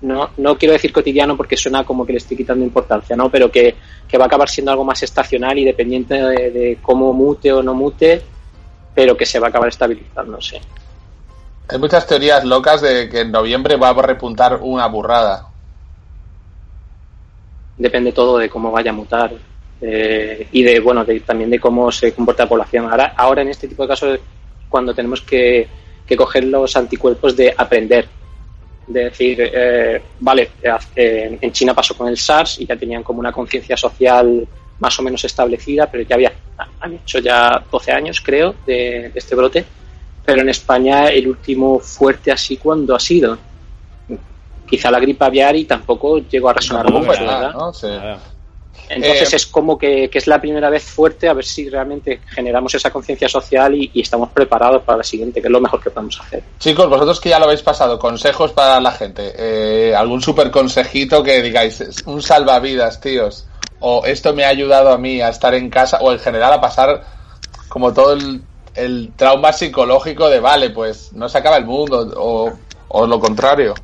no, 0.02 0.30
no 0.36 0.58
quiero 0.58 0.72
decir 0.72 0.92
cotidiano 0.92 1.36
porque 1.36 1.56
suena 1.56 1.84
como 1.84 2.04
que 2.04 2.12
le 2.12 2.18
estoy 2.18 2.36
quitando 2.36 2.64
importancia, 2.64 3.16
¿no? 3.16 3.30
Pero 3.30 3.50
que, 3.50 3.76
que 4.06 4.18
va 4.18 4.24
a 4.24 4.26
acabar 4.26 4.48
siendo 4.48 4.70
algo 4.70 4.84
más 4.84 5.02
estacional 5.02 5.58
y 5.58 5.64
dependiente 5.64 6.14
de, 6.14 6.50
de 6.50 6.78
cómo 6.82 7.12
mute 7.12 7.52
o 7.52 7.62
no 7.62 7.74
mute, 7.74 8.22
pero 8.94 9.16
que 9.16 9.24
se 9.26 9.38
va 9.38 9.46
a 9.46 9.50
acabar 9.50 9.68
estabilizando, 9.68 10.40
sí. 10.40 10.56
Hay 11.68 11.78
muchas 11.78 12.06
teorías 12.06 12.44
locas 12.44 12.82
de 12.82 13.08
que 13.08 13.20
en 13.20 13.32
noviembre 13.32 13.76
va 13.76 13.88
a 13.90 14.02
repuntar 14.02 14.58
una 14.60 14.86
burrada. 14.86 15.48
Depende 17.76 18.12
todo 18.12 18.38
de 18.38 18.50
cómo 18.50 18.70
vaya 18.70 18.90
a 18.90 18.94
mutar 18.94 19.32
eh, 19.80 20.46
y 20.52 20.62
de, 20.62 20.80
bueno, 20.80 21.04
de- 21.04 21.20
también 21.20 21.50
de 21.50 21.58
cómo 21.58 21.90
se 21.90 22.12
comporta 22.12 22.44
la 22.44 22.48
población. 22.48 22.90
Ahora, 22.90 23.14
ahora 23.16 23.42
en 23.42 23.48
este 23.48 23.66
tipo 23.68 23.82
de 23.82 23.88
casos 23.88 24.20
cuando 24.68 24.94
tenemos 24.94 25.22
que, 25.22 25.68
que 26.06 26.16
coger 26.16 26.44
los 26.44 26.76
anticuerpos 26.76 27.36
de 27.36 27.54
aprender. 27.56 28.08
De 28.86 29.04
decir, 29.04 29.38
eh, 29.40 30.02
vale, 30.20 30.50
eh, 30.96 31.38
en 31.40 31.52
China 31.52 31.72
pasó 31.74 31.96
con 31.96 32.08
el 32.08 32.16
SARS 32.16 32.60
y 32.60 32.66
ya 32.66 32.76
tenían 32.76 33.02
como 33.02 33.20
una 33.20 33.32
conciencia 33.32 33.76
social 33.76 34.46
más 34.80 34.98
o 34.98 35.02
menos 35.02 35.24
establecida, 35.24 35.88
pero 35.90 36.02
ya 36.02 36.16
había, 36.16 36.32
han 36.80 36.94
hecho 36.94 37.20
ya 37.20 37.62
12 37.70 37.92
años, 37.92 38.20
creo, 38.20 38.54
de, 38.66 39.10
de 39.12 39.18
este 39.18 39.36
brote. 39.36 39.64
Pero 40.24 40.42
en 40.42 40.48
España 40.48 41.08
el 41.08 41.28
último 41.28 41.78
fuerte 41.78 42.32
así, 42.32 42.56
cuando 42.56 42.94
ha 42.94 43.00
sido? 43.00 43.38
Quizá 44.66 44.90
la 44.90 45.00
gripe 45.00 45.24
aviar 45.24 45.54
y 45.56 45.64
tampoco 45.64 46.18
llegó 46.18 46.48
a 46.48 46.54
resonar 46.54 46.90
mucho, 46.90 47.10
¿verdad? 47.10 47.52
¿no? 47.52 47.72
Sí. 47.72 47.88
Entonces 48.88 49.32
Eh, 49.32 49.36
es 49.36 49.46
como 49.46 49.78
que, 49.78 50.10
que 50.10 50.18
es 50.18 50.26
la 50.26 50.40
primera 50.40 50.68
vez 50.68 50.82
fuerte 50.82 51.28
a 51.28 51.32
ver 51.32 51.44
si 51.44 51.68
realmente 51.70 52.20
generamos 52.26 52.74
esa 52.74 52.90
conciencia 52.90 53.28
social 53.28 53.74
y, 53.74 53.90
y 53.94 54.00
estamos 54.02 54.30
preparados 54.30 54.82
para 54.82 54.98
la 54.98 55.04
siguiente, 55.04 55.40
que 55.40 55.48
es 55.48 55.52
lo 55.52 55.60
mejor 55.60 55.82
que 55.82 55.90
podemos 55.90 56.20
hacer. 56.20 56.42
Chicos, 56.58 56.88
vosotros 56.88 57.20
que 57.20 57.30
ya 57.30 57.38
lo 57.38 57.46
habéis 57.46 57.62
pasado, 57.62 57.98
consejos 57.98 58.52
para 58.52 58.80
la 58.80 58.92
gente. 58.92 59.32
Eh, 59.36 59.94
¿Algún 59.94 60.20
super 60.20 60.50
consejito 60.50 61.22
que 61.22 61.40
digáis, 61.42 61.80
"Es 61.80 62.02
un 62.06 62.22
salvavidas, 62.22 63.00
tíos? 63.00 63.46
O 63.80 64.04
esto 64.04 64.34
me 64.34 64.44
ha 64.44 64.48
ayudado 64.48 64.92
a 64.92 64.98
mí 64.98 65.20
a 65.20 65.28
estar 65.28 65.54
en 65.54 65.70
casa, 65.70 65.98
o 66.00 66.12
en 66.12 66.18
general 66.18 66.52
a 66.52 66.60
pasar 66.60 67.04
como 67.68 67.92
todo 67.92 68.12
el, 68.12 68.42
el 68.74 69.12
trauma 69.16 69.52
psicológico 69.52 70.28
de, 70.28 70.40
vale, 70.40 70.70
pues 70.70 71.12
no 71.12 71.28
se 71.28 71.38
acaba 71.38 71.56
el 71.56 71.64
mundo, 71.64 72.12
o, 72.16 72.52
o 72.88 73.06
lo 73.06 73.18
contrario. 73.18 73.74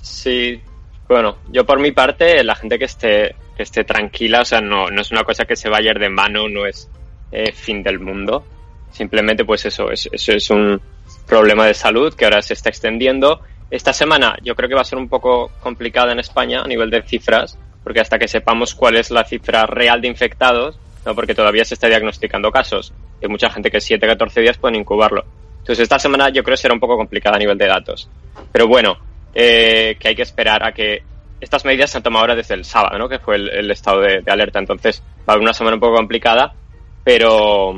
Sí, 0.00 0.60
bueno, 1.08 1.38
yo 1.50 1.64
por 1.64 1.80
mi 1.80 1.92
parte, 1.92 2.42
la 2.44 2.54
gente 2.54 2.78
que 2.78 2.86
esté, 2.86 3.34
que 3.56 3.62
esté 3.62 3.84
tranquila, 3.84 4.40
o 4.40 4.44
sea, 4.44 4.60
no, 4.60 4.88
no 4.90 5.00
es 5.00 5.10
una 5.10 5.24
cosa 5.24 5.44
que 5.44 5.56
se 5.56 5.68
vaya 5.68 5.92
de 5.92 6.08
mano, 6.08 6.48
no 6.48 6.66
es 6.66 6.88
eh, 7.32 7.52
fin 7.52 7.82
del 7.82 8.00
mundo. 8.00 8.44
Simplemente, 8.90 9.44
pues 9.44 9.66
eso, 9.66 9.90
es, 9.90 10.08
eso 10.12 10.32
es 10.32 10.50
un 10.50 10.80
problema 11.26 11.66
de 11.66 11.74
salud 11.74 12.14
que 12.14 12.24
ahora 12.24 12.42
se 12.42 12.54
está 12.54 12.68
extendiendo 12.68 13.40
esta 13.74 13.92
semana 13.92 14.36
yo 14.42 14.54
creo 14.54 14.68
que 14.68 14.74
va 14.76 14.82
a 14.82 14.84
ser 14.84 14.98
un 14.98 15.08
poco 15.08 15.50
complicada 15.60 16.12
en 16.12 16.20
España 16.20 16.62
a 16.62 16.68
nivel 16.68 16.90
de 16.90 17.02
cifras, 17.02 17.58
porque 17.82 18.00
hasta 18.00 18.18
que 18.20 18.28
sepamos 18.28 18.72
cuál 18.74 18.96
es 18.96 19.10
la 19.10 19.24
cifra 19.24 19.66
real 19.66 20.00
de 20.00 20.06
infectados, 20.06 20.78
¿no? 21.04 21.14
porque 21.16 21.34
todavía 21.34 21.64
se 21.64 21.74
está 21.74 21.88
diagnosticando 21.88 22.52
casos, 22.52 22.92
hay 23.20 23.28
mucha 23.28 23.50
gente 23.50 23.72
que 23.72 23.80
7, 23.80 24.06
14 24.06 24.40
días 24.42 24.58
pueden 24.58 24.76
incubarlo. 24.76 25.24
Entonces 25.58 25.82
esta 25.82 25.98
semana 25.98 26.28
yo 26.28 26.44
creo 26.44 26.54
que 26.54 26.62
será 26.62 26.74
un 26.74 26.78
poco 26.78 26.96
complicada 26.96 27.34
a 27.34 27.38
nivel 27.40 27.58
de 27.58 27.66
datos. 27.66 28.08
Pero 28.52 28.68
bueno, 28.68 28.98
eh, 29.34 29.96
que 29.98 30.08
hay 30.08 30.14
que 30.14 30.22
esperar 30.22 30.64
a 30.64 30.72
que 30.72 31.02
estas 31.40 31.64
medidas 31.64 31.90
se 31.90 31.98
han 31.98 32.02
tomado 32.02 32.22
ahora 32.22 32.36
desde 32.36 32.54
el 32.54 32.64
sábado, 32.64 32.98
¿no? 32.98 33.08
que 33.08 33.18
fue 33.18 33.36
el, 33.36 33.48
el 33.50 33.70
estado 33.70 34.00
de, 34.00 34.22
de 34.22 34.32
alerta. 34.32 34.58
Entonces 34.58 35.02
va 35.20 35.24
a 35.26 35.32
haber 35.32 35.42
una 35.42 35.52
semana 35.52 35.74
un 35.76 35.80
poco 35.80 35.96
complicada, 35.96 36.54
pero 37.02 37.74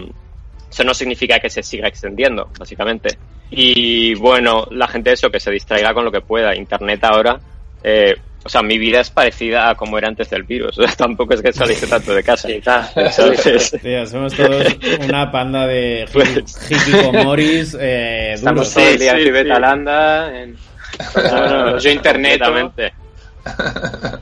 eso 0.71 0.85
no 0.85 0.95
significa 0.95 1.39
que 1.39 1.51
se 1.51 1.63
siga 1.63 1.89
extendiendo, 1.89 2.51
básicamente. 2.59 3.17
Y 3.51 4.15
bueno, 4.15 4.67
la 4.71 4.89
gente 4.89 5.13
eso, 5.13 5.31
que 5.31 5.41
se 5.41 5.51
distraiga 5.51 5.95
con 5.95 6.05
lo 6.05 6.13
que 6.13 6.21
pueda. 6.21 6.55
Internet 6.55 7.03
ahora, 7.05 7.41
eh, 7.83 8.15
o 8.45 8.49
sea, 8.49 8.63
mi 8.63 8.79
vida 8.79 9.01
es 9.01 9.11
parecida 9.11 9.71
a 9.71 9.75
como 9.75 9.99
era 9.99 10.09
antes 10.09 10.31
del 10.31 10.45
virus. 10.45 10.79
O 10.87 10.87
sea, 10.87 10.95
tampoco 10.95 11.35
es 11.35 11.43
que 11.43 11.53
saliese 11.53 11.87
tanto 11.87 12.15
de 12.15 12.23
casa. 12.23 12.49
somos 14.07 14.35
todos 14.35 14.77
una 15.09 15.31
panda 15.31 15.67
de 15.67 16.07
hikikomoris 16.71 17.77
eh, 17.81 18.33
Estamos 18.35 18.73
todo 18.73 18.87
el 18.87 18.99
día 18.99 19.13
en 19.19 20.57
Sí, 20.57 20.57
sí. 20.57 20.76
Bueno, 21.14 21.78
yo 21.78 21.90
internet. 21.90 22.40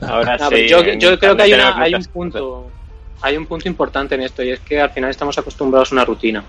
Ahora 0.01 0.37
No, 0.37 0.49
sí. 0.49 0.67
yo, 0.67 0.81
creo 1.17 1.35
que 1.35 1.43
hay, 1.43 1.53
una- 1.53 1.81
hay 1.81 1.93
un 1.95 2.05
punto 2.05 2.67
hay 3.21 3.37
un 3.37 3.45
punto 3.47 3.67
importante 3.67 4.13
en 4.13 4.21
esto 4.21 4.43
y 4.43 4.51
es 4.51 4.59
que 4.59 4.79
al 4.79 4.91
final 4.91 5.09
estamos 5.09 5.35
acostumbrados 5.37 5.91
a 5.91 5.95
una 5.95 6.05
rutina. 6.05 6.43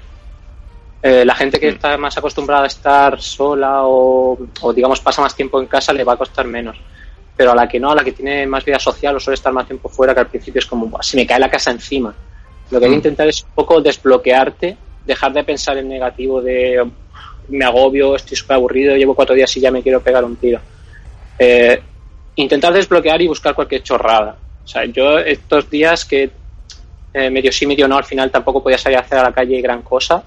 Eh, 1.03 1.25
la 1.25 1.35
gente 1.35 1.59
que 1.59 1.69
está 1.69 1.97
más 1.97 2.19
acostumbrada 2.19 2.65
a 2.65 2.67
estar 2.67 3.19
sola 3.21 3.85
o, 3.85 4.37
o, 4.61 4.73
digamos 4.75 5.01
pasa 5.01 5.23
más 5.23 5.35
tiempo 5.35 5.59
en 5.61 5.67
casa 5.69 5.93
le 5.93 6.05
va 6.05 6.15
a 6.15 6.17
costar 6.17 6.47
menos. 6.47 6.77
Pero 7.35 7.53
a 7.53 7.55
la 7.55 7.67
que 7.69 7.79
no, 7.81 7.91
a 7.93 7.95
la 7.95 8.05
que 8.05 8.13
tiene 8.13 8.47
más 8.47 8.65
vida 8.65 8.79
social 8.79 9.17
o 9.17 9.21
suele 9.21 9.37
estar 9.37 9.53
más 9.53 9.67
tiempo 9.67 9.89
fuera, 9.89 10.13
que 10.13 10.21
al 10.21 10.27
principio 10.27 10.59
es 10.59 10.67
como, 10.67 10.87
"Buah, 10.87 11.03
se 11.03 11.17
me 11.17 11.27
cae 11.27 11.39
la 11.39 11.51
casa 11.51 11.71
encima. 11.71 12.15
Lo 12.71 12.79
que 12.79 12.87
hay 12.87 12.91
que 12.91 12.97
intentar 12.97 13.29
es 13.29 13.43
un 13.43 13.51
poco 13.55 13.81
desbloquearte, 13.81 14.77
dejar 15.05 15.33
de 15.33 15.45
pensar 15.45 15.79
en 15.79 15.89
negativo 15.89 16.43
de 16.43 16.85
me 17.49 17.65
agobio, 17.65 18.17
estoy 18.17 18.37
súper 18.37 18.57
aburrido, 18.57 18.97
llevo 18.97 19.15
cuatro 19.15 19.35
días 19.35 19.57
y 19.57 19.61
ya 19.61 19.71
me 19.71 19.83
quiero 19.83 20.01
pegar 20.01 20.25
un 20.25 20.37
tiro. 20.37 20.61
Eh, 21.39 21.81
intentar 22.37 22.73
desbloquear 22.73 23.21
y 23.23 23.29
buscar 23.29 23.55
cualquier 23.55 23.83
chorrada. 23.83 24.37
O 24.65 24.67
sea, 24.67 24.85
yo 24.85 25.19
estos 25.19 25.71
días 25.71 26.05
que 26.05 26.31
eh, 27.15 27.31
medio 27.31 27.53
sí, 27.53 27.67
medio 27.67 27.89
no, 27.89 27.97
al 27.97 28.05
final 28.05 28.31
tampoco 28.31 28.63
podía 28.63 28.79
salir 28.79 28.99
a 28.99 29.03
hacer 29.03 29.19
a 29.19 29.23
la 29.23 29.33
calle 29.33 29.61
gran 29.61 29.83
cosa, 29.83 30.23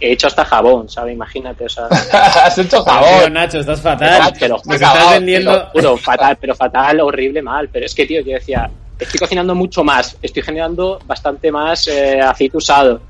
he 0.00 0.12
hecho 0.12 0.26
hasta 0.26 0.44
jabón, 0.44 0.88
¿sabes? 0.88 1.14
Imagínate, 1.14 1.64
o 1.64 1.68
sea... 1.68 1.86
Has 2.12 2.58
hecho 2.58 2.82
Tío, 2.82 2.84
jabón. 2.84 3.32
Nacho, 3.32 3.60
estás 3.60 3.80
fatal. 3.80 4.32
Nos 4.48 4.62
juro, 4.62 4.74
estás 4.74 4.98
tío. 4.98 5.10
vendiendo... 5.10 5.66
Juro, 5.72 5.96
fatal, 5.96 6.36
pero 6.40 6.54
fatal, 6.54 7.00
horrible, 7.00 7.42
mal. 7.42 7.68
Pero 7.68 7.86
es 7.86 7.94
que, 7.94 8.06
tío, 8.06 8.20
yo 8.20 8.32
decía, 8.32 8.68
estoy 8.98 9.20
cocinando 9.20 9.54
mucho 9.54 9.84
más, 9.84 10.16
estoy 10.20 10.42
generando 10.42 10.98
bastante 11.04 11.52
más 11.52 11.86
eh, 11.88 12.20
aceite 12.20 12.56
usado. 12.56 13.00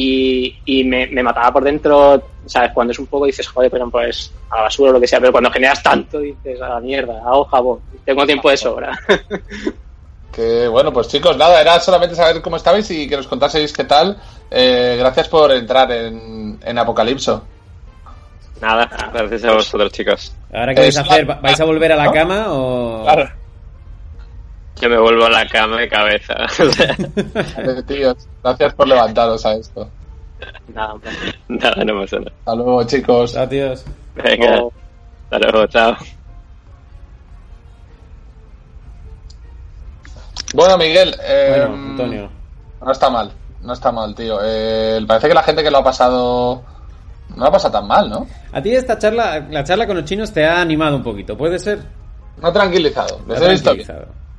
Y, 0.00 0.58
y 0.66 0.84
me, 0.84 1.06
me 1.08 1.22
mataba 1.22 1.52
por 1.52 1.64
dentro, 1.64 2.22
¿sabes? 2.46 2.70
Cuando 2.72 2.92
es 2.92 2.98
un 2.98 3.06
poco 3.06 3.26
dices, 3.26 3.48
joder, 3.48 3.70
pero 3.70 3.88
pues 3.90 4.32
a 4.50 4.56
la 4.56 4.62
basura 4.62 4.90
o 4.90 4.92
lo 4.94 5.00
que 5.00 5.06
sea, 5.08 5.18
pero 5.18 5.32
cuando 5.32 5.50
generas 5.50 5.82
tanto 5.82 6.20
dices, 6.20 6.60
a 6.60 6.68
la 6.68 6.80
mierda, 6.80 7.20
hago 7.26 7.44
jabón, 7.46 7.80
tengo 8.04 8.24
tiempo 8.26 8.50
de 8.50 8.56
sobra. 8.56 8.98
Que 10.30 10.68
bueno, 10.68 10.92
pues 10.92 11.08
chicos, 11.08 11.36
nada, 11.36 11.60
era 11.60 11.80
solamente 11.80 12.14
saber 12.14 12.40
cómo 12.42 12.56
estabais 12.56 12.88
y 12.92 13.08
que 13.08 13.16
nos 13.16 13.26
contaseis 13.26 13.72
qué 13.72 13.84
tal. 13.84 14.16
Eh, 14.50 14.94
gracias 14.98 15.26
por 15.26 15.50
entrar 15.50 15.90
en, 15.90 16.60
en 16.62 16.78
Apocalipso. 16.78 17.42
Nada, 18.60 18.88
gracias 19.12 19.44
a 19.44 19.52
vosotros, 19.54 19.90
chicos. 19.90 20.32
¿Ahora 20.52 20.74
qué 20.74 20.82
vais 20.82 20.96
a 20.96 21.00
Es- 21.00 21.10
hacer? 21.10 21.28
¿Va- 21.28 21.40
¿Vais 21.42 21.60
a 21.60 21.64
volver 21.64 21.90
a 21.92 21.96
la 21.96 22.12
cama 22.12 22.44
o...? 22.50 23.02
Claro. 23.04 23.28
Yo 24.80 24.88
me 24.88 24.98
vuelvo 24.98 25.24
a 25.24 25.30
la 25.30 25.46
cama 25.46 25.80
de 25.80 25.88
cabeza. 25.88 26.34
Eh, 27.58 27.82
tíos, 27.86 28.16
gracias 28.42 28.74
por 28.74 28.86
levantaros 28.88 29.44
a 29.44 29.54
esto. 29.54 29.88
Nada, 30.72 30.94
hombre. 30.94 31.10
nada, 31.48 31.84
no 31.84 32.00
pasa 32.00 32.18
nada. 32.18 32.32
Hasta 32.38 32.54
luego, 32.54 32.84
chicos. 32.84 33.36
Tíos. 33.48 33.84
Venga, 34.14 34.60
hasta 35.30 35.38
luego, 35.38 35.66
chao. 35.66 35.96
Bueno, 40.54 40.78
Miguel, 40.78 41.14
eh, 41.22 41.54
Bueno, 41.66 41.74
Antonio. 41.90 42.30
no 42.80 42.92
está 42.92 43.10
mal, 43.10 43.30
no 43.62 43.72
está 43.72 43.92
mal, 43.92 44.14
tío. 44.14 44.38
Eh, 44.42 45.00
parece 45.06 45.28
que 45.28 45.34
la 45.34 45.42
gente 45.42 45.62
que 45.62 45.70
lo 45.70 45.78
ha 45.78 45.84
pasado 45.84 46.62
no 47.30 47.36
lo 47.36 47.46
ha 47.46 47.52
pasado 47.52 47.72
tan 47.72 47.86
mal, 47.86 48.08
¿no? 48.08 48.26
A 48.52 48.62
ti 48.62 48.74
esta 48.74 48.96
charla, 48.98 49.46
la 49.50 49.62
charla 49.64 49.86
con 49.86 49.96
los 49.96 50.04
chinos 50.06 50.32
te 50.32 50.46
ha 50.46 50.60
animado 50.60 50.96
un 50.96 51.02
poquito, 51.02 51.36
¿puede 51.36 51.58
ser? 51.58 51.80
No 52.40 52.52
tranquilizado. 52.52 53.20
Les 53.28 53.40
ha 53.42 53.46
he 53.46 53.50
visto 53.50 53.74
bien. 53.74 53.86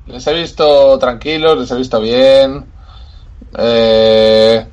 Les 0.10 0.26
he 0.28 0.34
visto 0.34 0.98
tranquilos, 1.00 1.58
les 1.60 1.72
he 1.72 1.76
visto 1.76 2.00
bien. 2.02 2.66
Eh, 3.58 4.66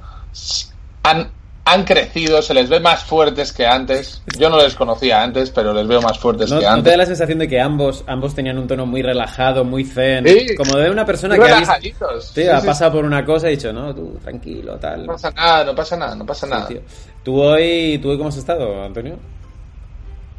han, 1.02 1.30
han 1.64 1.84
crecido, 1.84 2.40
se 2.42 2.54
les 2.54 2.68
ve 2.68 2.80
más 2.80 3.04
fuertes 3.04 3.52
que 3.52 3.66
antes. 3.66 4.22
Yo 4.38 4.48
no 4.48 4.56
les 4.58 4.74
conocía 4.74 5.22
antes, 5.22 5.50
pero 5.50 5.72
les 5.72 5.86
veo 5.86 6.00
más 6.00 6.18
fuertes 6.18 6.50
¿No, 6.50 6.58
que 6.58 6.64
no 6.64 6.70
te 6.72 6.76
antes. 6.78 6.92
da 6.92 6.96
la 6.96 7.06
sensación 7.06 7.38
de 7.38 7.48
que 7.48 7.60
ambos, 7.60 8.04
ambos 8.06 8.34
tenían 8.34 8.58
un 8.58 8.66
tono 8.66 8.86
muy 8.86 9.02
relajado, 9.02 9.64
muy 9.64 9.84
zen? 9.84 10.26
Sí. 10.26 10.54
Como 10.56 10.76
de 10.78 10.90
una 10.90 11.04
persona 11.04 11.36
que 11.36 11.42
ha, 11.42 11.58
visto, 11.58 11.60
relajaditos. 11.60 12.32
tío, 12.32 12.42
Sí, 12.44 12.48
ha 12.48 12.60
sí, 12.60 12.66
pasado 12.66 12.92
por 12.92 13.04
una 13.04 13.24
cosa 13.24 13.46
y 13.46 13.48
ha 13.48 13.56
dicho, 13.56 13.72
no, 13.72 13.94
tú, 13.94 14.18
tranquilo, 14.22 14.76
tal. 14.78 15.06
No 15.06 15.12
pasa 15.12 15.30
nada, 15.32 15.64
no 15.64 15.74
pasa 15.74 15.96
nada, 15.96 16.14
no 16.14 16.26
pasa 16.26 16.46
nada. 16.46 16.66
tío. 16.68 16.80
¿Tú 17.22 17.40
hoy, 17.42 17.98
¿Tú 18.02 18.10
hoy 18.10 18.16
cómo 18.16 18.28
has 18.30 18.36
estado, 18.36 18.82
Antonio? 18.82 19.18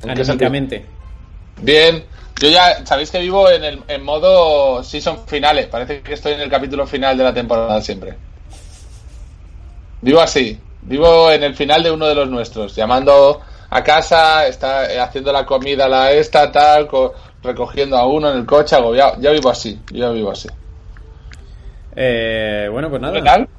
¿En 0.04 0.14
qué 0.16 0.22
Anímicamente. 0.22 0.86
Bien, 1.62 2.04
yo 2.40 2.50
ya 2.50 2.86
sabéis 2.86 3.12
que 3.12 3.20
vivo 3.20 3.50
en, 3.50 3.64
el, 3.64 3.84
en 3.88 4.04
modo 4.04 4.84
season 4.84 5.26
finales. 5.28 5.68
Parece 5.68 6.02
que 6.02 6.14
estoy 6.14 6.34
en 6.34 6.42
el 6.42 6.50
capítulo 6.50 6.86
final 6.88 7.18
de 7.18 7.24
la 7.24 7.34
temporada 7.34 7.82
siempre. 7.82 8.16
Vivo 10.02 10.22
así. 10.22 10.60
Vivo 10.82 11.32
en 11.32 11.44
el 11.44 11.56
final 11.56 11.84
de 11.84 11.92
uno 11.92 12.06
de 12.06 12.16
los 12.16 12.30
nuestros, 12.30 12.76
llamando 12.76 13.42
a 13.70 13.84
casa, 13.84 14.48
está 14.48 14.92
eh, 14.92 15.00
haciendo 15.00 15.34
la 15.34 15.46
comida, 15.46 15.88
la 15.90 16.12
esta, 16.12 16.50
tal, 16.52 16.88
co- 16.88 17.14
recogiendo 17.44 17.98
a 17.98 18.06
uno 18.08 18.32
en 18.32 18.38
el 18.38 18.46
coche, 18.46 18.76
agobiado. 18.76 19.20
Ya 19.20 19.32
vivo 19.32 19.50
así, 19.50 19.82
yo 19.92 20.06
ya 20.06 20.10
vivo 20.12 20.32
así. 20.32 20.48
Eh, 21.96 22.70
bueno, 22.72 22.90
pues 22.90 23.02
nada. 23.02 23.16
¿Qué 23.16 23.22
tal? 23.24 23.50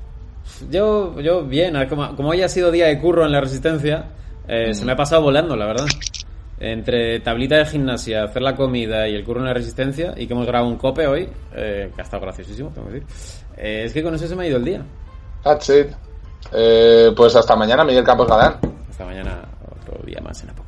Yo, 0.70 1.20
yo 1.20 1.42
bien, 1.42 1.86
como, 1.88 2.16
como 2.16 2.30
hoy 2.30 2.42
ha 2.42 2.48
sido 2.48 2.70
día 2.70 2.86
de 2.86 2.98
curro 2.98 3.24
en 3.26 3.32
la 3.32 3.40
resistencia, 3.40 4.06
eh, 4.46 4.72
se 4.72 4.84
me 4.84 4.92
ha 4.92 4.96
pasado 4.96 5.22
volando, 5.22 5.54
la 5.56 5.66
verdad. 5.66 5.86
Entre 6.60 7.20
tablita 7.20 7.56
de 7.56 7.66
gimnasia, 7.66 8.24
hacer 8.24 8.42
la 8.42 8.56
comida 8.56 9.08
y 9.08 9.14
el 9.14 9.24
curro 9.24 9.40
en 9.40 9.46
la 9.46 9.54
resistencia, 9.54 10.14
y 10.16 10.26
que 10.26 10.32
hemos 10.32 10.46
grabado 10.46 10.68
un 10.68 10.76
cope 10.76 11.06
hoy, 11.06 11.28
eh, 11.54 11.90
que 11.94 12.00
ha 12.00 12.04
estado 12.04 12.22
graciosísimo, 12.22 12.70
tengo 12.70 12.88
que 12.88 12.94
decir. 12.94 13.08
Eh, 13.56 13.82
es 13.84 13.92
que 13.92 14.02
con 14.02 14.14
eso 14.14 14.26
se 14.26 14.34
me 14.34 14.44
ha 14.44 14.48
ido 14.48 14.56
el 14.56 14.64
día. 14.64 14.82
That's 15.44 15.68
it. 15.68 15.88
Eh, 16.52 17.12
pues 17.16 17.36
hasta 17.36 17.54
mañana, 17.54 17.84
Miguel 17.84 18.04
Campos 18.04 18.28
Galán. 18.28 18.56
Hasta 18.90 19.04
mañana, 19.04 19.40
otro 19.80 20.04
día 20.04 20.20
más 20.20 20.42
en 20.42 20.50
Apocalipso. 20.50 20.67